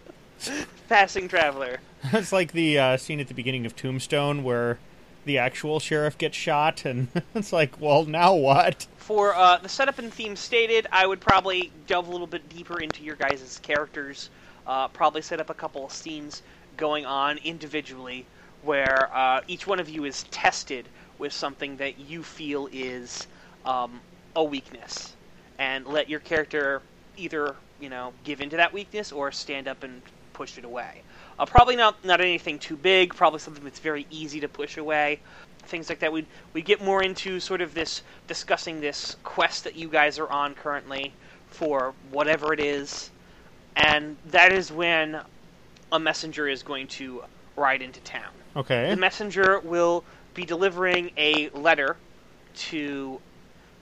passing 0.90 1.28
traveler? 1.28 1.80
it's 2.12 2.32
like 2.32 2.52
the 2.52 2.78
uh, 2.78 2.98
scene 2.98 3.20
at 3.20 3.28
the 3.28 3.34
beginning 3.34 3.66
of 3.66 3.76
Tombstone 3.76 4.44
where 4.44 4.78
the 5.26 5.38
actual 5.38 5.80
sheriff 5.80 6.18
gets 6.18 6.36
shot, 6.36 6.86
and 6.86 7.08
it's 7.36 7.54
like, 7.54 7.80
well, 7.80 8.06
now 8.06 8.34
what? 8.34 8.88
For 8.98 9.36
uh, 9.36 9.58
the 9.58 9.70
setup 9.70 10.00
and 10.00 10.14
theme 10.14 10.36
stated, 10.36 10.88
I 10.92 11.06
would 11.06 11.20
probably 11.20 11.72
delve 11.88 12.08
a 12.08 12.12
little 12.12 12.28
bit 12.28 12.48
deeper 12.50 12.80
into 12.80 13.04
your 13.04 13.16
guys' 13.16 13.60
characters. 13.62 14.30
Uh, 14.66 14.88
probably 14.88 15.22
set 15.22 15.40
up 15.40 15.50
a 15.50 15.54
couple 15.54 15.86
of 15.86 15.92
scenes 15.92 16.42
going 16.78 17.06
on 17.06 17.38
individually 17.40 18.26
where 18.64 19.10
uh, 19.14 19.42
each 19.48 19.68
one 19.68 19.80
of 19.80 19.90
you 19.90 20.06
is 20.06 20.24
tested 20.32 20.86
with 21.18 21.34
something 21.34 21.78
that 21.78 22.00
you 22.00 22.24
feel 22.24 22.70
is 22.72 23.28
um, 23.66 24.00
a 24.36 24.44
weakness, 24.44 25.14
and 25.60 25.86
let 25.86 26.10
your 26.10 26.20
character 26.20 26.82
either 27.18 27.56
you 27.80 27.90
know 27.90 28.14
give 28.24 28.42
into 28.42 28.58
that 28.58 28.74
weakness 28.74 29.12
or 29.12 29.32
stand 29.32 29.68
up 29.68 29.84
and 29.84 30.02
push 30.34 30.58
it 30.58 30.66
away. 30.66 31.02
Uh, 31.40 31.46
probably 31.46 31.76
not 31.76 32.04
not 32.06 32.22
anything 32.22 32.60
too 32.60 32.76
big. 32.76 33.16
Probably 33.16 33.40
something 33.40 33.64
that's 33.64 33.80
very 33.80 34.06
easy 34.10 34.40
to 34.42 34.48
push 34.48 34.78
away. 34.78 35.20
Things 35.64 35.90
like 35.90 36.00
that. 36.00 36.12
We 36.12 36.26
we 36.54 36.62
get 36.62 36.84
more 36.84 37.04
into 37.04 37.40
sort 37.40 37.62
of 37.62 37.74
this 37.74 38.04
discussing 38.28 38.82
this 38.82 39.16
quest 39.24 39.64
that 39.64 39.76
you 39.76 39.88
guys 39.88 40.20
are 40.20 40.30
on 40.30 40.56
currently 40.56 41.14
for 41.48 41.94
whatever 42.12 42.54
it 42.54 42.60
is, 42.60 43.10
and 43.76 44.18
that 44.28 44.52
is 44.52 44.72
when 44.72 45.22
a 45.92 46.00
messenger 46.00 46.48
is 46.48 46.64
going 46.64 46.88
to 46.88 47.24
ride 47.56 47.82
into 47.82 48.00
town. 48.02 48.32
Okay. 48.56 48.90
The 48.90 48.96
messenger 48.96 49.60
will 49.60 50.04
be 50.34 50.46
delivering 50.46 51.12
a 51.18 51.50
letter 51.50 51.98
to 52.56 53.20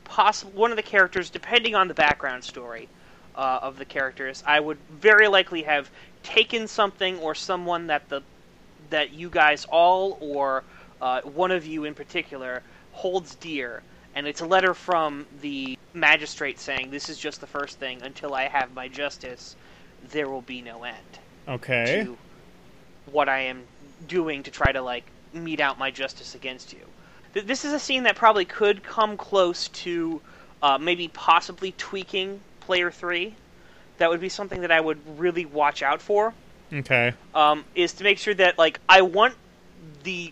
possible 0.03 0.51
one 0.51 0.71
of 0.71 0.77
the 0.77 0.83
characters, 0.83 1.29
depending 1.29 1.75
on 1.75 1.87
the 1.87 1.93
background 1.93 2.43
story 2.43 2.89
uh, 3.35 3.59
of 3.61 3.77
the 3.77 3.85
characters. 3.85 4.43
I 4.45 4.59
would 4.59 4.77
very 4.89 5.27
likely 5.27 5.63
have 5.63 5.89
taken 6.23 6.67
something 6.67 7.17
or 7.19 7.35
someone 7.35 7.87
that 7.87 8.09
the 8.09 8.21
that 8.89 9.13
you 9.13 9.29
guys 9.29 9.65
all 9.65 10.17
or 10.19 10.63
uh, 11.01 11.21
one 11.21 11.51
of 11.51 11.65
you 11.65 11.85
in 11.85 11.93
particular 11.93 12.61
holds 12.91 13.35
dear, 13.35 13.81
and 14.15 14.27
it's 14.27 14.41
a 14.41 14.45
letter 14.45 14.73
from 14.73 15.25
the 15.41 15.77
magistrate 15.93 16.59
saying, 16.59 16.91
"This 16.91 17.09
is 17.09 17.17
just 17.17 17.41
the 17.41 17.47
first 17.47 17.79
thing. 17.79 18.01
Until 18.01 18.33
I 18.33 18.43
have 18.43 18.73
my 18.73 18.87
justice, 18.87 19.55
there 20.09 20.29
will 20.29 20.41
be 20.41 20.61
no 20.61 20.83
end." 20.83 20.97
Okay. 21.47 22.03
to 22.03 22.17
what 23.11 23.27
I 23.27 23.39
am 23.41 23.63
doing 24.07 24.43
to 24.43 24.51
try 24.51 24.71
to 24.71 24.81
like 24.81 25.05
mete 25.33 25.59
out 25.59 25.79
my 25.79 25.91
justice 25.91 26.35
against 26.35 26.73
you. 26.73 26.79
Th- 27.33 27.45
This 27.45 27.65
is 27.65 27.73
a 27.73 27.79
scene 27.79 28.03
that 28.03 28.15
probably 28.15 28.45
could 28.45 28.83
come 28.83 29.17
close 29.17 29.67
to 29.69 30.21
uh, 30.61 30.77
maybe 30.77 31.07
possibly 31.07 31.73
tweaking 31.77 32.39
player 32.71 32.89
three. 32.89 33.35
That 33.97 34.09
would 34.09 34.21
be 34.21 34.29
something 34.29 34.61
that 34.61 34.71
I 34.71 34.79
would 34.79 35.19
really 35.19 35.45
watch 35.45 35.83
out 35.83 36.01
for. 36.01 36.33
Okay. 36.71 37.11
Um, 37.35 37.65
is 37.75 37.91
to 37.95 38.05
make 38.05 38.17
sure 38.17 38.33
that 38.35 38.57
like 38.57 38.79
I 38.87 39.01
want 39.01 39.35
the 40.03 40.31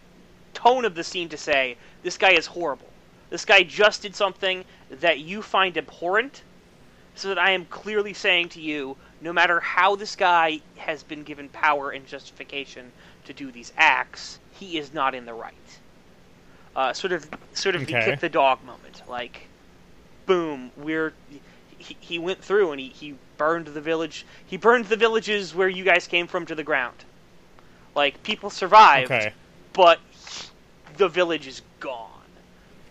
tone 0.54 0.86
of 0.86 0.96
the 0.96 1.04
scene 1.04 1.28
to 1.30 1.38
say 1.38 1.76
this 2.02 2.18
guy 2.18 2.32
is 2.32 2.46
horrible. 2.46 2.88
This 3.30 3.44
guy 3.44 3.64
just 3.64 4.04
did 4.04 4.16
something 4.16 4.64
that 5.02 5.20
you 5.20 5.42
find 5.42 5.78
abhorrent, 5.78 6.44
so 7.14 7.28
that 7.28 7.38
I 7.38 7.52
am 7.52 7.66
clearly 7.66 8.14
saying 8.14 8.48
to 8.50 8.62
you, 8.62 8.96
no 9.20 9.34
matter 9.34 9.60
how 9.60 9.98
this 9.98 10.16
guy 10.16 10.62
has 10.78 11.04
been 11.04 11.24
given 11.24 11.50
power 11.50 11.92
and 11.92 12.08
justification 12.08 12.90
to 13.26 13.34
do 13.34 13.52
these 13.52 13.74
acts, 13.76 14.40
he 14.54 14.78
is 14.78 14.94
not 14.94 15.14
in 15.14 15.26
the 15.26 15.34
right. 15.34 15.80
Uh, 16.74 16.94
sort 16.94 17.12
of, 17.12 17.30
sort 17.54 17.76
of 17.76 17.86
the 17.86 17.92
kick 17.92 18.22
the 18.22 18.30
dog 18.30 18.64
moment. 18.64 19.04
Like, 19.10 19.42
boom, 20.26 20.72
we're 20.78 21.12
he, 21.80 21.98
he 22.00 22.20
went 22.20 22.44
through 22.44 22.72
and 22.72 22.80
he, 22.80 22.90
he 22.90 23.16
burned 23.38 23.68
the 23.68 23.82
village. 23.82 24.26
He 24.46 24.58
burned 24.58 24.86
the 24.86 24.98
villages 24.98 25.56
where 25.56 25.70
you 25.70 25.84
guys 25.84 26.08
came 26.08 26.28
from 26.28 26.46
to 26.46 26.56
the 26.56 26.64
ground. 26.64 27.06
Like 27.96 28.22
people 28.24 28.50
survived, 28.50 29.12
Okay. 29.12 29.34
but 29.74 30.00
the 30.98 31.08
village 31.08 31.48
is 31.48 31.62
gone. 31.80 32.12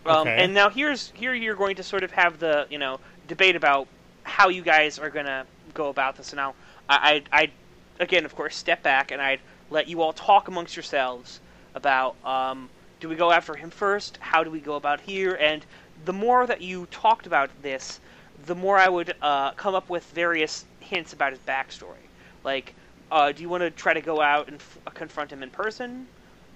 Um, 0.07 0.17
Okay. 0.29 0.39
And 0.45 0.55
now 0.55 0.71
here's 0.71 1.11
here 1.15 1.35
you're 1.35 1.55
going 1.55 1.77
to 1.77 1.83
sort 1.83 2.03
of 2.03 2.11
have 2.13 2.39
the 2.39 2.67
you 2.71 2.79
know 2.79 2.99
debate 3.29 3.57
about 3.57 3.87
how 4.25 4.49
you 4.49 4.63
guys 4.63 4.99
are 4.99 5.11
gonna 5.11 5.47
go 5.75 5.89
about 5.89 6.17
this. 6.17 6.33
And 6.33 6.39
now 6.39 6.55
I 6.89 7.23
I 7.31 7.41
I'd, 7.43 7.53
again 8.01 8.25
of 8.25 8.35
course 8.35 8.57
step 8.57 8.83
back 8.83 9.11
and 9.11 9.21
I'd 9.21 9.41
let 9.71 9.89
you 9.89 10.01
all 10.03 10.13
talk 10.15 10.49
amongst 10.49 10.77
yourselves 10.77 11.41
about 11.75 12.17
um, 12.25 12.71
do 13.01 13.09
we 13.09 13.17
go 13.17 13.31
after 13.31 13.55
him 13.55 13.71
first? 13.71 14.19
How 14.21 14.43
do 14.43 14.51
we 14.51 14.61
go 14.61 14.75
about 14.77 15.01
here? 15.01 15.37
And 15.41 15.65
the 16.05 16.13
more 16.13 16.47
that 16.47 16.61
you 16.63 16.87
talked 16.91 17.27
about 17.27 17.51
this, 17.63 18.01
the 18.49 18.55
more 18.55 18.79
I 18.79 18.89
would 18.89 19.15
uh, 19.21 19.53
come 19.53 19.75
up 19.75 19.89
with 19.91 20.05
various 20.13 20.65
hints 20.81 21.13
about 21.13 21.33
his 21.33 21.41
backstory. 21.41 22.09
Like, 22.43 22.75
uh, 23.13 23.31
do 23.31 23.43
you 23.43 23.49
want 23.49 23.61
to 23.61 23.71
try 23.71 23.93
to 23.93 24.01
go 24.01 24.21
out 24.21 24.49
and 24.49 24.57
f- 24.57 24.95
confront 24.95 25.31
him 25.31 25.43
in 25.43 25.51
person? 25.51 26.09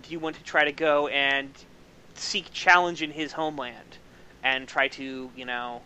Do 0.02 0.10
you 0.10 0.18
want 0.18 0.36
to 0.36 0.42
try 0.42 0.64
to 0.64 0.72
go 0.72 1.08
and 1.08 1.50
seek 2.14 2.50
challenge 2.52 3.02
in 3.02 3.10
his 3.10 3.30
homeland 3.32 3.98
and 4.42 4.66
try 4.66 4.88
to, 4.88 5.30
you 5.36 5.44
know, 5.44 5.82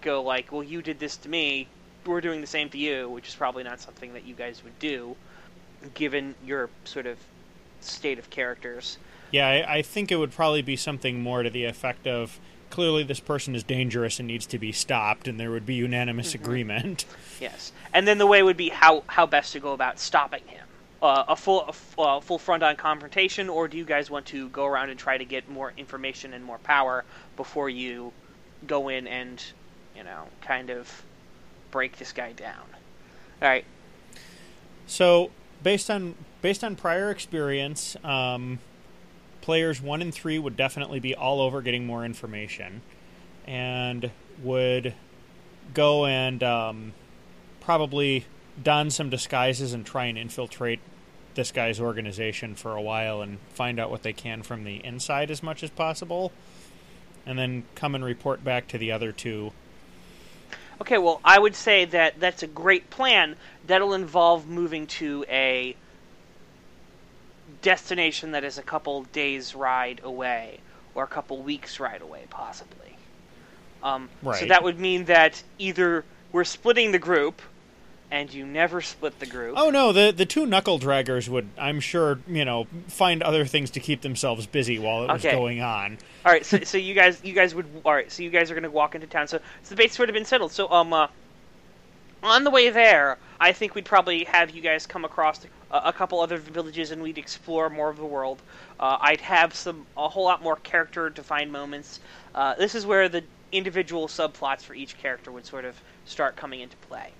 go 0.00 0.22
like, 0.22 0.52
well, 0.52 0.62
you 0.62 0.82
did 0.82 1.00
this 1.00 1.16
to 1.18 1.28
me, 1.28 1.66
we're 2.06 2.20
doing 2.20 2.40
the 2.40 2.46
same 2.46 2.70
to 2.70 2.78
you, 2.78 3.08
which 3.10 3.28
is 3.28 3.34
probably 3.34 3.64
not 3.64 3.80
something 3.80 4.12
that 4.14 4.24
you 4.24 4.34
guys 4.34 4.62
would 4.64 4.78
do, 4.78 5.16
given 5.94 6.34
your 6.46 6.70
sort 6.84 7.06
of 7.06 7.18
state 7.80 8.18
of 8.18 8.30
characters. 8.30 8.98
Yeah, 9.32 9.48
I, 9.48 9.76
I 9.76 9.82
think 9.82 10.12
it 10.12 10.16
would 10.16 10.32
probably 10.32 10.62
be 10.62 10.76
something 10.76 11.20
more 11.20 11.42
to 11.42 11.50
the 11.50 11.64
effect 11.64 12.06
of 12.06 12.38
clearly 12.70 13.02
this 13.02 13.20
person 13.20 13.54
is 13.54 13.62
dangerous 13.62 14.18
and 14.18 14.28
needs 14.28 14.46
to 14.46 14.58
be 14.58 14.72
stopped, 14.72 15.28
and 15.28 15.38
there 15.38 15.50
would 15.50 15.66
be 15.66 15.74
unanimous 15.74 16.34
agreement. 16.34 17.04
Yes, 17.40 17.72
and 17.92 18.06
then 18.06 18.18
the 18.18 18.26
way 18.26 18.42
would 18.42 18.56
be 18.56 18.68
how 18.68 19.02
how 19.06 19.26
best 19.26 19.52
to 19.52 19.60
go 19.60 19.72
about 19.72 19.98
stopping 19.98 20.46
him. 20.46 20.66
Uh, 21.02 21.24
a 21.28 21.36
full 21.36 21.62
a 21.62 21.68
f- 21.68 21.94
uh, 21.98 22.20
full 22.20 22.38
front 22.38 22.62
on 22.62 22.76
confrontation, 22.76 23.48
or 23.48 23.68
do 23.68 23.76
you 23.76 23.84
guys 23.84 24.10
want 24.10 24.26
to 24.26 24.48
go 24.50 24.66
around 24.66 24.90
and 24.90 24.98
try 24.98 25.16
to 25.16 25.24
get 25.24 25.48
more 25.48 25.72
information 25.76 26.34
and 26.34 26.44
more 26.44 26.58
power 26.58 27.04
before 27.36 27.70
you 27.70 28.12
go 28.66 28.88
in 28.88 29.06
and 29.06 29.42
you 29.96 30.04
know 30.04 30.24
kind 30.42 30.70
of 30.70 31.02
break 31.70 31.96
this 31.98 32.12
guy 32.12 32.32
down? 32.32 32.66
All 33.42 33.48
right. 33.48 33.64
So, 34.86 35.30
based 35.62 35.90
on 35.90 36.14
based 36.42 36.62
on 36.62 36.76
prior 36.76 37.10
experience, 37.10 37.96
um, 38.04 38.58
players 39.50 39.82
one 39.82 40.00
and 40.00 40.14
three 40.14 40.38
would 40.38 40.56
definitely 40.56 41.00
be 41.00 41.12
all 41.12 41.40
over 41.40 41.60
getting 41.60 41.84
more 41.84 42.04
information, 42.04 42.82
and 43.48 44.08
would 44.44 44.94
go 45.74 46.06
and 46.06 46.40
um, 46.44 46.92
probably 47.58 48.24
don 48.62 48.88
some 48.90 49.10
disguises 49.10 49.72
and 49.72 49.84
try 49.84 50.04
and 50.04 50.16
infiltrate 50.16 50.78
this 51.34 51.50
guy's 51.50 51.80
organization 51.80 52.54
for 52.54 52.76
a 52.76 52.80
while 52.80 53.22
and 53.22 53.38
find 53.48 53.80
out 53.80 53.90
what 53.90 54.04
they 54.04 54.12
can 54.12 54.40
from 54.44 54.62
the 54.62 54.76
inside 54.86 55.32
as 55.32 55.42
much 55.42 55.64
as 55.64 55.70
possible, 55.70 56.30
and 57.26 57.36
then 57.36 57.64
come 57.74 57.96
and 57.96 58.04
report 58.04 58.44
back 58.44 58.68
to 58.68 58.78
the 58.78 58.92
other 58.92 59.10
two. 59.10 59.50
Okay, 60.80 60.98
well, 60.98 61.20
I 61.24 61.40
would 61.40 61.56
say 61.56 61.86
that 61.86 62.20
that's 62.20 62.44
a 62.44 62.46
great 62.46 62.88
plan. 62.88 63.34
That'll 63.66 63.94
involve 63.94 64.46
moving 64.46 64.86
to 64.86 65.24
a 65.28 65.74
destination 67.62 68.32
that 68.32 68.44
is 68.44 68.58
a 68.58 68.62
couple 68.62 69.04
days' 69.12 69.54
ride 69.54 70.00
away, 70.02 70.60
or 70.94 71.04
a 71.04 71.08
couple 71.08 71.42
weeks' 71.42 71.78
ride 71.80 72.02
away, 72.02 72.24
possibly. 72.30 72.96
Um, 73.82 74.08
So 74.40 74.46
that 74.46 74.62
would 74.62 74.78
mean 74.78 75.04
that 75.06 75.42
either 75.58 76.04
we're 76.32 76.44
splitting 76.44 76.92
the 76.92 76.98
group, 76.98 77.40
and 78.10 78.32
you 78.34 78.44
never 78.44 78.80
split 78.80 79.18
the 79.20 79.26
group. 79.26 79.54
Oh 79.56 79.70
no, 79.70 79.92
the 79.92 80.12
the 80.12 80.26
two 80.26 80.44
knuckle 80.44 80.80
draggers 80.80 81.28
would, 81.28 81.48
I'm 81.56 81.78
sure, 81.78 82.18
you 82.26 82.44
know, 82.44 82.66
find 82.88 83.22
other 83.22 83.44
things 83.44 83.70
to 83.70 83.80
keep 83.80 84.00
themselves 84.00 84.46
busy 84.46 84.78
while 84.80 85.04
it 85.04 85.12
was 85.12 85.22
going 85.22 85.62
on. 85.62 85.96
All 86.26 86.32
right, 86.32 86.44
so, 86.44 86.58
so 86.60 86.76
you 86.76 86.92
guys, 86.92 87.20
you 87.22 87.32
guys 87.32 87.54
would, 87.54 87.66
all 87.84 87.94
right, 87.94 88.10
so 88.10 88.22
you 88.22 88.30
guys 88.30 88.50
are 88.50 88.54
going 88.54 88.64
to 88.64 88.70
walk 88.70 88.94
into 88.94 89.06
town. 89.06 89.28
So, 89.28 89.38
so 89.62 89.70
the 89.70 89.76
base 89.76 89.94
sort 89.94 90.08
of 90.08 90.14
been 90.14 90.24
settled. 90.24 90.50
So, 90.52 90.68
um, 90.70 90.92
uh, 90.92 91.06
on 92.22 92.44
the 92.44 92.50
way 92.50 92.68
there, 92.68 93.16
I 93.40 93.52
think 93.52 93.74
we'd 93.74 93.84
probably 93.84 94.24
have 94.24 94.50
you 94.50 94.60
guys 94.60 94.86
come 94.86 95.04
across 95.04 95.44
a, 95.44 95.48
a 95.70 95.92
couple 95.92 96.20
other 96.20 96.36
villages, 96.38 96.90
and 96.90 97.02
we'd 97.02 97.18
explore 97.18 97.70
more 97.70 97.88
of 97.88 97.96
the 97.96 98.04
world. 98.04 98.42
Uh, 98.78 98.98
I'd 99.00 99.20
have 99.20 99.54
some, 99.54 99.86
a 99.96 100.08
whole 100.08 100.24
lot 100.24 100.42
more 100.42 100.56
character-defined 100.56 101.52
moments. 101.52 102.00
Uh, 102.34 102.54
this 102.54 102.74
is 102.74 102.84
where 102.86 103.08
the 103.08 103.22
individual 103.52 104.08
subplots 104.08 104.62
for 104.62 104.74
each 104.74 104.96
character 104.98 105.30
would 105.30 105.46
sort 105.46 105.64
of 105.64 105.80
start 106.04 106.36
coming 106.36 106.60
into 106.60 106.76
play. 106.88 107.10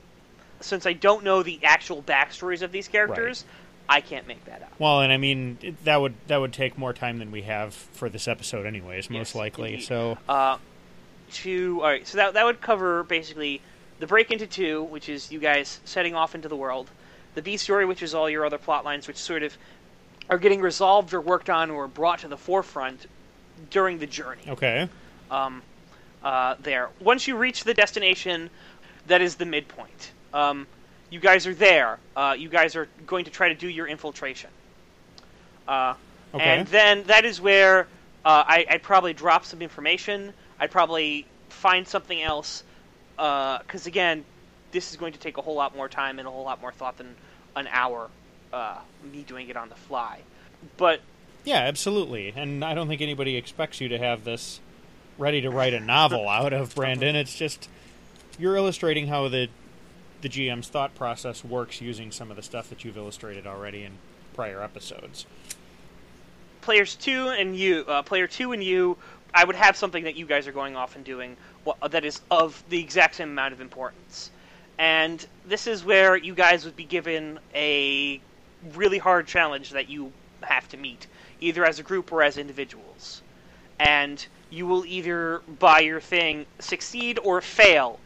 Since 0.61 0.87
I 0.87 0.93
don't 0.93 1.25
know 1.25 1.43
the 1.43 1.61
actual 1.63 2.03
backstories 2.03 2.63
of 2.63 2.71
these 2.73 2.89
characters, 2.89 3.45
I 3.89 4.01
can't 4.01 4.27
make 4.27 4.45
that 4.45 4.63
up. 4.63 4.73
Well, 4.79 5.01
and 5.01 5.13
I 5.13 5.17
mean 5.17 5.59
it, 5.63 5.85
that 5.85 6.01
would 6.01 6.15
that 6.29 6.37
would 6.37 6.53
take 6.53 6.79
more 6.79 6.93
time 6.93 7.19
than 7.19 7.33
we 7.33 7.43
have 7.43 7.75
for 7.75 8.09
this 8.09 8.29
episode, 8.29 8.67
anyways. 8.67 9.11
Most 9.11 9.31
Yes, 9.31 9.35
likely. 9.35 9.73
indeed. 9.75 9.87
So 9.87 10.19
Uh, 10.29 10.59
to 11.33 11.81
all 11.81 11.89
right, 11.89 12.07
so 12.07 12.19
that 12.19 12.35
that 12.35 12.45
would 12.45 12.61
cover 12.61 13.03
basically 13.05 13.61
the 13.99 14.07
break 14.07 14.31
into 14.31 14.47
two, 14.47 14.85
which 14.85 15.09
is 15.09 15.33
you 15.33 15.41
guys 15.41 15.81
setting 15.85 16.15
off 16.15 16.35
into 16.35 16.49
the 16.49 16.57
world, 16.57 16.91
the 17.35 17.43
B 17.43 17.57
story, 17.57 17.85
which 17.85 18.03
is 18.03 18.14
all 18.14 18.29
your 18.29 18.45
other 18.45 18.59
plot 18.59 18.85
lines, 18.85 19.07
which 19.09 19.16
sort 19.16 19.43
of 19.43 19.57
are 20.29 20.38
getting 20.38 20.61
resolved 20.61 21.12
or 21.14 21.21
worked 21.21 21.51
on 21.51 21.71
or 21.71 21.88
brought 21.88 22.21
to 22.21 22.29
the 22.29 22.37
forefront 22.37 23.07
during 23.71 23.99
the 23.99 24.07
journey. 24.07 24.43
okay, 24.49 24.88
um, 25.31 25.62
uh, 26.23 26.55
there. 26.61 26.88
Once 27.01 27.27
you 27.27 27.37
reach 27.37 27.64
the 27.64 27.75
destination, 27.75 28.51
that 29.07 29.21
is 29.21 29.37
the 29.37 29.47
midpoint. 29.47 30.12
Um, 30.33 30.66
you 31.11 31.19
guys 31.21 31.47
are 31.47 31.55
there. 31.55 31.99
Uh, 32.14 32.35
you 32.38 32.49
guys 32.49 32.77
are 32.77 32.88
going 33.07 33.25
to 33.25 33.31
try 33.31 33.49
to 33.49 33.55
do 33.55 33.69
your 33.69 33.87
infiltration. 33.87 34.51
Uh, 35.66 35.95
Okay. 36.33 36.45
And 36.45 36.69
then 36.69 37.03
that 37.09 37.25
is 37.25 37.40
where 37.40 37.88
uh, 38.25 38.45
I, 38.47 38.64
I'd 38.71 38.85
probably 38.85 39.12
drop 39.12 39.45
some 39.45 39.62
information. 39.62 40.33
I'd 40.61 40.71
probably 40.71 41.27
find 41.49 41.88
something 41.88 42.23
else. 42.23 42.62
Because, 43.16 43.87
again, 43.87 44.25
this 44.73 44.91
is 44.91 44.97
going 44.97 45.13
to 45.13 45.19
take 45.19 45.37
a 45.37 45.43
whole 45.43 45.55
lot 45.55 45.77
more 45.77 45.89
time 45.89 46.19
and 46.19 46.29
a 46.29 46.31
whole 46.31 46.45
lot 46.45 46.61
more 46.61 46.73
thought 46.73 46.97
than 46.99 47.15
an 47.57 47.69
hour, 47.71 48.09
uh, 48.53 48.79
me 49.13 49.23
doing 49.23 49.49
it 49.49 49.57
on 49.57 49.69
the 49.69 49.75
fly. 49.75 50.21
But 50.77 51.01
yeah, 51.45 51.59
absolutely. 51.61 52.33
And 52.37 52.65
I 52.65 52.75
don't 52.75 52.89
think 52.89 53.01
anybody 53.01 53.37
expects 53.37 53.81
you 53.81 53.89
to 53.89 53.99
have 53.99 54.25
this 54.25 54.61
ready 55.19 55.41
to 55.41 55.51
write 55.51 55.75
a 55.75 55.81
novel 55.81 56.29
out 56.29 56.53
of, 56.53 56.75
Brandon. 56.75 57.17
It's 57.17 57.35
just 57.35 57.69
you're 58.39 58.57
illustrating 58.57 59.07
how 59.09 59.29
the 59.29 59.49
the 60.23 60.29
GM's 60.29 60.69
thought 60.69 60.95
process 60.95 61.43
works 61.43 61.81
using 61.81 62.13
some 62.13 62.31
of 62.31 62.37
the 62.37 62.43
stuff 62.43 62.69
that 62.69 62.85
you've 62.85 62.99
illustrated 62.99 63.47
already 63.47 63.85
in 63.85 63.93
prior 64.35 64.63
episodes. 64.63 65.25
players 66.61 66.95
two 66.95 67.29
and 67.29 67.57
you, 67.57 67.85
uh, 67.89 68.03
player 68.03 68.27
two 68.27 68.53
and 68.53 68.63
you, 68.63 68.99
I 69.33 69.45
would 69.45 69.57
have 69.57 69.77
something 69.77 70.05
that 70.05 70.17
you 70.17 70.27
guys 70.27 70.47
are 70.47 70.53
going 70.53 70.77
off 70.77 70.95
and 70.95 71.05
doing 71.05 71.37
that 71.89 72.05
is 72.05 72.21
of 72.31 72.63
the 72.69 72.79
exact 72.79 73.15
same 73.15 73.31
amount 73.31 73.55
of 73.55 73.61
importance. 73.63 74.31
And 74.81 75.27
this 75.47 75.66
is 75.66 75.85
where 75.85 76.16
you 76.16 76.35
guys 76.35 76.64
would 76.64 76.75
be 76.75 76.85
given 76.85 77.38
a 77.55 78.19
really 78.75 78.97
hard 78.97 79.27
challenge 79.27 79.73
that 79.73 79.90
you 79.90 80.11
have 80.40 80.66
to 80.71 80.79
meet, 80.79 81.07
either 81.38 81.66
as 81.66 81.79
a 81.79 81.83
group 81.83 82.11
or 82.11 82.23
as 82.23 82.38
individuals. 82.38 83.21
And 83.79 84.27
you 84.49 84.66
will 84.66 84.87
either, 84.87 85.43
by 85.59 85.81
your 85.81 86.01
thing, 86.01 86.47
succeed 86.61 87.19
or 87.23 87.43
fail 87.43 88.01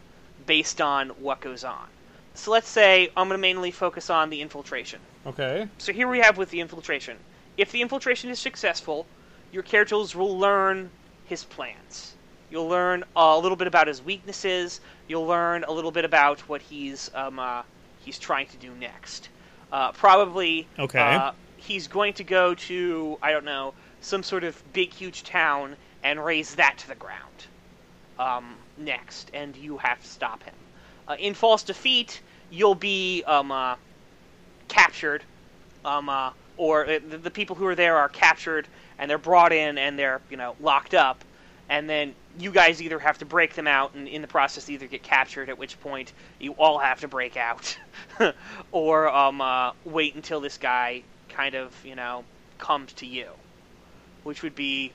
based 0.47 0.81
on 0.81 1.11
what 1.11 1.41
goes 1.41 1.63
on. 1.63 1.87
So 2.35 2.51
let's 2.51 2.69
say 2.69 3.09
I'm 3.17 3.29
going 3.29 3.39
to 3.39 3.43
mainly 3.43 3.71
focus 3.71 4.11
on 4.11 4.29
the 4.29 4.41
infiltration. 4.41 4.99
Okay. 5.27 5.69
So 5.79 5.93
here 5.93 6.09
we 6.09 6.19
have 6.19 6.39
with 6.39 6.51
the 6.51 6.59
infiltration. 6.61 7.19
If 7.57 7.71
the 7.71 7.83
infiltration 7.83 8.31
is 8.31 8.41
successful, 8.41 9.07
your 9.53 9.63
characters 9.63 10.17
will 10.17 10.37
learn 10.37 10.91
his 11.27 11.45
plans. 11.45 12.14
You'll 12.55 12.69
learn 12.69 13.03
a 13.17 13.37
little 13.37 13.57
bit 13.57 13.67
about 13.67 13.89
his 13.89 14.01
weaknesses. 14.01 14.81
You'll 15.09 15.27
learn 15.27 15.65
a 15.65 15.73
little 15.73 15.91
bit 15.91 16.05
about 16.05 16.39
what 16.49 16.63
he's 16.63 17.11
um, 17.13 17.41
uh, 17.41 17.65
he's 17.99 18.17
trying 18.17 18.47
to 18.47 18.57
do 18.57 18.73
next. 18.77 19.29
Uh, 19.73 19.91
probably, 19.91 20.69
Okay. 20.79 21.01
uh, 21.01 21.33
he's 21.57 21.89
going 21.89 22.15
to 22.15 22.23
go 22.23 22.55
to 22.55 23.19
I 23.21 23.33
don't 23.33 23.45
know 23.45 23.75
some 24.01 24.23
sort 24.23 24.45
of 24.45 24.63
big 24.73 24.93
huge 24.95 25.25
town 25.25 25.75
and 26.05 26.25
raise 26.25 26.55
that 26.55 26.79
to 26.79 26.87
the 26.87 26.95
ground 26.95 27.49
um, 28.21 28.55
next, 28.77 29.33
and 29.35 29.57
you 29.57 29.79
have 29.79 30.01
to 30.01 30.07
stop 30.07 30.45
him. 30.45 30.55
Uh, 31.09 31.17
in 31.19 31.35
false 31.35 31.65
defeat, 31.65 32.23
you'll 32.51 32.77
be 32.77 33.25
um, 33.25 33.51
uh, 33.51 33.75
captured, 34.69 35.25
um, 35.85 36.09
uh, 36.09 36.31
or 36.57 36.87
the, 36.87 37.19
the 37.19 37.31
people 37.33 37.57
who 37.57 37.67
are 37.67 37.75
there 37.75 37.97
are 37.97 38.09
captured 38.09 38.69
and 38.97 39.11
they're 39.11 39.19
brought 39.19 39.53
in 39.53 39.77
and 39.77 39.99
they're 39.99 40.21
you 40.31 40.37
know 40.37 40.55
locked 40.61 40.95
up, 40.95 41.25
and 41.69 41.91
then 41.91 42.15
you 42.39 42.51
guys 42.51 42.83
either 42.83 42.99
have 42.99 43.19
to 43.19 43.25
break 43.25 43.55
them 43.55 43.67
out 43.67 43.95
and 43.95 44.09
in 44.09 44.23
the 44.23 44.29
process 44.29 44.69
either 44.69 44.87
get 44.87 45.03
captured, 45.03 45.49
at 45.49 45.59
which 45.59 45.81
point 45.81 46.13
you 46.39 46.53
all 46.53 46.79
have 46.79 47.01
to 47.01 47.09
break 47.09 47.37
out, 47.37 47.77
or 48.73 49.09
um, 49.09 49.41
uh, 49.41 49.73
wait 49.85 50.15
until 50.15 50.41
this 50.41 50.59
guy 50.59 51.03
kind 51.29 51.55
of 51.55 51.73
you 51.85 51.95
know 51.95 52.25
comes 52.59 52.93
to 52.95 53.07
you, 53.07 53.29
which 54.23 54.43
would 54.43 54.55
be 54.55 54.93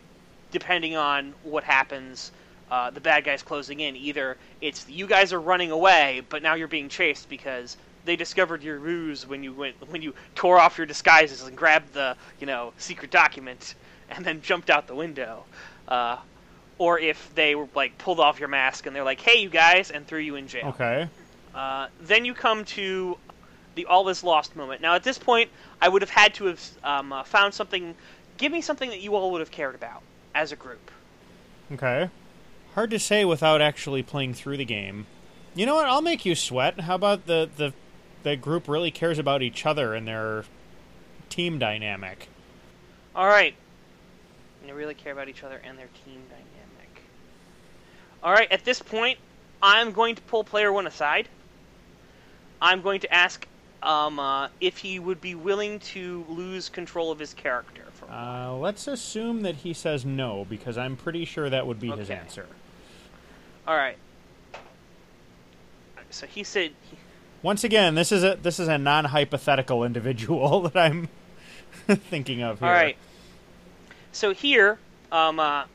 depending 0.52 0.95
on 0.95 1.34
what 1.43 1.63
happens. 1.63 2.32
Uh, 2.71 2.91
the 2.91 3.02
bad 3.02 3.23
guys 3.23 3.41
closing 3.41 3.80
in. 3.80 3.95
Either 3.95 4.38
it's 4.62 4.88
you 4.88 5.08
guys 5.08 5.34
are 5.34 5.41
running 5.41 5.71
away, 5.71 6.21
but 6.30 6.43
now 6.43 6.54
you're 6.54 6.67
being 6.67 6.88
chased 6.88 7.28
because 7.28 7.78
they 8.06 8.15
discovered 8.15 8.62
your 8.62 8.78
ruse 8.78 9.25
when 9.25 9.43
you 9.43 9.54
went 9.54 9.75
when 9.89 10.04
you 10.04 10.13
tore 10.36 10.60
off 10.60 10.78
your 10.78 10.86
disguises 10.86 11.41
and 11.41 11.58
grabbed 11.58 11.93
the 11.93 12.15
you 12.39 12.45
know 12.45 12.71
secret 12.78 13.10
document 13.10 13.73
and 14.10 14.23
then 14.23 14.41
jumped 14.41 14.69
out 14.69 14.88
the 14.88 14.95
window. 14.95 15.45
Uh, 15.88 16.17
or 16.80 16.98
if 16.98 17.34
they 17.36 17.54
were 17.54 17.68
like 17.76 17.98
pulled 18.00 18.20
off 18.20 18.39
your 18.39 18.50
mask 18.50 18.88
and 18.88 18.96
they're 18.96 19.04
like, 19.04 19.22
"Hey, 19.22 19.42
you 19.42 19.50
guys," 19.50 19.92
and 19.92 20.08
threw 20.08 20.20
you 20.20 20.36
in 20.36 20.48
jail. 20.48 20.70
Okay. 20.70 21.08
Uh, 21.54 21.88
then 22.02 22.26
you 22.26 22.34
come 22.34 22.65
to 22.65 23.18
the 23.76 23.86
all 23.86 24.10
is 24.10 24.24
lost 24.24 24.56
moment. 24.56 24.82
Now, 24.82 24.96
at 24.96 25.04
this 25.04 25.18
point, 25.18 25.50
I 25.82 25.89
would 25.89 26.02
have 26.02 26.10
had 26.10 26.34
to 26.36 26.46
have 26.46 26.70
um, 26.84 27.13
uh, 27.13 27.24
found 27.24 27.54
something. 27.54 27.96
Give 28.38 28.52
me 28.52 28.62
something 28.62 28.89
that 28.89 29.02
you 29.02 29.15
all 29.15 29.32
would 29.32 29.42
have 29.42 29.52
cared 29.52 29.76
about 29.76 30.02
as 30.34 30.52
a 30.52 30.56
group. 30.56 30.89
Okay. 31.72 32.10
Hard 32.76 32.89
to 32.92 33.00
say 33.00 33.26
without 33.26 33.62
actually 33.62 34.02
playing 34.02 34.34
through 34.34 34.58
the 34.58 34.65
game. 34.65 35.06
You 35.56 35.65
know 35.65 35.76
what? 35.76 35.86
I'll 35.86 36.02
make 36.02 36.26
you 36.26 36.36
sweat. 36.36 36.82
How 36.82 36.96
about 36.96 37.26
the 37.26 37.50
the 37.56 37.74
the 38.24 38.36
group 38.36 38.68
really 38.68 38.92
cares 38.92 39.20
about 39.20 39.42
each 39.42 39.65
other 39.65 39.94
and 39.94 40.08
their 40.08 40.46
team 41.30 41.60
dynamic? 41.60 42.30
All 43.15 43.28
right. 43.28 43.56
They 44.65 44.72
really 44.72 44.94
care 44.94 45.13
about 45.13 45.30
each 45.30 45.44
other 45.44 45.60
and 45.63 45.78
their 45.78 45.89
team 46.06 46.22
dynamic. 46.30 46.49
All 48.24 48.32
right. 48.32 48.52
At 48.52 48.66
this 48.66 48.82
point, 48.82 49.18
I'm 49.62 49.92
going 49.92 50.16
to 50.16 50.22
pull 50.24 50.44
player 50.44 50.72
one 50.72 50.88
aside. 50.88 51.28
I'm 52.62 52.82
going 52.82 53.00
to 53.02 53.14
ask 53.14 53.48
um, 53.82 54.20
uh, 54.20 54.50
if 54.60 54.78
he 54.78 55.00
would 55.00 55.22
be 55.22 55.36
willing 55.36 55.80
to 55.80 56.26
lose 56.28 56.68
control 56.70 57.12
of 57.12 57.20
his 57.20 57.34
character. 57.34 57.84
For 57.94 58.06
a 58.06 58.08
while. 58.10 58.56
Uh, 58.56 58.58
let's 58.58 58.88
assume 58.88 59.42
that 59.42 59.56
he 59.58 59.74
says 59.74 60.04
no 60.06 60.46
because 60.50 60.78
I'm 60.78 60.98
pretty 60.98 61.24
sure 61.26 61.50
that 61.50 61.66
would 61.66 61.80
be 61.80 61.90
his 61.92 62.10
Okay. 62.10 62.20
answer. 62.20 62.46
All 63.68 63.76
right. 63.76 63.98
So 66.10 66.26
he 66.26 66.44
said. 66.44 66.72
Once 67.42 67.64
again, 67.64 67.96
this 67.96 68.12
is 68.12 68.24
a 68.24 68.38
this 68.42 68.60
is 68.60 68.68
a 68.68 68.78
non 68.78 69.06
hypothetical 69.06 69.84
individual 69.86 70.62
that 70.70 70.76
I'm 70.76 71.08
thinking 71.88 72.42
of 72.42 72.60
here. 72.60 72.68
All 72.68 72.74
right. 72.74 72.98
So 74.12 74.34
here, 74.34 74.80
um, 75.12 75.40
uh, 75.40 75.66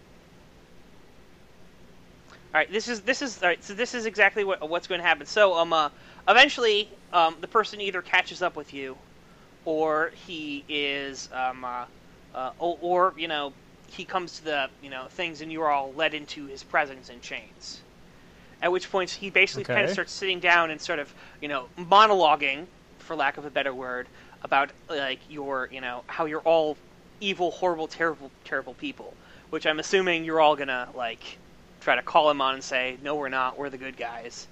all 2.54 2.60
right. 2.60 2.70
This 2.70 2.86
is 2.86 3.00
this 3.00 3.20
is 3.20 3.42
all 3.42 3.48
right. 3.48 3.64
So 3.64 3.74
this 3.74 3.94
is 3.94 4.06
exactly 4.06 4.44
what 4.44 4.68
what's 4.68 4.86
going 4.86 5.00
to 5.00 5.06
happen. 5.06 5.26
So 5.26 5.54
um, 5.54 5.72
uh, 5.72 5.90
eventually, 6.28 6.88
um, 7.12 7.34
the 7.40 7.48
person 7.48 7.80
either 7.80 8.00
catches 8.00 8.42
up 8.42 8.54
with 8.54 8.72
you, 8.72 8.96
or 9.64 10.12
he 10.24 10.64
is 10.68 11.28
um, 11.32 11.64
uh, 11.64 11.84
uh, 12.32 12.50
or, 12.60 12.78
or 12.80 13.14
you 13.16 13.26
know 13.26 13.52
he 13.88 14.04
comes 14.04 14.38
to 14.38 14.44
the 14.44 14.70
you 14.80 14.88
know 14.88 15.06
things, 15.10 15.40
and 15.40 15.50
you're 15.50 15.68
all 15.68 15.92
led 15.94 16.14
into 16.14 16.46
his 16.46 16.62
presence 16.62 17.10
in 17.10 17.20
chains. 17.20 17.80
At 18.62 18.70
which 18.70 18.88
point 18.88 19.10
he 19.10 19.30
basically 19.30 19.64
kind 19.64 19.84
of 19.84 19.90
starts 19.90 20.12
sitting 20.12 20.38
down 20.38 20.70
and 20.70 20.80
sort 20.80 21.00
of 21.00 21.12
you 21.40 21.48
know 21.48 21.66
monologuing, 21.76 22.66
for 23.00 23.16
lack 23.16 23.36
of 23.36 23.44
a 23.44 23.50
better 23.50 23.74
word, 23.74 24.06
about 24.44 24.70
like 24.88 25.18
your 25.28 25.68
you 25.72 25.80
know 25.80 26.04
how 26.06 26.26
you're 26.26 26.40
all 26.42 26.76
evil, 27.20 27.50
horrible, 27.50 27.88
terrible, 27.88 28.30
terrible 28.44 28.74
people. 28.74 29.12
Which 29.50 29.66
I'm 29.66 29.80
assuming 29.80 30.24
you're 30.24 30.40
all 30.40 30.54
gonna 30.54 30.88
like 30.94 31.38
try 31.84 31.94
to 31.96 32.02
call 32.02 32.30
him 32.30 32.40
on 32.40 32.54
and 32.54 32.64
say, 32.64 32.96
no, 33.02 33.14
we're 33.14 33.28
not. 33.28 33.58
We're 33.58 33.70
the 33.70 33.78
good 33.78 33.96
guys. 33.96 34.48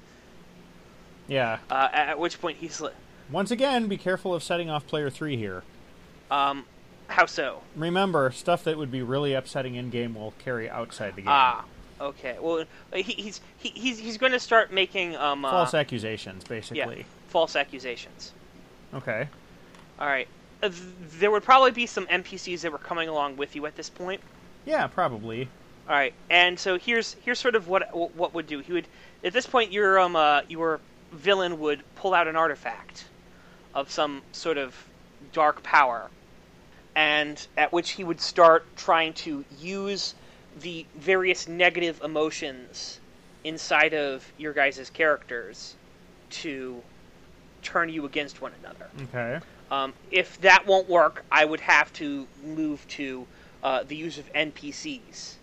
Yeah. 1.27 1.59
Uh, 1.71 1.89
at, 1.93 2.09
at 2.11 2.19
which 2.19 2.41
point 2.41 2.59
he's 2.59 2.81
like, 2.81 2.95
Once 3.31 3.51
again, 3.51 3.89
be 3.89 3.97
careful 3.97 4.35
of 4.35 4.43
setting 4.43 4.69
off 4.71 4.87
player 4.87 5.11
three 5.11 5.37
here. 5.37 5.63
um, 6.31 6.65
how 7.09 7.27
so? 7.27 7.61
Remember, 7.77 8.31
stuff 8.31 8.65
that 8.65 8.79
would 8.79 8.91
be 8.91 9.03
really 9.03 9.35
upsetting 9.35 9.75
in 9.75 9.91
game 9.91 10.15
will 10.15 10.33
carry 10.39 10.71
outside 10.71 11.15
the 11.15 11.21
game. 11.23 11.29
Ah, 11.31 11.65
okay. 12.01 12.37
Well, 12.41 12.65
he, 12.95 13.03
he's 13.03 13.41
he, 13.59 13.69
he's 13.71 13.99
he's 13.99 14.17
going 14.17 14.33
to 14.33 14.39
start 14.41 14.73
making 14.73 15.17
um 15.17 15.45
uh, 15.45 15.51
False 15.51 15.75
accusations, 15.75 16.45
basically. 16.45 16.99
yeah 16.99 17.05
false 17.29 17.55
accusations. 17.57 18.33
Okay. 18.95 19.27
All 19.99 20.07
right. 20.07 20.29
Uh, 20.63 20.69
th- 20.69 20.81
there 21.19 21.31
would 21.31 21.43
probably 21.43 21.71
be 21.71 21.87
some 21.87 22.07
NPCs 22.07 22.61
that 22.61 22.71
were 22.73 22.79
coming 22.79 23.09
along 23.09 23.37
with 23.39 23.57
you 23.57 23.65
at 23.67 23.75
this 23.77 23.89
point. 23.91 24.21
Yeah, 24.67 24.87
probably. 24.87 25.49
All 25.89 25.97
right, 25.97 26.15
and 26.31 26.59
so 26.59 26.79
here's 26.79 27.17
here's 27.25 27.41
sort 27.41 27.57
of 27.57 27.67
what 27.67 27.95
what 27.95 28.35
would 28.35 28.47
do. 28.47 28.61
He 28.61 28.73
would 28.73 28.87
at 29.25 29.33
this 29.33 29.47
point 29.47 29.73
your 29.73 29.99
um 29.99 30.15
uh, 30.15 30.43
your 30.49 30.81
villain 31.13 31.59
would 31.59 31.83
pull 31.97 32.15
out 32.15 32.29
an 32.29 32.37
artifact 32.37 33.05
of 33.75 33.91
some 33.91 34.23
sort 34.31 34.59
of 34.59 34.77
dark 35.33 35.63
power, 35.63 36.09
and 36.95 37.47
at 37.57 37.73
which 37.73 37.91
he 37.91 38.05
would 38.05 38.21
start 38.21 38.65
trying 38.77 39.13
to 39.15 39.45
use 39.59 40.15
the 40.61 40.87
various 40.97 41.49
negative 41.49 42.01
emotions 42.03 43.01
inside 43.43 43.93
of 43.93 44.31
your 44.39 44.53
guys' 44.53 44.89
characters 44.95 45.75
to 46.31 46.81
turn 47.63 47.89
you 47.89 48.05
against 48.05 48.41
one 48.41 48.53
another. 48.63 48.89
Okay. 49.03 49.45
Um, 49.71 49.95
if 50.11 50.41
that 50.43 50.67
won't 50.67 50.89
work, 50.89 51.25
I 51.33 51.45
would 51.45 51.61
have 51.61 51.93
to 51.95 52.29
move 52.45 52.87
to 52.89 53.27
uh, 53.63 53.83
the 53.85 53.97
use 53.97 54.19
of 54.19 54.31
NPCs 54.33 55.37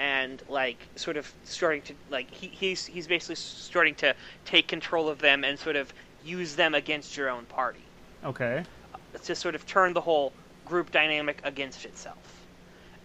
and 0.00 0.42
like 0.48 0.88
sort 0.96 1.16
of 1.18 1.32
starting 1.44 1.82
to 1.82 1.94
like 2.10 2.30
he, 2.32 2.48
he's 2.48 2.86
he's 2.86 3.06
basically 3.06 3.36
starting 3.36 3.94
to 3.96 4.16
take 4.46 4.66
control 4.66 5.08
of 5.10 5.18
them 5.20 5.44
and 5.44 5.58
sort 5.58 5.76
of 5.76 5.92
use 6.24 6.56
them 6.56 6.74
against 6.74 7.16
your 7.16 7.28
own 7.28 7.44
party 7.46 7.80
Okay. 8.24 8.64
to 9.24 9.34
sort 9.34 9.54
of 9.54 9.66
turn 9.66 9.92
the 9.92 10.00
whole 10.00 10.32
group 10.64 10.90
dynamic 10.90 11.40
against 11.44 11.84
itself. 11.84 12.46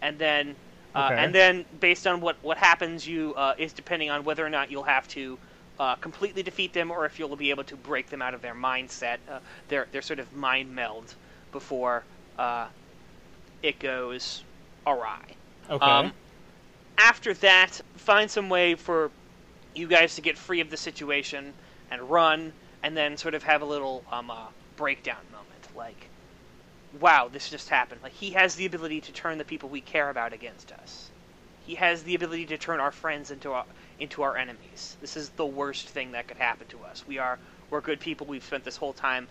And 0.02 0.20
then, 0.20 0.56
uh, 0.96 1.12
Okay. 1.12 1.24
and 1.24 1.36
then 1.36 1.66
based 1.80 2.08
on 2.08 2.22
what 2.22 2.38
what 2.44 2.58
happens, 2.58 3.08
you 3.08 3.34
uh, 3.36 3.54
is 3.58 3.74
depending 3.74 4.10
on 4.10 4.24
whether 4.24 4.46
or 4.46 4.50
not 4.50 4.72
you'll 4.72 4.84
have 4.84 5.08
to 5.10 5.40
uh, 5.80 5.96
completely 5.96 6.44
defeat 6.44 6.74
them 6.74 6.92
or 6.92 7.06
if 7.06 7.20
you'll 7.20 7.36
be 7.36 7.50
able 7.50 7.66
to 7.66 7.76
break 7.76 8.10
them 8.10 8.22
out 8.22 8.34
of 8.34 8.42
their 8.42 8.56
mindset, 8.56 9.18
uh, 9.30 9.40
their 9.68 9.88
their 9.92 10.02
sort 10.02 10.20
of 10.20 10.34
mind 10.34 10.74
meld 10.74 11.16
before 11.52 12.06
uh, 12.38 12.68
it 13.64 13.80
goes 13.80 14.44
awry. 14.88 15.36
Okay. 15.70 15.86
Um, 15.86 16.14
after 16.98 17.34
that, 17.36 17.82
find 17.98 18.30
some 18.30 18.50
way 18.50 18.76
for 18.76 19.12
you 19.74 19.88
guys 19.88 20.16
to 20.16 20.22
get 20.22 20.38
free 20.38 20.62
of 20.62 20.70
the 20.70 20.78
situation 20.78 21.54
and 21.92 22.10
run, 22.10 22.54
and 22.84 22.96
then 22.96 23.18
sort 23.18 23.34
of 23.34 23.44
have 23.44 23.62
a 23.62 23.66
little 23.66 24.04
um, 24.12 24.32
uh, 24.32 24.48
breakdown 24.78 25.18
moment. 25.32 25.68
Like, 25.76 26.10
wow, 27.00 27.30
this 27.32 27.50
just 27.50 27.70
happened. 27.70 28.02
Like, 28.02 28.14
he 28.14 28.32
has 28.32 28.56
the 28.56 28.66
ability 28.66 29.02
to 29.02 29.12
turn 29.12 29.38
the 29.38 29.46
people 29.46 29.70
we 29.70 29.82
care 29.82 30.10
about 30.10 30.34
against 30.34 30.72
us. 30.72 31.10
He 31.66 31.76
has 31.76 32.04
the 32.04 32.16
ability 32.16 32.46
to 32.48 32.58
turn 32.58 32.80
our 32.80 32.92
friends 32.92 33.32
into 33.32 33.52
our 33.52 33.66
into 34.00 34.24
our 34.24 34.38
enemies. 34.38 34.98
This 35.02 35.16
is 35.16 35.30
the 35.30 35.46
worst 35.46 35.88
thing 35.88 36.12
that 36.12 36.28
could 36.28 36.38
happen 36.38 36.68
to 36.68 36.84
us. 36.84 37.04
We 37.08 37.18
are 37.18 37.40
we're 37.70 37.82
good 37.82 38.00
people. 38.00 38.28
We've 38.28 38.44
spent 38.44 38.64
this 38.64 38.78
whole 38.78 38.94
time 38.94 39.28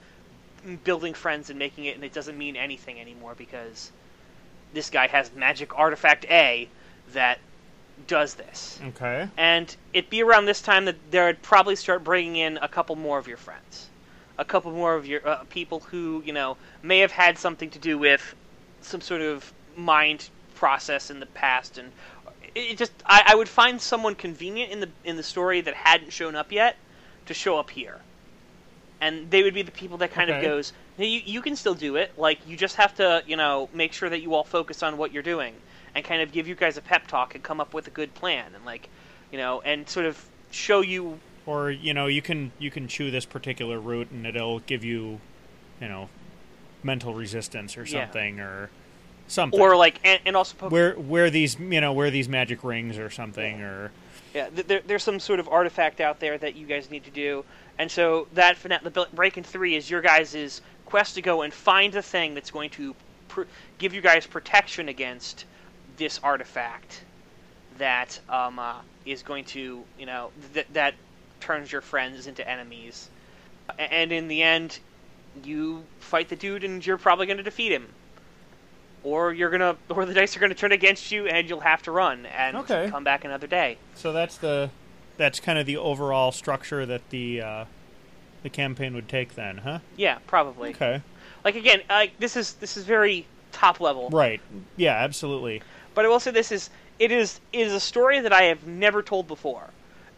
building 0.82 1.14
friends 1.14 1.50
and 1.50 1.58
making 1.58 1.84
it, 1.84 1.94
and 1.94 2.04
it 2.04 2.12
doesn't 2.12 2.36
mean 2.36 2.56
anything 2.56 3.00
anymore 3.00 3.34
because 3.36 3.92
this 4.72 4.90
guy 4.90 5.06
has 5.06 5.32
magic 5.34 5.78
artifact 5.78 6.24
A 6.26 6.68
that 7.12 7.38
does 8.06 8.34
this. 8.34 8.80
okay. 8.88 9.28
And 9.36 9.74
it'd 9.92 10.10
be 10.10 10.22
around 10.22 10.46
this 10.46 10.60
time 10.60 10.84
that 10.86 10.96
they'd 11.10 11.40
probably 11.42 11.76
start 11.76 12.04
bringing 12.04 12.36
in 12.36 12.58
a 12.58 12.68
couple 12.68 12.96
more 12.96 13.18
of 13.18 13.26
your 13.28 13.36
friends, 13.36 13.88
a 14.38 14.44
couple 14.44 14.72
more 14.72 14.94
of 14.94 15.06
your 15.06 15.26
uh, 15.26 15.44
people 15.48 15.80
who 15.80 16.22
you 16.24 16.32
know 16.32 16.56
may 16.82 16.98
have 17.00 17.12
had 17.12 17.38
something 17.38 17.70
to 17.70 17.78
do 17.78 17.98
with 17.98 18.34
some 18.80 19.00
sort 19.00 19.20
of 19.22 19.52
mind 19.76 20.28
process 20.54 21.10
in 21.10 21.20
the 21.20 21.26
past, 21.26 21.78
and 21.78 21.92
it 22.54 22.76
just 22.78 22.92
I, 23.06 23.22
I 23.28 23.34
would 23.34 23.48
find 23.48 23.80
someone 23.80 24.14
convenient 24.14 24.72
in 24.72 24.80
the 24.80 24.88
in 25.04 25.16
the 25.16 25.22
story 25.22 25.60
that 25.62 25.74
hadn't 25.74 26.12
shown 26.12 26.34
up 26.34 26.52
yet 26.52 26.76
to 27.26 27.34
show 27.34 27.58
up 27.58 27.70
here, 27.70 28.00
and 29.00 29.30
they 29.30 29.42
would 29.42 29.54
be 29.54 29.62
the 29.62 29.72
people 29.72 29.98
that 29.98 30.12
kind 30.12 30.30
of 30.30 30.42
goes, 30.42 30.72
you 30.98 31.20
you 31.24 31.40
can 31.40 31.56
still 31.56 31.74
do 31.74 31.96
it. 31.96 32.12
Like 32.16 32.38
you 32.46 32.56
just 32.56 32.76
have 32.76 32.94
to 32.96 33.22
you 33.26 33.36
know 33.36 33.68
make 33.72 33.92
sure 33.92 34.08
that 34.08 34.20
you 34.20 34.34
all 34.34 34.44
focus 34.44 34.82
on 34.82 34.96
what 34.96 35.12
you're 35.12 35.22
doing, 35.22 35.54
and 35.94 36.04
kind 36.04 36.22
of 36.22 36.32
give 36.32 36.48
you 36.48 36.54
guys 36.54 36.76
a 36.76 36.80
pep 36.82 37.06
talk 37.06 37.34
and 37.34 37.44
come 37.44 37.60
up 37.60 37.72
with 37.74 37.86
a 37.86 37.90
good 37.90 38.14
plan, 38.14 38.52
and 38.54 38.64
like 38.64 38.88
you 39.30 39.38
know, 39.38 39.60
and 39.62 39.88
sort 39.88 40.06
of 40.06 40.24
show 40.50 40.80
you 40.80 41.18
Or 41.46 41.70
you 41.70 41.94
know, 41.94 42.06
you 42.06 42.22
can 42.22 42.52
you 42.58 42.70
can 42.70 42.88
chew 42.88 43.10
this 43.10 43.24
particular 43.24 43.78
route 43.78 44.10
and 44.10 44.26
it'll 44.26 44.60
give 44.60 44.84
you, 44.84 45.20
you 45.80 45.88
know, 45.88 46.08
mental 46.82 47.14
resistance 47.14 47.76
or 47.76 47.84
Yeah. 47.84 48.04
something 48.04 48.40
or 48.40 48.70
something. 49.26 49.58
or 49.60 49.76
like 49.76 49.98
and, 50.04 50.20
and 50.26 50.36
also 50.36 50.68
where 50.68 50.92
where 50.94 51.30
these 51.30 51.58
you 51.58 51.80
know 51.80 51.92
where 51.92 52.10
these 52.10 52.28
magic 52.28 52.62
rings 52.62 52.98
or 52.98 53.08
something 53.08 53.62
or 53.62 53.90
yeah 54.34 54.48
there, 54.52 54.82
there's 54.86 55.02
some 55.02 55.18
sort 55.18 55.40
of 55.40 55.48
artifact 55.48 56.00
out 56.00 56.20
there 56.20 56.36
that 56.36 56.54
you 56.56 56.66
guys 56.66 56.90
need 56.90 57.02
to 57.04 57.10
do 57.10 57.42
and 57.78 57.90
so 57.90 58.28
that 58.34 58.56
the 58.62 59.08
break 59.14 59.38
in 59.38 59.42
three 59.42 59.76
is 59.76 59.88
your 59.90 60.02
guys' 60.02 60.60
quest 60.84 61.14
to 61.14 61.22
go 61.22 61.40
and 61.42 61.52
find 61.54 61.92
the 61.94 62.02
thing 62.02 62.34
that's 62.34 62.50
going 62.50 62.68
to 62.70 62.94
pr- 63.28 63.44
give 63.78 63.94
you 63.94 64.00
guys 64.02 64.26
protection 64.26 64.88
against 64.90 65.46
this 65.96 66.20
artifact 66.22 67.02
that 67.78 68.20
um, 68.28 68.58
uh, 68.58 68.74
is 69.04 69.22
going 69.22 69.44
to 69.44 69.82
you 69.98 70.06
know 70.06 70.30
th- 70.52 70.66
that 70.72 70.94
turns 71.40 71.70
your 71.70 71.80
friends 71.80 72.26
into 72.26 72.48
enemies 72.48 73.08
and 73.78 74.12
in 74.12 74.28
the 74.28 74.42
end 74.42 74.78
you 75.44 75.82
fight 75.98 76.28
the 76.28 76.36
dude 76.36 76.64
and 76.64 76.84
you're 76.86 76.96
probably 76.98 77.26
going 77.26 77.36
to 77.36 77.42
defeat 77.42 77.72
him 77.72 77.86
or 79.02 79.32
you're 79.32 79.50
gonna 79.50 79.76
or 79.90 80.06
the 80.06 80.14
dice 80.14 80.36
are 80.36 80.40
gonna 80.40 80.54
turn 80.54 80.72
against 80.72 81.10
you 81.12 81.26
and 81.26 81.48
you'll 81.48 81.60
have 81.60 81.82
to 81.82 81.90
run 81.90 82.26
and 82.26 82.56
Okay. 82.58 82.88
come 82.90 83.04
back 83.04 83.24
another 83.24 83.46
day 83.46 83.76
so 83.94 84.12
that's 84.12 84.36
the 84.38 84.70
that's 85.16 85.38
kind 85.40 85.58
of 85.58 85.66
the 85.66 85.76
overall 85.76 86.32
structure 86.32 86.84
that 86.86 87.08
the 87.10 87.40
uh, 87.40 87.64
the 88.42 88.50
campaign 88.50 88.94
would 88.94 89.08
take 89.08 89.34
then, 89.34 89.58
huh? 89.58 89.78
yeah 89.96 90.18
probably 90.26 90.70
Okay. 90.70 91.02
like 91.44 91.56
again 91.56 91.80
like 91.88 92.18
this 92.18 92.36
is 92.36 92.54
this 92.54 92.76
is 92.76 92.84
very 92.84 93.26
top 93.54 93.80
level 93.80 94.10
Right. 94.10 94.40
Yeah, 94.76 94.92
absolutely. 94.94 95.62
but 95.94 96.04
i 96.04 96.08
will 96.08 96.20
say 96.20 96.30
this 96.30 96.52
is 96.52 96.70
it 96.98 97.10
is 97.12 97.40
it 97.52 97.60
is 97.66 97.72
a 97.72 97.80
story 97.80 98.20
that 98.20 98.32
i 98.32 98.42
have 98.42 98.66
never 98.66 99.02
told 99.02 99.26
before 99.28 99.70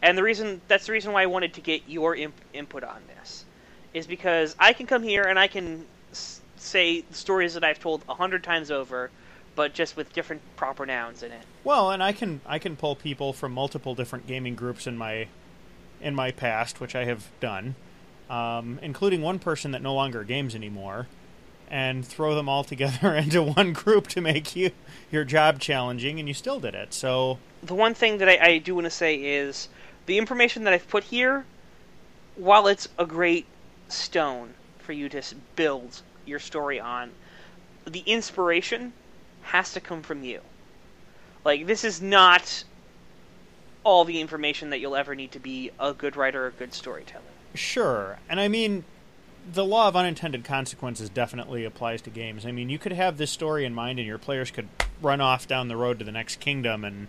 and 0.02 0.16
the 0.18 0.22
reason 0.22 0.60
that's 0.68 0.86
the 0.86 0.92
reason 0.92 1.12
why 1.12 1.22
i 1.22 1.26
wanted 1.26 1.52
to 1.54 1.60
get 1.60 1.82
your 1.86 2.14
imp- 2.16 2.34
input 2.52 2.82
on 2.84 3.00
this 3.16 3.44
is 3.94 4.06
because 4.06 4.56
i 4.58 4.72
can 4.72 4.86
come 4.86 5.02
here 5.02 5.22
and 5.22 5.38
i 5.38 5.46
can 5.46 5.84
s- 6.12 6.40
say 6.56 7.04
stories 7.12 7.54
that 7.54 7.62
i've 7.64 7.78
told 7.78 8.02
a 8.08 8.14
hundred 8.14 8.42
times 8.42 8.70
over 8.70 9.10
but 9.54 9.72
just 9.72 9.96
with 9.96 10.12
different 10.12 10.42
proper 10.56 10.84
nouns 10.84 11.22
in 11.22 11.32
it 11.32 11.40
Well, 11.64 11.90
and 11.90 12.02
I 12.02 12.12
can 12.12 12.40
I 12.46 12.58
can 12.58 12.76
pull 12.76 12.94
people 12.94 13.32
from 13.32 13.52
multiple 13.52 13.94
different 13.94 14.26
gaming 14.26 14.54
groups 14.54 14.86
in 14.86 14.98
my 14.98 15.28
in 16.02 16.14
my 16.14 16.30
past, 16.30 16.78
which 16.78 16.94
I 16.94 17.04
have 17.06 17.30
done, 17.40 17.74
um, 18.28 18.78
including 18.82 19.22
one 19.22 19.38
person 19.38 19.70
that 19.70 19.80
no 19.80 19.94
longer 19.94 20.24
games 20.24 20.54
anymore, 20.54 21.06
and 21.68 22.06
throw 22.06 22.34
them 22.34 22.48
all 22.48 22.64
together 22.64 23.14
into 23.16 23.42
one 23.42 23.72
group 23.72 24.08
to 24.08 24.20
make 24.20 24.56
you 24.56 24.70
your 25.10 25.24
job 25.24 25.58
challenging, 25.58 26.18
and 26.18 26.28
you 26.28 26.34
still 26.34 26.60
did 26.60 26.74
it. 26.74 26.92
So 26.92 27.38
the 27.62 27.74
one 27.74 27.94
thing 27.94 28.18
that 28.18 28.28
I, 28.28 28.46
I 28.46 28.58
do 28.58 28.74
want 28.74 28.86
to 28.86 28.90
say 28.90 29.16
is 29.16 29.68
the 30.06 30.18
information 30.18 30.64
that 30.64 30.72
I've 30.72 30.88
put 30.88 31.04
here, 31.04 31.44
while 32.36 32.66
it's 32.66 32.88
a 32.98 33.06
great 33.06 33.46
stone 33.88 34.54
for 34.78 34.92
you 34.92 35.08
to 35.08 35.22
build 35.56 36.02
your 36.24 36.38
story 36.38 36.80
on, 36.80 37.10
the 37.84 38.00
inspiration 38.00 38.92
has 39.42 39.72
to 39.72 39.80
come 39.80 40.02
from 40.02 40.24
you. 40.24 40.40
Like, 41.44 41.66
this 41.66 41.84
is 41.84 42.02
not 42.02 42.64
all 43.84 44.04
the 44.04 44.20
information 44.20 44.70
that 44.70 44.80
you'll 44.80 44.96
ever 44.96 45.14
need 45.14 45.30
to 45.32 45.38
be 45.38 45.70
a 45.78 45.92
good 45.92 46.16
writer 46.16 46.44
or 46.44 46.48
a 46.48 46.52
good 46.52 46.74
storyteller. 46.74 47.22
Sure. 47.54 48.18
And 48.28 48.40
I 48.40 48.48
mean, 48.48 48.84
the 49.52 49.64
law 49.64 49.88
of 49.88 49.96
unintended 49.96 50.44
consequences 50.44 51.08
definitely 51.08 51.64
applies 51.64 52.02
to 52.02 52.10
games. 52.10 52.44
I 52.44 52.52
mean, 52.52 52.68
you 52.68 52.78
could 52.78 52.92
have 52.92 53.16
this 53.16 53.30
story 53.30 53.64
in 53.64 53.74
mind 53.74 53.98
and 53.98 54.06
your 54.06 54.18
players 54.18 54.50
could 54.50 54.68
run 55.00 55.20
off 55.20 55.46
down 55.46 55.68
the 55.68 55.76
road 55.76 55.98
to 55.98 56.04
the 56.04 56.12
next 56.12 56.40
kingdom 56.40 56.84
and 56.84 57.08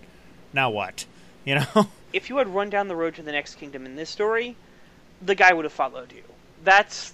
now 0.54 0.70
what? 0.70 1.06
You 1.46 1.56
know? 1.56 1.88
if 2.14 2.30
you 2.30 2.38
had 2.38 2.48
run 2.48 2.70
down 2.70 2.88
the 2.88 2.96
road 2.96 3.16
to 3.16 3.24
the 3.24 3.32
next 3.32 3.56
kingdom 3.56 3.86
in 3.86 3.96
this 3.96 4.10
story, 4.10 4.56
the 5.22 5.36
guy 5.36 5.54
would 5.54 5.66
have 5.66 5.74
followed 5.74 6.12
you. 6.12 6.24
That's 6.64 7.14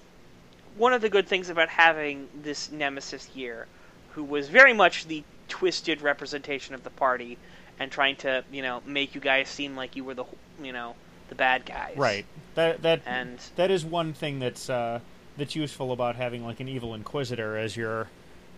one 0.75 0.93
of 0.93 1.01
the 1.01 1.09
good 1.09 1.27
things 1.27 1.49
about 1.49 1.69
having 1.69 2.27
this 2.41 2.71
nemesis 2.71 3.25
here, 3.25 3.67
who 4.13 4.23
was 4.23 4.49
very 4.49 4.73
much 4.73 5.05
the 5.05 5.23
twisted 5.47 6.01
representation 6.01 6.73
of 6.73 6.83
the 6.83 6.89
party 6.89 7.37
and 7.79 7.91
trying 7.91 8.15
to, 8.17 8.43
you 8.51 8.61
know, 8.61 8.81
make 8.85 9.15
you 9.15 9.21
guys 9.21 9.49
seem 9.49 9.75
like 9.75 9.95
you 9.95 10.03
were 10.03 10.13
the, 10.13 10.25
you 10.61 10.71
know, 10.71 10.95
the 11.29 11.35
bad 11.35 11.65
guys. 11.65 11.95
right. 11.97 12.25
That 12.55 12.81
that 12.83 13.01
And 13.05 13.39
that 13.55 13.71
is 13.71 13.83
one 13.83 14.13
thing 14.13 14.39
that's 14.39 14.69
uh, 14.69 14.99
that's 15.37 15.55
useful 15.55 15.91
about 15.91 16.15
having 16.15 16.43
like 16.45 16.59
an 16.59 16.67
evil 16.67 16.93
inquisitor 16.93 17.57
as 17.57 17.75
your 17.75 18.09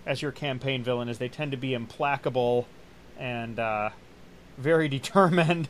as 0.05 0.21
your 0.21 0.31
campaign 0.31 0.83
villain 0.83 1.09
is 1.09 1.17
they 1.17 1.29
tend 1.29 1.51
to 1.51 1.57
be 1.57 1.73
implacable 1.73 2.67
and 3.17 3.59
uh, 3.59 3.89
very 4.57 4.87
determined. 4.99 5.67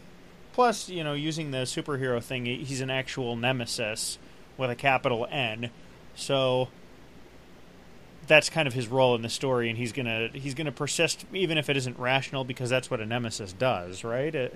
Plus, 0.53 0.87
you 0.89 1.03
know, 1.03 1.13
using 1.13 1.51
the 1.51 1.59
superhero 1.59 2.21
thing, 2.23 2.45
he's 2.45 2.79
an 2.81 2.89
actual 2.89 3.35
nemesis 3.35 4.17
with 4.57 4.69
a 4.69 4.75
capital 4.75 5.27
N. 5.29 5.69
So 6.15 6.69
that's 8.27 8.49
kind 8.49 8.67
of 8.67 8.73
his 8.73 8.87
role 8.87 9.15
in 9.15 9.21
the 9.21 9.29
story, 9.29 9.69
and 9.69 9.77
he's 9.77 9.91
gonna 9.91 10.29
he's 10.33 10.53
gonna 10.53 10.71
persist 10.71 11.25
even 11.33 11.57
if 11.57 11.69
it 11.69 11.77
isn't 11.77 11.99
rational 11.99 12.43
because 12.43 12.69
that's 12.69 12.89
what 12.89 12.99
a 12.99 13.05
nemesis 13.05 13.53
does, 13.53 14.03
right? 14.03 14.33
Uh, 14.35 14.47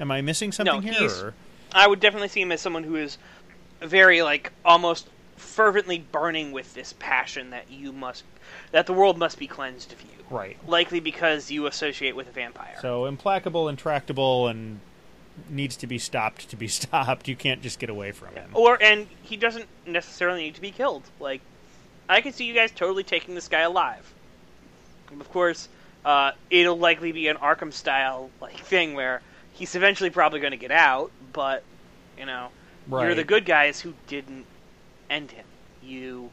am 0.00 0.10
I 0.10 0.20
missing 0.22 0.52
something 0.52 0.80
here? 0.82 0.92
he's- 0.94 1.20
or- 1.22 1.34
I 1.70 1.86
would 1.86 2.00
definitely 2.00 2.28
see 2.28 2.40
him 2.40 2.50
as 2.52 2.62
someone 2.62 2.82
who 2.84 2.96
is 2.96 3.18
very 3.82 4.22
like 4.22 4.52
almost 4.64 5.06
fervently 5.38 5.98
burning 5.98 6.52
with 6.52 6.74
this 6.74 6.94
passion 6.98 7.50
that 7.50 7.70
you 7.70 7.92
must 7.92 8.24
that 8.72 8.86
the 8.86 8.92
world 8.92 9.18
must 9.18 9.38
be 9.38 9.46
cleansed 9.46 9.92
of 9.92 10.00
you. 10.02 10.08
Right. 10.30 10.56
Likely 10.68 11.00
because 11.00 11.50
you 11.50 11.66
associate 11.66 12.16
with 12.16 12.28
a 12.28 12.32
vampire. 12.32 12.76
So 12.80 13.06
implacable, 13.06 13.68
intractable, 13.68 14.48
and 14.48 14.80
needs 15.48 15.76
to 15.76 15.86
be 15.86 15.98
stopped 15.98 16.48
to 16.50 16.56
be 16.56 16.68
stopped. 16.68 17.28
You 17.28 17.36
can't 17.36 17.62
just 17.62 17.78
get 17.78 17.90
away 17.90 18.12
from 18.12 18.34
him. 18.34 18.50
Or 18.54 18.80
and 18.82 19.06
he 19.22 19.36
doesn't 19.36 19.66
necessarily 19.86 20.42
need 20.42 20.54
to 20.56 20.60
be 20.60 20.70
killed. 20.70 21.04
Like 21.20 21.40
I 22.08 22.20
can 22.20 22.32
see 22.32 22.44
you 22.44 22.54
guys 22.54 22.70
totally 22.70 23.04
taking 23.04 23.34
this 23.34 23.48
guy 23.48 23.60
alive. 23.60 24.12
Of 25.18 25.30
course, 25.30 25.68
uh, 26.04 26.32
it'll 26.50 26.78
likely 26.78 27.12
be 27.12 27.28
an 27.28 27.36
Arkham 27.36 27.72
style 27.72 28.30
like 28.40 28.58
thing 28.58 28.94
where 28.94 29.22
he's 29.52 29.74
eventually 29.74 30.10
probably 30.10 30.40
going 30.40 30.52
to 30.52 30.58
get 30.58 30.70
out, 30.70 31.10
but 31.32 31.62
you 32.18 32.26
know, 32.26 32.48
you're 32.90 33.14
the 33.14 33.24
good 33.24 33.44
guys 33.44 33.80
who 33.80 33.94
didn't 34.06 34.46
end 35.10 35.32
him. 35.32 35.44
You 35.82 36.30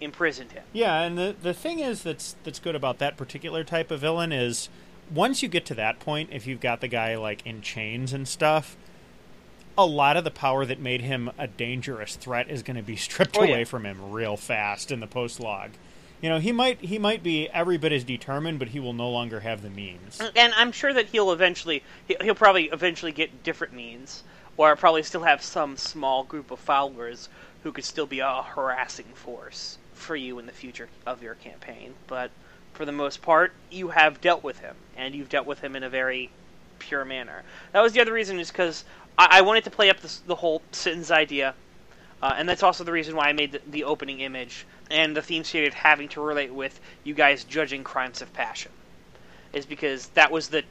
imprisoned 0.00 0.52
him. 0.52 0.64
Yeah, 0.72 1.00
and 1.02 1.16
the 1.16 1.34
the 1.40 1.54
thing 1.54 1.78
is 1.78 2.02
that's 2.02 2.36
that's 2.44 2.58
good 2.58 2.74
about 2.74 2.98
that 2.98 3.16
particular 3.16 3.64
type 3.64 3.90
of 3.90 4.00
villain 4.00 4.32
is 4.32 4.68
once 5.12 5.42
you 5.42 5.48
get 5.48 5.66
to 5.66 5.74
that 5.74 5.98
point, 6.00 6.30
if 6.32 6.46
you've 6.46 6.60
got 6.60 6.80
the 6.80 6.88
guy 6.88 7.16
like 7.16 7.44
in 7.46 7.60
chains 7.62 8.12
and 8.12 8.26
stuff, 8.26 8.76
a 9.76 9.86
lot 9.86 10.16
of 10.16 10.24
the 10.24 10.30
power 10.30 10.64
that 10.64 10.80
made 10.80 11.00
him 11.02 11.30
a 11.38 11.46
dangerous 11.46 12.16
threat 12.16 12.48
is 12.50 12.62
going 12.62 12.76
to 12.76 12.82
be 12.82 12.96
stripped 13.08 13.36
Oh, 13.38 13.42
yeah. 13.42 13.50
away 13.50 13.64
from 13.64 13.84
him 13.86 14.10
real 14.12 14.36
fast 14.36 14.90
in 14.90 15.00
the 15.00 15.06
post 15.06 15.40
log. 15.40 15.70
You 16.20 16.28
know, 16.28 16.38
he 16.38 16.52
might 16.52 16.80
he 16.80 16.98
might 16.98 17.22
be 17.22 17.48
every 17.50 17.78
bit 17.78 17.90
as 17.92 18.04
determined, 18.04 18.58
but 18.60 18.68
he 18.68 18.78
will 18.80 18.92
no 18.92 19.10
longer 19.10 19.40
have 19.40 19.62
the 19.62 19.70
means. 19.70 20.18
Mm, 20.18 20.32
and 20.36 20.52
I'm 20.56 20.70
sure 20.72 20.92
that 20.92 21.06
he'll 21.06 21.32
eventually 21.32 21.82
he- 22.06 22.16
he'll 22.20 22.34
probably 22.36 22.66
eventually 22.66 23.10
get 23.12 23.42
different 23.42 23.72
means, 23.74 24.22
or 24.56 24.74
probably 24.76 25.02
still 25.02 25.24
have 25.24 25.42
some 25.42 25.76
small 25.76 26.22
group 26.22 26.50
of 26.52 26.60
followers 26.60 27.28
who 27.62 27.72
could 27.72 27.84
still 27.84 28.06
be 28.06 28.20
a 28.20 28.42
harassing 28.42 29.14
force 29.14 29.78
for 29.94 30.16
you 30.16 30.38
in 30.38 30.46
the 30.46 30.52
future 30.52 30.88
of 31.06 31.22
your 31.22 31.34
campaign. 31.34 31.94
But 32.06 32.30
for 32.74 32.84
the 32.84 32.92
most 32.92 33.22
part, 33.22 33.52
you 33.70 33.88
have 33.88 34.20
dealt 34.20 34.42
with 34.42 34.58
him, 34.58 34.76
and 34.96 35.14
you've 35.14 35.28
dealt 35.28 35.46
with 35.46 35.60
him 35.60 35.76
in 35.76 35.82
a 35.82 35.90
very 35.90 36.30
pure 36.78 37.04
manner. 37.04 37.42
That 37.72 37.82
was 37.82 37.92
the 37.92 38.00
other 38.00 38.12
reason, 38.12 38.40
is 38.40 38.50
because 38.50 38.84
I-, 39.18 39.38
I 39.38 39.40
wanted 39.42 39.64
to 39.64 39.70
play 39.70 39.90
up 39.90 40.00
this, 40.00 40.18
the 40.18 40.36
whole 40.36 40.62
Sitton's 40.72 41.10
idea, 41.10 41.54
uh, 42.22 42.34
and 42.36 42.48
that's 42.48 42.62
also 42.62 42.84
the 42.84 42.92
reason 42.92 43.16
why 43.16 43.28
I 43.28 43.32
made 43.32 43.52
the, 43.52 43.60
the 43.66 43.84
opening 43.84 44.20
image 44.20 44.66
and 44.90 45.16
the 45.16 45.22
theme 45.22 45.44
stated 45.44 45.74
having 45.74 46.08
to 46.10 46.20
relate 46.20 46.54
with 46.54 46.80
you 47.04 47.14
guys 47.14 47.44
judging 47.44 47.84
crimes 47.84 48.22
of 48.22 48.32
passion 48.32 48.72
is 49.52 49.66
because 49.66 50.08
that 50.08 50.30
was 50.30 50.48
the 50.48 50.64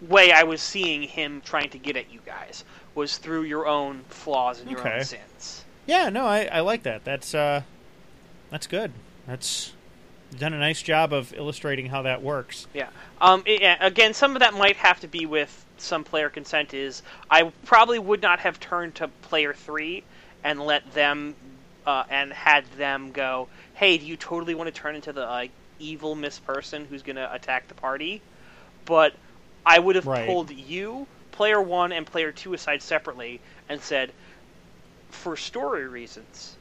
way 0.00 0.32
I 0.32 0.44
was 0.44 0.62
seeing 0.62 1.02
him 1.02 1.42
trying 1.44 1.70
to 1.70 1.78
get 1.78 1.96
at 1.96 2.10
you 2.10 2.20
guys 2.24 2.64
was 2.94 3.18
through 3.18 3.42
your 3.42 3.66
own 3.66 4.04
flaws 4.08 4.60
and 4.60 4.70
your 4.70 4.80
Okay. 4.80 4.96
own 4.96 5.02
sins. 5.02 5.65
Yeah, 5.86 6.08
no, 6.10 6.26
I, 6.26 6.44
I 6.46 6.60
like 6.60 6.82
that. 6.84 7.04
That's 7.04 7.34
uh, 7.34 7.62
that's 8.50 8.66
good. 8.66 8.92
That's 9.26 9.72
done 10.38 10.52
a 10.52 10.58
nice 10.58 10.82
job 10.82 11.12
of 11.12 11.32
illustrating 11.34 11.86
how 11.86 12.02
that 12.02 12.22
works. 12.22 12.66
Yeah. 12.74 12.88
Um. 13.20 13.42
i- 13.46 13.58
yeah, 13.60 13.76
again, 13.84 14.12
some 14.14 14.34
of 14.36 14.40
that 14.40 14.54
might 14.54 14.76
have 14.76 15.00
to 15.00 15.08
be 15.08 15.26
with 15.26 15.64
some 15.78 16.04
player 16.04 16.28
consent. 16.28 16.74
Is 16.74 17.02
I 17.30 17.52
probably 17.64 17.98
would 17.98 18.22
not 18.22 18.40
have 18.40 18.58
turned 18.60 18.96
to 18.96 19.08
player 19.22 19.54
three 19.54 20.02
and 20.42 20.60
let 20.60 20.92
them 20.92 21.34
uh, 21.86 22.04
and 22.10 22.32
had 22.32 22.64
them 22.76 23.12
go, 23.12 23.48
"Hey, 23.74 23.98
do 23.98 24.06
you 24.06 24.16
totally 24.16 24.54
want 24.54 24.66
to 24.72 24.80
turn 24.80 24.96
into 24.96 25.12
the 25.12 25.20
like 25.26 25.50
evil 25.78 26.14
miss 26.14 26.38
person 26.40 26.86
who's 26.90 27.02
going 27.02 27.16
to 27.16 27.32
attack 27.32 27.68
the 27.68 27.74
party?" 27.74 28.20
But 28.84 29.14
I 29.64 29.78
would 29.78 29.94
have 29.96 30.06
Right. 30.06 30.26
pulled 30.26 30.50
you, 30.50 31.06
player 31.32 31.60
one, 31.60 31.92
and 31.92 32.06
player 32.06 32.32
two 32.32 32.54
aside 32.54 32.82
separately 32.82 33.40
and 33.68 33.80
said, 33.80 34.12
for 35.10 35.36
story 35.36 35.86
reasons, 35.88 36.56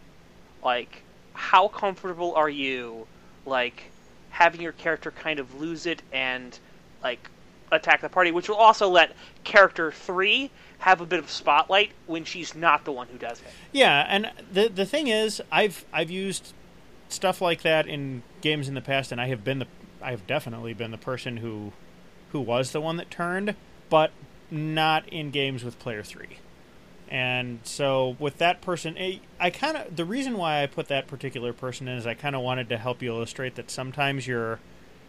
like 0.63 1.01
how 1.33 1.67
comfortable 1.67 2.33
are 2.35 2.49
you, 2.49 3.07
like 3.45 3.83
having 4.29 4.61
your 4.61 4.71
character 4.73 5.11
kind 5.11 5.39
of 5.39 5.59
lose 5.59 5.85
it 5.85 6.01
and 6.11 6.59
like 7.03 7.29
attack 7.71 8.01
the 8.01 8.09
party, 8.09 8.31
which 8.31 8.49
will 8.49 8.55
also 8.55 8.89
let 8.89 9.15
character 9.43 9.91
three 9.91 10.51
have 10.79 11.01
a 11.01 11.05
bit 11.05 11.19
of 11.19 11.29
spotlight 11.29 11.91
when 12.05 12.23
she's 12.23 12.55
not 12.55 12.85
the 12.85 12.91
one 12.91 13.07
who 13.07 13.17
does 13.17 13.39
it. 13.39 13.47
Yeah, 13.71 14.05
and 14.07 14.31
the 14.51 14.67
the 14.67 14.85
thing 14.85 15.07
is, 15.07 15.41
I've 15.51 15.85
I've 15.93 16.11
used 16.11 16.53
stuff 17.09 17.41
like 17.41 17.61
that 17.61 17.87
in 17.87 18.23
games 18.41 18.67
in 18.67 18.73
the 18.73 18.81
past, 18.81 19.11
and 19.11 19.21
I 19.21 19.27
have 19.27 19.43
been 19.43 19.59
the 19.59 19.67
I 20.01 20.11
have 20.11 20.27
definitely 20.27 20.73
been 20.73 20.91
the 20.91 20.97
person 20.97 21.37
who 21.37 21.73
who 22.31 22.41
was 22.41 22.71
the 22.71 22.81
one 22.81 22.97
that 22.97 23.09
turned, 23.09 23.55
but 23.89 24.11
not 24.51 25.07
in 25.09 25.31
games 25.31 25.63
with 25.63 25.79
player 25.79 26.03
three. 26.03 26.39
And 27.15 27.59
so 27.63 28.17
with 28.19 28.39
that 28.39 28.59
person, 28.59 28.97
eh, 28.97 29.19
I 29.39 29.49
kind 29.49 29.77
of 29.77 29.95
the 29.95 30.03
reason 30.03 30.37
why 30.37 30.61
I 30.61 30.67
put 30.67 30.89
that 30.89 31.07
particular 31.07 31.53
person 31.53 31.87
in 31.87 31.97
is 31.97 32.05
I 32.05 32.13
kind 32.13 32.35
of 32.35 32.41
wanted 32.41 32.67
to 32.67 32.77
help 32.77 33.01
you 33.01 33.09
illustrate 33.15 33.55
that 33.55 33.71
sometimes 33.71 34.27
your 34.27 34.59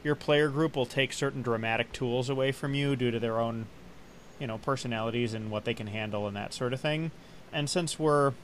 your 0.05 0.15
player 0.15 0.49
group 0.49 0.77
will 0.77 0.87
take 0.87 1.13
certain 1.13 1.43
dramatic 1.43 1.93
tools 1.93 2.31
away 2.31 2.53
from 2.53 2.77
you 2.77 2.95
due 2.95 3.11
to 3.11 3.19
their 3.19 3.41
own 3.41 3.67
you 4.39 4.47
know 4.47 4.59
personalities 4.59 5.35
and 5.35 5.51
what 5.51 5.65
they 5.65 5.75
can 5.75 5.89
handle 5.89 6.29
and 6.29 6.37
that 6.37 6.55
sort 6.55 6.73
of 6.73 6.81
thing. 6.81 7.11
And 7.53 7.69
since 7.69 7.99
we're 7.99 8.35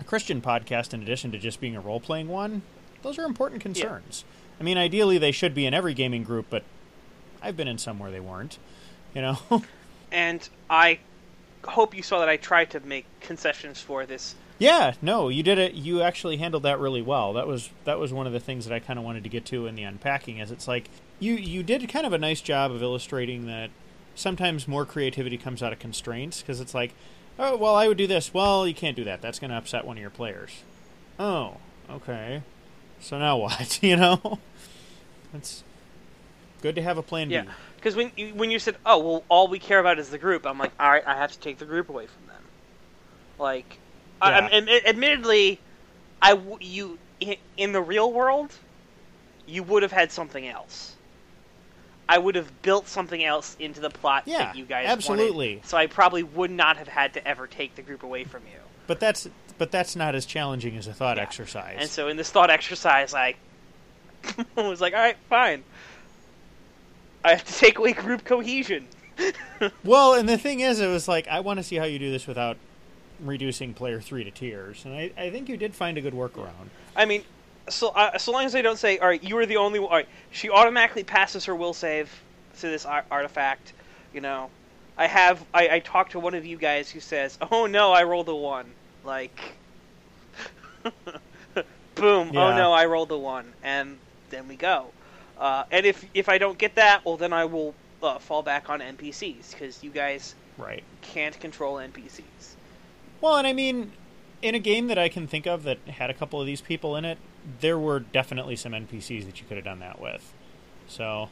a 0.00 0.04
Christian 0.04 0.42
podcast, 0.42 0.92
in 0.92 1.00
addition 1.00 1.30
to 1.30 1.38
just 1.38 1.60
being 1.60 1.76
a 1.76 1.80
role 1.80 2.00
playing 2.00 2.26
one, 2.26 2.62
those 3.02 3.20
are 3.20 3.24
important 3.24 3.62
concerns. 3.62 4.24
I 4.58 4.64
mean, 4.64 4.76
ideally 4.76 5.18
they 5.18 5.30
should 5.30 5.54
be 5.54 5.64
in 5.64 5.74
every 5.74 5.94
gaming 5.94 6.24
group, 6.24 6.46
but 6.50 6.64
I've 7.40 7.56
been 7.56 7.68
in 7.68 7.78
some 7.78 8.00
where 8.00 8.10
they 8.10 8.18
weren't. 8.18 8.58
You 9.14 9.22
know, 9.22 9.38
And 10.12 10.46
I 10.68 10.98
hope 11.64 11.94
you 11.94 12.02
saw 12.02 12.18
that 12.20 12.28
I 12.28 12.36
tried 12.36 12.70
to 12.70 12.80
make 12.80 13.06
concessions 13.20 13.80
for 13.80 14.04
this. 14.06 14.34
yeah, 14.58 14.94
no, 15.02 15.28
you 15.28 15.42
did 15.42 15.58
it. 15.58 15.74
You 15.74 16.02
actually 16.02 16.36
handled 16.36 16.62
that 16.64 16.78
really 16.78 17.02
well. 17.02 17.32
That 17.32 17.46
was 17.46 17.70
that 17.84 17.98
was 17.98 18.12
one 18.12 18.26
of 18.26 18.32
the 18.32 18.40
things 18.40 18.66
that 18.66 18.74
I 18.74 18.78
kind 18.78 18.98
of 18.98 19.04
wanted 19.04 19.22
to 19.24 19.28
get 19.28 19.44
to 19.46 19.66
in 19.66 19.74
the 19.74 19.82
unpacking. 19.82 20.38
Is 20.38 20.50
it's 20.50 20.68
like 20.68 20.88
you 21.18 21.34
you 21.34 21.62
did 21.62 21.88
kind 21.88 22.06
of 22.06 22.12
a 22.12 22.18
nice 22.18 22.40
job 22.40 22.70
of 22.70 22.82
illustrating 22.82 23.46
that 23.46 23.70
sometimes 24.14 24.68
more 24.68 24.84
creativity 24.84 25.38
comes 25.38 25.62
out 25.62 25.72
of 25.72 25.78
constraints 25.78 26.42
because 26.42 26.60
it's 26.60 26.74
like, 26.74 26.94
oh 27.38 27.56
well, 27.56 27.74
I 27.74 27.88
would 27.88 27.96
do 27.98 28.06
this. 28.06 28.32
Well, 28.34 28.66
you 28.66 28.74
can't 28.74 28.96
do 28.96 29.04
that. 29.04 29.22
That's 29.22 29.38
going 29.38 29.50
to 29.50 29.56
upset 29.56 29.84
one 29.86 29.96
of 29.96 30.00
your 30.00 30.10
players. 30.10 30.62
Oh, 31.18 31.56
okay. 31.90 32.42
So 33.00 33.18
now 33.18 33.36
what? 33.36 33.82
you 33.82 33.96
know, 33.96 34.38
it's 35.34 35.64
good 36.60 36.74
to 36.76 36.82
have 36.82 36.98
a 36.98 37.02
plan 37.02 37.30
Yeah, 37.30 37.42
B. 37.42 37.48
because 37.82 37.96
when 37.96 38.12
you, 38.16 38.34
when 38.34 38.50
you 38.50 38.58
said, 38.60 38.76
"Oh, 38.86 38.98
well, 38.98 39.24
all 39.28 39.48
we 39.48 39.58
care 39.58 39.80
about 39.80 39.98
is 39.98 40.08
the 40.10 40.18
group," 40.18 40.46
I'm 40.46 40.58
like, 40.58 40.72
"All 40.78 40.88
right, 40.90 41.02
I 41.06 41.16
have 41.16 41.32
to 41.32 41.38
take 41.38 41.58
the 41.58 41.64
group 41.64 41.88
away 41.88 42.06
from 42.06 42.26
them." 42.28 42.42
Like, 43.38 43.78
I, 44.20 44.30
Yeah. 44.30 44.36
I'm- 44.46 44.68
am- 44.68 44.68
admittedly, 44.86 45.58
I 46.20 46.38
you 46.60 46.98
in, 47.20 47.36
in 47.56 47.72
the 47.72 47.80
real 47.82 48.12
world, 48.12 48.52
you 49.46 49.62
would 49.64 49.82
have 49.82 49.92
had 49.92 50.12
something 50.12 50.46
else. 50.46 50.94
I 52.08 52.18
would 52.18 52.34
have 52.34 52.62
built 52.62 52.88
something 52.88 53.22
else 53.24 53.56
into 53.58 53.80
the 53.80 53.88
plot 53.90 54.24
Yeah, 54.26 54.38
that 54.38 54.56
you 54.56 54.64
guys 54.64 54.86
absolutely. 54.88 55.54
wanted. 55.56 55.66
So 55.66 55.76
I 55.76 55.86
probably 55.86 56.22
would 56.22 56.50
not 56.50 56.76
have 56.76 56.88
had 56.88 57.14
to 57.14 57.26
ever 57.26 57.46
take 57.46 57.74
the 57.74 57.82
group 57.82 58.02
away 58.02 58.24
from 58.24 58.42
you. 58.52 58.58
But 58.86 59.00
that's 59.00 59.28
but 59.58 59.70
that's 59.70 59.94
not 59.96 60.14
as 60.14 60.26
challenging 60.26 60.76
as 60.76 60.86
a 60.86 60.92
thought 60.92 61.16
Yeah. 61.16 61.22
exercise. 61.24 61.76
And 61.80 61.88
so 61.88 62.08
in 62.08 62.16
this 62.16 62.30
thought 62.30 62.50
exercise, 62.50 63.14
I 63.14 63.34
was 64.56 64.80
like, 64.80 64.94
all 64.94 65.00
right, 65.00 65.16
fine. 65.28 65.62
I 67.24 67.30
have 67.30 67.44
to 67.44 67.52
take 67.52 67.78
away 67.78 67.92
group 67.92 68.24
cohesion. 68.24 68.86
Well, 69.84 70.14
and 70.14 70.28
the 70.28 70.38
thing 70.38 70.58
is, 70.58 70.80
it 70.80 70.88
was 70.88 71.06
like 71.06 71.28
I 71.28 71.38
want 71.38 71.58
to 71.58 71.62
see 71.62 71.76
how 71.76 71.84
you 71.84 71.98
do 71.98 72.10
this 72.10 72.26
without 72.26 72.56
reducing 73.20 73.74
player 73.74 74.00
three 74.00 74.24
to 74.24 74.30
tears, 74.32 74.84
and 74.84 74.92
I, 74.92 75.12
I 75.16 75.30
think 75.30 75.48
you 75.48 75.56
did 75.56 75.72
find 75.72 75.96
a 75.96 76.00
good 76.00 76.14
workaround. 76.14 76.70
I 76.96 77.04
mean, 77.04 77.22
so 77.68 77.90
uh, 77.90 78.18
so 78.18 78.32
long 78.32 78.44
as 78.44 78.52
they 78.52 78.62
don't 78.62 78.78
say, 78.78 78.98
all 78.98 79.06
right, 79.06 79.22
you 79.22 79.36
were 79.36 79.46
the 79.46 79.58
only 79.58 79.78
one. 79.78 79.90
All 79.90 79.96
right, 79.98 80.08
she 80.32 80.50
automatically 80.50 81.04
passes 81.04 81.44
her 81.44 81.54
will 81.54 81.74
save 81.74 82.10
to 82.58 82.68
this 82.68 82.84
ar- 82.84 83.04
artifact. 83.10 83.72
You 84.12 84.20
know, 84.20 84.50
I 84.96 85.06
have 85.06 85.44
I, 85.54 85.68
I 85.68 85.78
talked 85.80 86.12
to 86.12 86.20
one 86.20 86.34
of 86.34 86.44
you 86.44 86.56
guys 86.56 86.90
who 86.90 87.00
says, 87.00 87.38
oh 87.52 87.66
no, 87.66 87.92
I 87.92 88.02
rolled 88.02 88.28
a 88.28 88.34
one. 88.34 88.70
Like, 89.04 89.40
boom, 91.94 92.30
oh 92.36 92.56
no, 92.56 92.72
I 92.72 92.86
rolled 92.86 93.12
a 93.12 93.18
one, 93.18 93.52
and 93.62 93.98
then 94.30 94.48
we 94.48 94.56
go. 94.56 94.86
Uh, 95.36 95.64
and 95.70 95.86
if 95.86 96.04
if 96.14 96.28
I 96.28 96.38
don't 96.38 96.58
get 96.58 96.76
that, 96.76 97.04
well, 97.04 97.16
then 97.16 97.32
I 97.32 97.44
will 97.44 97.78
uh, 98.02 98.18
fall 98.18 98.42
back 98.42 98.68
on 98.70 98.80
NPCs 98.82 99.52
because 99.52 99.82
you 99.82 99.90
guys 99.90 100.36
Right. 100.58 100.84
can't 101.02 101.38
control 101.40 101.78
NPCs. 101.78 102.58
Well, 103.20 103.36
and 103.36 103.46
I 103.46 103.52
mean, 103.52 103.92
in 104.40 104.54
a 104.54 104.58
game 104.58 104.88
that 104.88 104.98
I 104.98 105.08
can 105.08 105.26
think 105.26 105.46
of 105.46 105.62
that 105.64 105.78
had 105.88 106.10
a 106.10 106.14
couple 106.14 106.40
of 106.40 106.46
these 106.46 106.60
people 106.60 106.96
in 106.96 107.04
it, 107.04 107.18
there 107.60 107.78
were 107.78 108.00
definitely 108.00 108.56
some 108.56 108.74
NPCs 108.74 109.24
that 109.26 109.40
you 109.40 109.46
could 109.46 109.56
have 109.56 109.64
done 109.64 109.78
that 109.80 110.00
with. 110.00 110.34
So 110.86 111.30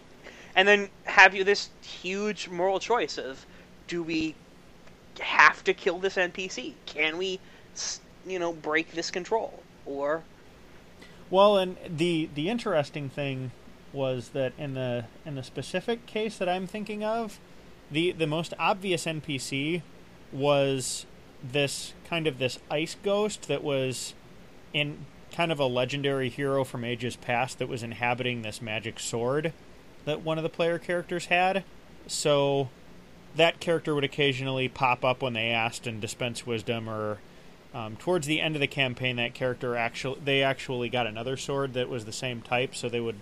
and 0.55 0.67
then 0.67 0.91
have 1.07 1.35
you 1.35 1.45
this 1.45 1.71
huge 1.83 2.49
moral 2.49 2.79
choice 2.81 3.19
of 3.19 3.47
do 3.87 4.03
we 4.03 4.37
have 5.21 5.63
to 5.65 5.75
kill 5.75 5.99
this 5.99 6.17
npc 6.17 6.75
can 6.87 7.19
we 7.19 7.41
you 8.27 8.39
know 8.39 8.53
break 8.53 8.93
this 8.93 9.11
control 9.11 9.65
or 9.85 10.25
Well, 11.31 11.57
and 11.59 11.77
the 11.89 12.29
the 12.35 12.49
interesting 12.49 13.09
thing 13.09 13.53
was 13.93 14.31
that 14.31 14.53
in 14.59 14.75
the 14.75 15.05
in 15.25 15.35
the 15.35 15.43
specific 15.43 16.07
case 16.07 16.39
that 16.39 16.49
I'm 16.49 16.67
thinking 16.67 17.05
of, 17.05 17.39
the 17.91 18.13
the 18.13 18.27
most 18.27 18.55
obvious 18.59 19.05
NPC 19.05 19.83
was 20.33 21.07
this 21.43 21.95
kind 22.09 22.27
of 22.27 22.39
this 22.39 22.59
ice 22.71 22.97
ghost 23.03 23.49
that 23.49 23.65
was 23.65 24.15
in 24.73 25.07
kind 25.33 25.53
of 25.53 25.59
a 25.61 25.67
legendary 25.67 26.29
hero 26.29 26.65
from 26.65 26.85
ages 26.85 27.17
past 27.17 27.59
that 27.59 27.69
was 27.69 27.83
inhabiting 27.83 28.43
this 28.43 28.61
magic 28.61 28.99
sword 28.99 29.53
that 30.05 30.23
one 30.23 30.39
of 30.39 30.43
the 30.43 30.49
player 30.49 30.79
characters 30.79 31.27
had. 31.27 31.65
So 32.07 32.69
that 33.37 33.61
character 33.61 33.95
would 33.95 34.05
occasionally 34.05 34.69
pop 34.69 35.05
up 35.05 35.23
when 35.23 35.33
they 35.33 35.51
asked 35.51 35.87
and 35.87 36.01
dispense 36.01 36.47
wisdom 36.47 36.89
or 36.89 37.19
um, 37.73 37.97
towards 37.97 38.27
the 38.27 38.41
end 38.41 38.57
of 38.57 38.61
the 38.61 38.67
campaign 38.67 39.17
that 39.17 39.35
character 39.35 39.77
actually 39.77 40.21
they 40.25 40.43
actually 40.43 40.89
got 40.89 41.07
another 41.07 41.37
sword 41.37 41.73
that 41.75 41.89
was 41.89 42.05
the 42.05 42.13
same 42.13 42.43
type 42.43 42.75
so 42.75 42.89
they 42.89 43.01
would 43.01 43.19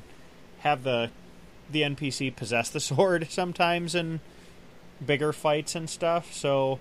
have 0.61 0.82
the 0.84 1.11
the 1.70 1.82
npc 1.82 2.34
possess 2.34 2.70
the 2.70 2.80
sword 2.90 3.26
sometimes 3.30 3.94
in 3.94 4.20
bigger 5.04 5.32
fights 5.32 5.74
and 5.74 5.88
stuff 5.88 6.32
so 6.32 6.78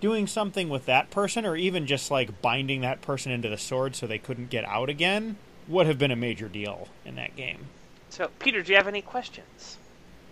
doing 0.00 0.26
something 0.26 0.68
with 0.68 0.86
that 0.86 1.10
person 1.10 1.46
or 1.46 1.56
even 1.56 1.86
just 1.86 2.10
like 2.10 2.42
binding 2.42 2.82
that 2.82 3.00
person 3.00 3.32
into 3.32 3.48
the 3.48 3.56
sword 3.56 3.96
so 3.96 4.06
they 4.06 4.18
couldn't 4.18 4.50
get 4.50 4.64
out 4.64 4.88
again 4.88 5.36
would 5.68 5.86
have 5.86 5.98
been 5.98 6.10
a 6.10 6.16
major 6.16 6.48
deal 6.48 6.88
in 7.04 7.14
that 7.16 7.36
game. 7.36 7.68
So, 8.10 8.30
Peter, 8.38 8.62
do 8.62 8.72
you 8.72 8.76
have 8.76 8.86
any 8.86 9.02
questions? 9.02 9.78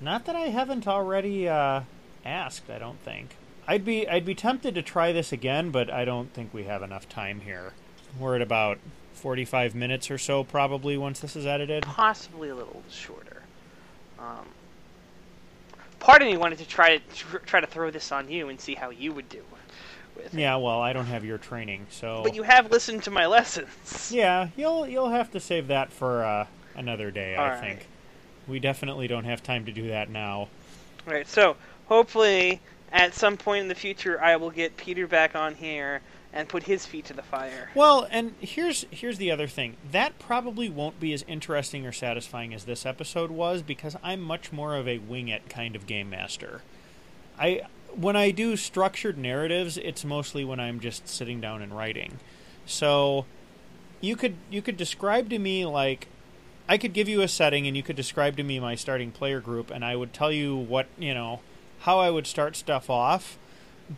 Not 0.01 0.27
that 0.27 0.37
I 0.37 0.49
haven't 0.49 0.87
already 0.87 1.49
uh, 1.49 1.83
asked. 2.25 2.69
I 2.71 2.79
don't 2.79 3.01
think. 3.01 3.37
I'd 3.67 3.85
be 3.85 4.09
I'd 4.09 4.25
be 4.25 4.35
tempted 4.35 4.75
to 4.75 4.83
try 4.83 5.13
this 5.13 5.33
again, 5.33 5.71
but 5.71 5.89
I 5.89 6.05
don't 6.05 6.33
think 6.33 6.53
we 6.53 6.65
have 6.65 6.83
enough 6.83 7.09
time 7.09 7.41
here. 7.41 7.73
We're 8.19 8.37
at 8.37 8.43
about 8.43 8.79
forty-five 9.15 9.75
minutes 9.75 10.11
or 10.11 10.19
so, 10.19 10.45
probably 10.45 10.97
once 10.97 11.21
this 11.21 11.37
is 11.37 11.47
edited. 11.47 11.83
Possibly 11.85 12.49
a 12.49 12.55
little 12.55 12.83
shorter. 12.91 13.43
Um, 14.19 14.47
part 15.99 16.23
of 16.23 16.29
me 16.29 16.37
wanted 16.37 16.59
to 16.59 16.67
try 16.67 16.99
to 16.99 17.39
try 17.47 17.61
to 17.61 17.67
throw 17.67 17.91
this 17.91 18.13
on 18.13 18.29
you 18.29 18.49
and 18.49 18.61
see 18.61 18.75
how 18.75 18.91
you 18.91 19.13
would 19.13 19.29
do 19.29 19.43
with. 19.51 20.35
Yeah, 20.35 20.57
well, 20.57 20.81
I 20.81 20.93
don't 20.93 21.07
have 21.07 21.25
your 21.25 21.39
training, 21.39 21.87
so. 21.91 22.21
But 22.23 22.35
you 22.35 22.43
have 22.43 22.71
listened 22.71 23.03
to 23.05 23.11
my 23.11 23.27
lessons. 23.27 23.69
Yeah, 24.13 24.49
you'll 24.57 24.87
you'll 24.87 25.11
have 25.11 25.31
to 25.33 25.41
save 25.41 25.69
that 25.69 25.91
for 25.91 26.25
uh, 26.25 26.47
another 26.75 27.11
day. 27.11 27.35
I 27.35 27.55
All 27.55 27.61
think. 27.61 27.87
We 28.47 28.59
definitely 28.59 29.07
don't 29.07 29.25
have 29.25 29.43
time 29.43 29.65
to 29.67 29.73
do 29.73 29.89
that 29.89 30.11
now. 30.11 30.49
Right. 31.07 31.27
So 31.27 31.57
hopefully, 31.87 32.61
at 32.93 33.15
some 33.15 33.37
point 33.37 33.63
in 33.63 33.69
the 33.69 33.75
future, 33.75 34.21
I 34.21 34.37
will 34.37 34.51
get 34.51 34.77
Peter 34.77 35.07
back 35.07 35.35
on 35.35 35.55
here 35.55 36.03
and 36.33 36.49
put 36.49 36.63
his 36.63 36.87
feet 36.87 37.05
to 37.07 37.13
the 37.13 37.23
fire. 37.23 37.71
Well, 37.75 38.07
and 38.11 38.35
here's 38.41 38.87
here's 38.91 39.19
the 39.19 39.31
other 39.31 39.47
thing. 39.47 39.77
That 39.91 40.19
probably 40.19 40.69
won't 40.69 40.99
be 40.99 41.13
as 41.13 41.25
interesting 41.29 41.87
or 41.87 41.93
satisfying 41.93 42.55
as 42.55 42.65
this 42.65 42.87
episode 42.87 43.31
was 43.31 43.63
because 43.63 43.97
I'm 44.03 44.21
much 44.21 44.53
more 44.53 44.75
of 44.75 44.89
a 44.89 44.99
wing 44.99 45.29
it 45.29 45.49
kind 45.49 45.77
of 45.77 45.87
game 45.87 46.11
master. 46.11 46.63
I 47.39 47.63
when 47.95 48.17
I 48.17 48.31
do 48.31 48.57
structured 48.57 49.19
narratives, 49.19 49.77
it's 49.77 50.05
mostly 50.05 50.45
when 50.45 50.59
I'm 50.59 50.81
just 50.81 51.09
sitting 51.09 51.41
down 51.41 51.61
and 51.63 51.77
writing. 51.77 52.19
So 52.65 53.27
you 54.01 54.17
could 54.17 54.37
you 54.51 54.63
could 54.63 54.77
describe 54.77 55.29
to 55.31 55.39
me 55.39 55.67
like 55.67 56.09
I 56.69 56.79
could 56.79 56.93
give 56.93 57.09
you 57.09 57.23
a 57.23 57.29
setting 57.29 57.67
and 57.67 57.77
you 57.77 57.83
could 57.83 57.97
describe 57.97 58.37
to 58.37 58.43
me 58.43 58.59
my 58.61 58.75
starting 58.75 59.11
player 59.11 59.41
group 59.41 59.71
and 59.71 59.85
I 59.85 59.97
would 59.97 60.13
tell 60.13 60.33
you 60.33 60.57
what, 60.57 60.87
you 60.99 61.13
know, 61.13 61.41
how 61.81 61.99
I 61.99 62.11
would 62.11 62.27
start 62.27 62.57
stuff 62.57 62.89
off. 62.89 63.37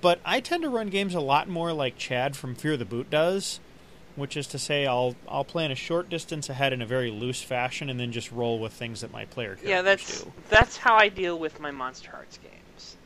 But 0.00 0.20
I 0.24 0.40
tend 0.40 0.62
to 0.62 0.68
run 0.68 0.88
games 0.88 1.14
a 1.14 1.20
lot 1.20 1.48
more 1.48 1.72
like 1.72 1.96
Chad 1.98 2.36
from 2.36 2.54
Fear 2.54 2.76
the 2.76 2.84
Boot 2.84 3.10
does, 3.10 3.60
which 4.16 4.36
is 4.36 4.46
to 4.48 4.58
say 4.58 4.86
I'll 4.86 5.14
I'll 5.28 5.44
plan 5.44 5.70
a 5.70 5.74
short 5.74 6.08
distance 6.08 6.48
ahead 6.48 6.72
in 6.72 6.80
a 6.82 6.86
very 6.86 7.10
loose 7.10 7.42
fashion 7.42 7.90
and 7.90 7.98
then 8.00 8.12
just 8.12 8.32
roll 8.32 8.58
with 8.58 8.72
things 8.72 9.02
that 9.02 9.12
my 9.12 9.24
player 9.26 9.50
characters 9.56 9.68
Yeah, 9.68 9.82
that's 9.82 10.22
do. 10.22 10.32
that's 10.48 10.76
how 10.76 10.94
I 10.96 11.08
deal 11.08 11.38
with 11.38 11.60
my 11.60 11.70
Monsterhearts 11.70 12.38
games. 12.42 12.96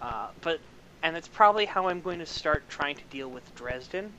Uh, 0.00 0.28
but 0.40 0.60
and 1.02 1.14
that's 1.14 1.28
probably 1.28 1.64
how 1.66 1.88
I'm 1.88 2.00
going 2.00 2.20
to 2.20 2.26
start 2.26 2.68
trying 2.68 2.96
to 2.96 3.02
deal 3.10 3.28
with 3.28 3.54
Dresden. 3.54 4.12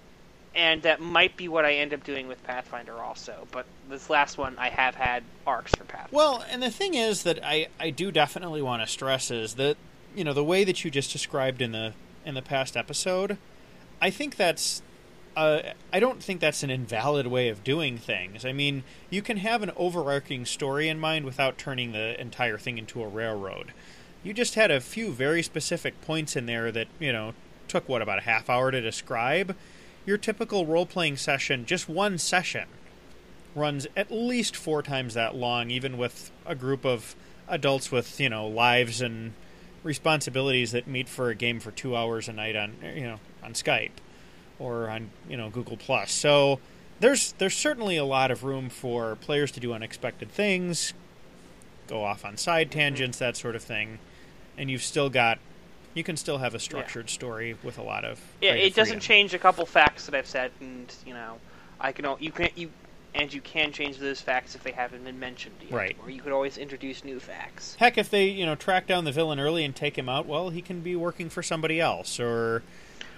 And 0.55 0.83
that 0.83 1.01
might 1.01 1.35
be 1.35 1.47
what 1.47 1.65
I 1.65 1.73
end 1.75 1.95
up 1.95 2.03
doing 2.03 2.27
with 2.27 2.43
Pathfinder 2.43 2.95
also. 3.01 3.47
But 3.51 3.65
this 3.89 4.07
last 4.11 4.37
one, 4.37 4.55
I 4.59 4.69
have 4.69 4.93
had 4.93 5.23
arcs 5.47 5.71
for 5.73 5.83
Pathfinder. 5.83 6.15
Well, 6.15 6.45
and 6.51 6.61
the 6.61 6.69
thing 6.69 6.93
is 6.93 7.23
that 7.23 7.43
I, 7.43 7.69
I 7.79 7.89
do 7.89 8.11
definitely 8.11 8.61
want 8.61 8.83
to 8.83 8.87
stress 8.87 9.31
is 9.31 9.55
that 9.55 9.77
you 10.15 10.23
know 10.23 10.33
the 10.33 10.43
way 10.43 10.63
that 10.63 10.83
you 10.85 10.91
just 10.91 11.11
described 11.11 11.59
in 11.59 11.71
the 11.71 11.93
in 12.25 12.35
the 12.35 12.41
past 12.41 12.75
episode, 12.77 13.37
I 14.01 14.09
think 14.09 14.35
that's 14.35 14.81
uh, 15.35 15.73
I 15.91 15.99
don't 15.99 16.21
think 16.21 16.39
that's 16.39 16.63
an 16.63 16.69
invalid 16.69 17.27
way 17.27 17.49
of 17.49 17.63
doing 17.63 17.97
things. 17.97 18.45
I 18.45 18.53
mean, 18.53 18.83
you 19.09 19.21
can 19.21 19.37
have 19.37 19.63
an 19.63 19.71
overarching 19.75 20.45
story 20.45 20.87
in 20.87 20.99
mind 20.99 21.25
without 21.25 21.57
turning 21.57 21.91
the 21.91 22.19
entire 22.21 22.57
thing 22.57 22.77
into 22.77 23.01
a 23.01 23.07
railroad. 23.07 23.73
You 24.23 24.33
just 24.33 24.55
had 24.55 24.71
a 24.71 24.79
few 24.79 25.11
very 25.11 25.41
specific 25.41 25.99
points 26.01 26.35
in 26.35 26.45
there 26.45 26.71
that 26.71 26.87
you 26.99 27.11
know 27.11 27.33
took 27.67 27.89
what 27.89 28.01
about 28.01 28.19
a 28.19 28.23
half 28.23 28.49
hour 28.49 28.71
to 28.71 28.81
describe. 28.81 29.55
Your 30.05 30.17
typical 30.17 30.65
role 30.65 30.85
playing 30.85 31.17
session, 31.17 31.65
just 31.65 31.87
one 31.87 32.17
session, 32.17 32.67
runs 33.55 33.87
at 33.95 34.11
least 34.11 34.55
four 34.55 34.83
times 34.83 35.13
that 35.13 35.33
long, 35.35 35.71
even 35.71 35.97
with 35.97 36.29
a 36.45 36.55
group 36.55 36.85
of 36.85 37.15
adults 37.47 37.91
with 37.91 38.19
you 38.19 38.29
know 38.29 38.47
lives 38.47 39.01
and 39.01 39.33
responsibilities 39.83 40.71
that 40.71 40.87
meet 40.87 41.09
for 41.09 41.29
a 41.29 41.35
game 41.35 41.59
for 41.59 41.71
two 41.71 41.95
hours 41.95 42.27
a 42.27 42.33
night 42.33 42.55
on 42.55 42.75
you 42.95 43.03
know 43.03 43.19
on 43.43 43.53
Skype 43.53 43.91
or 44.59 44.89
on 44.89 45.11
you 45.29 45.37
know 45.37 45.49
Google 45.49 45.77
Plus. 45.77 46.11
So 46.11 46.59
there's 46.99 47.33
there's 47.33 47.55
certainly 47.55 47.97
a 47.97 48.05
lot 48.05 48.31
of 48.31 48.43
room 48.43 48.69
for 48.69 49.15
players 49.15 49.51
to 49.51 49.59
do 49.59 49.73
unexpected 49.73 50.31
things, 50.31 50.93
go 51.87 52.03
off 52.03 52.25
on 52.25 52.37
side 52.37 52.69
mm-hmm. 52.69 52.79
tangents, 52.79 53.19
that 53.19 53.35
sort 53.35 53.55
of 53.55 53.63
thing, 53.63 53.99
and 54.57 54.71
you've 54.71 54.83
still 54.83 55.09
got 55.09 55.39
you 55.93 56.03
can 56.03 56.17
still 56.17 56.39
have 56.39 56.55
a 56.55 56.59
structured 56.59 57.09
story 57.09 57.55
with 57.63 57.77
a 57.77 57.83
lot 57.83 58.03
of 58.03 58.19
yeah, 58.41 58.53
it 58.53 58.73
doesn't 58.73 58.95
freedom. 58.95 58.99
change 58.99 59.33
a 59.33 59.39
couple 59.39 59.65
facts 59.65 60.05
that 60.05 60.15
I've 60.15 60.27
said, 60.27 60.51
and 60.59 60.93
you 61.05 61.13
know, 61.13 61.37
I 61.79 61.91
can 61.91 62.05
you 62.19 62.31
can 62.31 62.49
you 62.55 62.71
and 63.15 63.33
you 63.33 63.41
can 63.41 63.71
change 63.71 63.97
those 63.97 64.21
facts 64.21 64.55
if 64.55 64.63
they 64.63 64.71
haven't 64.71 65.03
been 65.03 65.19
mentioned 65.19 65.55
yet. 65.61 65.71
Right. 65.71 65.97
Or 66.03 66.09
you 66.09 66.21
could 66.21 66.31
always 66.31 66.57
introduce 66.57 67.03
new 67.03 67.19
facts. 67.19 67.75
Heck, 67.79 67.97
if 67.97 68.09
they 68.09 68.27
you 68.27 68.45
know 68.45 68.55
track 68.55 68.87
down 68.87 69.05
the 69.05 69.11
villain 69.11 69.39
early 69.39 69.63
and 69.63 69.75
take 69.75 69.97
him 69.97 70.09
out, 70.09 70.25
well, 70.25 70.49
he 70.49 70.61
can 70.61 70.81
be 70.81 70.95
working 70.95 71.29
for 71.29 71.43
somebody 71.43 71.79
else, 71.79 72.19
or 72.19 72.63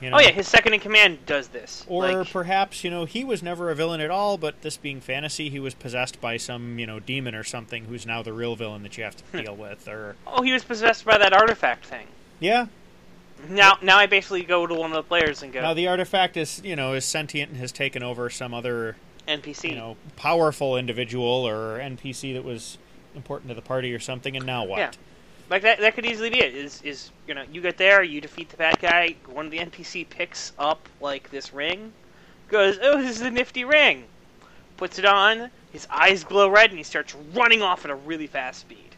you 0.02 0.08
oh, 0.08 0.12
know, 0.12 0.18
Oh 0.18 0.20
yeah, 0.20 0.32
his 0.32 0.48
second 0.48 0.74
in 0.74 0.80
command 0.80 1.26
does 1.26 1.50
this. 1.50 1.86
Or 1.88 2.12
Like, 2.12 2.32
perhaps, 2.32 2.84
you 2.84 2.90
know, 2.90 3.06
he 3.06 3.24
was 3.24 3.42
never 3.42 3.70
a 3.70 3.76
villain 3.76 4.02
at 4.02 4.12
all, 4.12 4.38
but 4.38 4.62
this 4.62 4.78
being 4.78 5.00
fantasy, 5.00 5.50
he 5.50 5.60
was 5.60 5.74
possessed 5.74 6.20
by 6.20 6.38
some, 6.38 6.80
you 6.80 6.86
know, 6.86 7.00
demon 7.00 7.36
or 7.36 7.44
something 7.44 7.86
who's 7.86 8.06
now 8.06 8.22
the 8.22 8.34
real 8.34 8.56
villain 8.56 8.84
that 8.84 8.98
you 8.98 9.04
have 9.04 9.16
to 9.16 9.24
hmm. 9.26 9.42
deal 9.42 9.56
with. 9.56 9.88
Or 9.88 10.16
oh, 10.28 10.42
he 10.42 10.52
was 10.52 10.64
possessed 10.64 11.06
by 11.06 11.18
that 11.18 11.34
artifact 11.34 11.86
thing. 11.86 12.08
yeah, 12.40 12.68
Now, 13.50 13.78
now 13.82 13.98
I 13.98 14.06
basically 14.06 14.44
go 14.44 14.68
to 14.68 14.74
one 14.74 14.92
of 14.92 14.96
the 14.96 15.04
players 15.04 15.42
and 15.44 15.54
go 15.54 15.62
now 15.62 15.74
the 15.74 15.88
artifact 15.88 16.36
is, 16.36 16.62
you 16.64 16.76
know, 16.76 16.94
is 16.94 17.06
sentient 17.06 17.52
and 17.52 17.60
has 17.60 17.72
taken 17.72 18.04
over 18.04 18.30
some 18.30 18.54
other, 18.54 18.98
NPC. 19.28 19.70
you 19.70 19.76
know, 19.76 19.98
powerful 20.16 20.78
individual 20.78 21.48
or 21.48 21.80
NPC 21.80 22.34
that 22.34 22.44
was 22.44 22.78
important 23.16 23.50
to 23.50 23.56
the 23.56 23.62
party 23.62 23.94
or 23.94 24.00
something. 24.00 24.36
And 24.36 24.46
now 24.46 24.66
what? 24.66 24.78
Yeah. 24.80 24.92
Like 25.50 25.62
that, 25.62 25.80
that 25.80 25.94
could 25.96 26.06
easily 26.06 26.30
be 26.32 26.40
it. 26.40 26.56
Is 26.56 26.82
is 26.82 27.12
you 27.28 27.34
know 27.36 27.44
you 27.52 27.62
get 27.62 27.78
there, 27.78 28.02
you 28.02 28.20
defeat 28.20 28.50
the 28.50 28.58
bad 28.58 28.80
guy. 28.80 29.16
One 29.28 29.46
of 29.46 29.52
the 29.52 29.60
NPC 29.60 30.10
picks 30.10 30.54
up 30.58 30.90
like 31.00 31.30
this 31.30 31.54
ring, 31.54 31.94
goes, 32.50 32.80
"Oh, 32.82 33.00
this 33.02 33.18
is 33.18 33.22
a 33.22 33.30
nifty 33.32 33.64
ring." 33.64 34.06
Puts 34.78 34.98
it 35.00 35.06
on. 35.06 35.52
His 35.72 35.88
eyes 35.92 36.24
glow 36.24 36.50
red, 36.50 36.70
and 36.72 36.78
he 36.78 36.84
starts 36.84 37.16
running 37.34 37.62
off 37.62 37.86
at 37.86 37.92
a 37.92 37.96
really 37.96 38.28
fast 38.28 38.62
speed. 38.62 38.96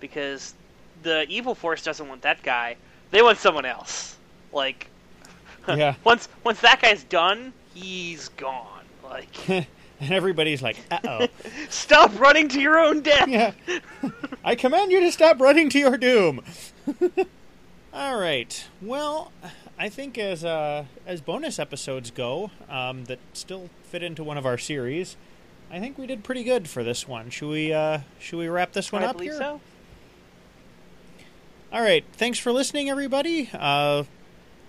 Because 0.00 0.54
the 1.02 1.24
evil 1.28 1.54
force 1.54 1.82
doesn't 1.82 2.08
want 2.08 2.22
that 2.22 2.42
guy; 2.42 2.76
they 3.12 3.22
want 3.22 3.38
someone 3.38 3.64
else. 3.64 4.16
Like, 4.52 4.88
Yeah. 5.68 5.94
once 6.04 6.28
once 6.42 6.60
that 6.60 6.82
guy's 6.82 7.04
done, 7.04 7.52
he's 7.74 8.28
gone. 8.30 8.73
Like, 9.14 9.48
and 9.48 10.12
everybody's 10.12 10.60
like, 10.60 10.76
uh 10.90 10.98
oh. 11.04 11.28
stop 11.70 12.18
running 12.18 12.48
to 12.48 12.60
your 12.60 12.78
own 12.78 13.00
death. 13.00 13.28
yeah. 13.28 13.52
I 14.44 14.56
command 14.56 14.90
you 14.90 15.00
to 15.00 15.12
stop 15.12 15.40
running 15.40 15.70
to 15.70 15.78
your 15.78 15.96
doom. 15.96 16.42
All 17.92 18.18
right. 18.18 18.64
Well, 18.82 19.30
I 19.78 19.88
think 19.88 20.18
as 20.18 20.44
uh, 20.44 20.86
as 21.06 21.20
bonus 21.20 21.60
episodes 21.60 22.10
go, 22.10 22.50
um, 22.68 23.04
that 23.04 23.20
still 23.32 23.70
fit 23.84 24.02
into 24.02 24.24
one 24.24 24.36
of 24.36 24.44
our 24.44 24.58
series, 24.58 25.16
I 25.70 25.78
think 25.78 25.96
we 25.96 26.08
did 26.08 26.24
pretty 26.24 26.42
good 26.42 26.68
for 26.68 26.82
this 26.82 27.06
one. 27.06 27.30
Should 27.30 27.50
we 27.50 27.72
uh, 27.72 28.00
should 28.18 28.38
we 28.38 28.48
wrap 28.48 28.72
this 28.72 28.90
one 28.90 29.04
I 29.04 29.06
up 29.06 29.20
here? 29.20 29.38
so. 29.38 29.60
All 31.72 31.82
right. 31.82 32.04
Thanks 32.14 32.38
for 32.40 32.50
listening, 32.52 32.90
everybody. 32.90 33.48
Uh, 33.52 34.02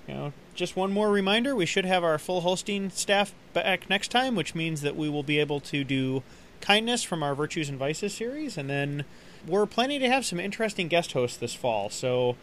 you 0.08 0.14
know, 0.14 0.34
just 0.56 0.76
one 0.76 0.92
more 0.92 1.12
reminder: 1.12 1.56
we 1.56 1.66
should 1.66 1.86
have 1.86 2.04
our 2.04 2.18
full 2.18 2.42
Holstein 2.42 2.90
staff 2.90 3.34
back 3.54 3.90
next 3.90 4.10
time, 4.10 4.36
which 4.36 4.56
means 4.56 4.82
that 4.82 4.96
we 4.96 5.10
will 5.10 5.24
be 5.24 5.40
able 5.40 5.60
to 5.62 5.84
do 5.84 6.24
kindness 6.62 7.04
from 7.04 7.22
our 7.22 7.36
Virtues 7.36 7.70
and 7.70 7.78
Vices 7.78 8.14
series, 8.14 8.58
and 8.58 8.70
then 8.70 9.06
we're 9.46 9.66
planning 9.66 10.00
to 10.00 10.10
have 10.10 10.26
some 10.26 10.40
interesting 10.40 10.88
guest 10.88 11.12
hosts 11.12 11.38
this 11.38 11.54
fall. 11.54 11.90
So 11.90 12.36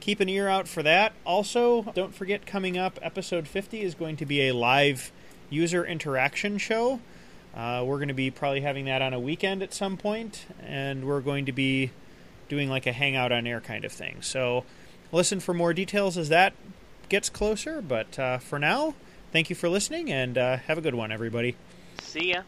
keep 0.00 0.20
an 0.20 0.28
ear 0.28 0.48
out 0.48 0.66
for 0.66 0.82
that. 0.82 1.12
Also, 1.24 1.82
don't 1.94 2.14
forget 2.14 2.46
coming 2.46 2.76
up, 2.76 2.98
episode 3.02 3.46
50 3.46 3.82
is 3.82 3.94
going 3.94 4.16
to 4.16 4.26
be 4.26 4.48
a 4.48 4.54
live 4.54 5.12
user 5.50 5.84
interaction 5.84 6.58
show. 6.58 7.00
Uh, 7.54 7.82
we're 7.84 7.96
going 7.96 8.08
to 8.08 8.14
be 8.14 8.30
probably 8.30 8.60
having 8.60 8.84
that 8.84 9.02
on 9.02 9.12
a 9.12 9.20
weekend 9.20 9.62
at 9.62 9.72
some 9.72 9.96
point, 9.96 10.46
and 10.62 11.06
we're 11.06 11.20
going 11.20 11.46
to 11.46 11.52
be 11.52 11.90
doing 12.48 12.68
like 12.68 12.86
a 12.86 12.92
hangout 12.92 13.32
on 13.32 13.46
air 13.46 13.60
kind 13.60 13.84
of 13.84 13.92
thing. 13.92 14.18
So 14.22 14.64
listen 15.12 15.40
for 15.40 15.54
more 15.54 15.72
details 15.72 16.16
as 16.16 16.28
that 16.28 16.52
gets 17.08 17.28
closer. 17.28 17.80
But 17.82 18.18
uh, 18.18 18.38
for 18.38 18.58
now, 18.58 18.94
thank 19.32 19.50
you 19.50 19.56
for 19.56 19.68
listening, 19.68 20.10
and 20.10 20.36
uh, 20.36 20.56
have 20.58 20.78
a 20.78 20.80
good 20.80 20.94
one, 20.94 21.12
everybody. 21.12 21.56
See 22.00 22.30
ya. 22.30 22.42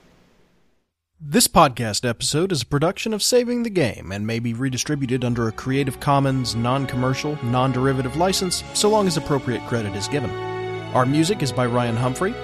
This 1.22 1.48
podcast 1.48 2.08
episode 2.08 2.50
is 2.50 2.62
a 2.62 2.66
production 2.66 3.12
of 3.12 3.22
Saving 3.22 3.62
the 3.62 3.68
Game 3.68 4.11
and 4.11 4.26
may 4.26 4.38
be 4.38 4.54
redistributed 4.54 5.22
under 5.22 5.48
a 5.48 5.52
Creative 5.52 6.00
Commons 6.00 6.54
non 6.54 6.86
commercial, 6.86 7.38
non 7.44 7.72
derivative 7.72 8.16
license 8.16 8.64
so 8.72 8.88
long 8.88 9.06
as 9.06 9.18
appropriate 9.18 9.61
credit 9.66 9.94
is 9.94 10.08
given. 10.08 10.30
Our 10.94 11.04
music 11.04 11.42
is 11.42 11.52
by 11.52 11.66
Ryan 11.66 11.96
Humphrey. 11.96 12.34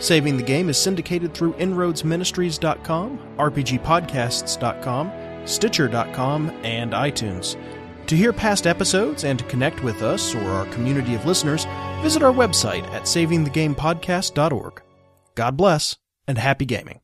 Saving 0.00 0.36
the 0.36 0.42
Game 0.42 0.68
is 0.68 0.76
syndicated 0.76 1.34
through 1.34 1.52
InroadsMinistries.com, 1.54 3.18
RPGPodcasts.com, 3.38 5.12
Stitcher.com, 5.46 6.50
and 6.64 6.92
iTunes. 6.92 7.56
To 8.06 8.16
hear 8.16 8.32
past 8.32 8.66
episodes 8.68 9.24
and 9.24 9.38
to 9.38 9.44
connect 9.46 9.82
with 9.82 10.02
us 10.02 10.34
or 10.34 10.44
our 10.44 10.66
community 10.66 11.14
of 11.14 11.26
listeners, 11.26 11.66
visit 12.02 12.22
our 12.22 12.32
website 12.32 12.84
at 12.92 13.02
savingthegamepodcast.org. 13.02 14.82
God 15.34 15.56
bless 15.56 15.96
and 16.28 16.38
happy 16.38 16.66
gaming. 16.66 17.00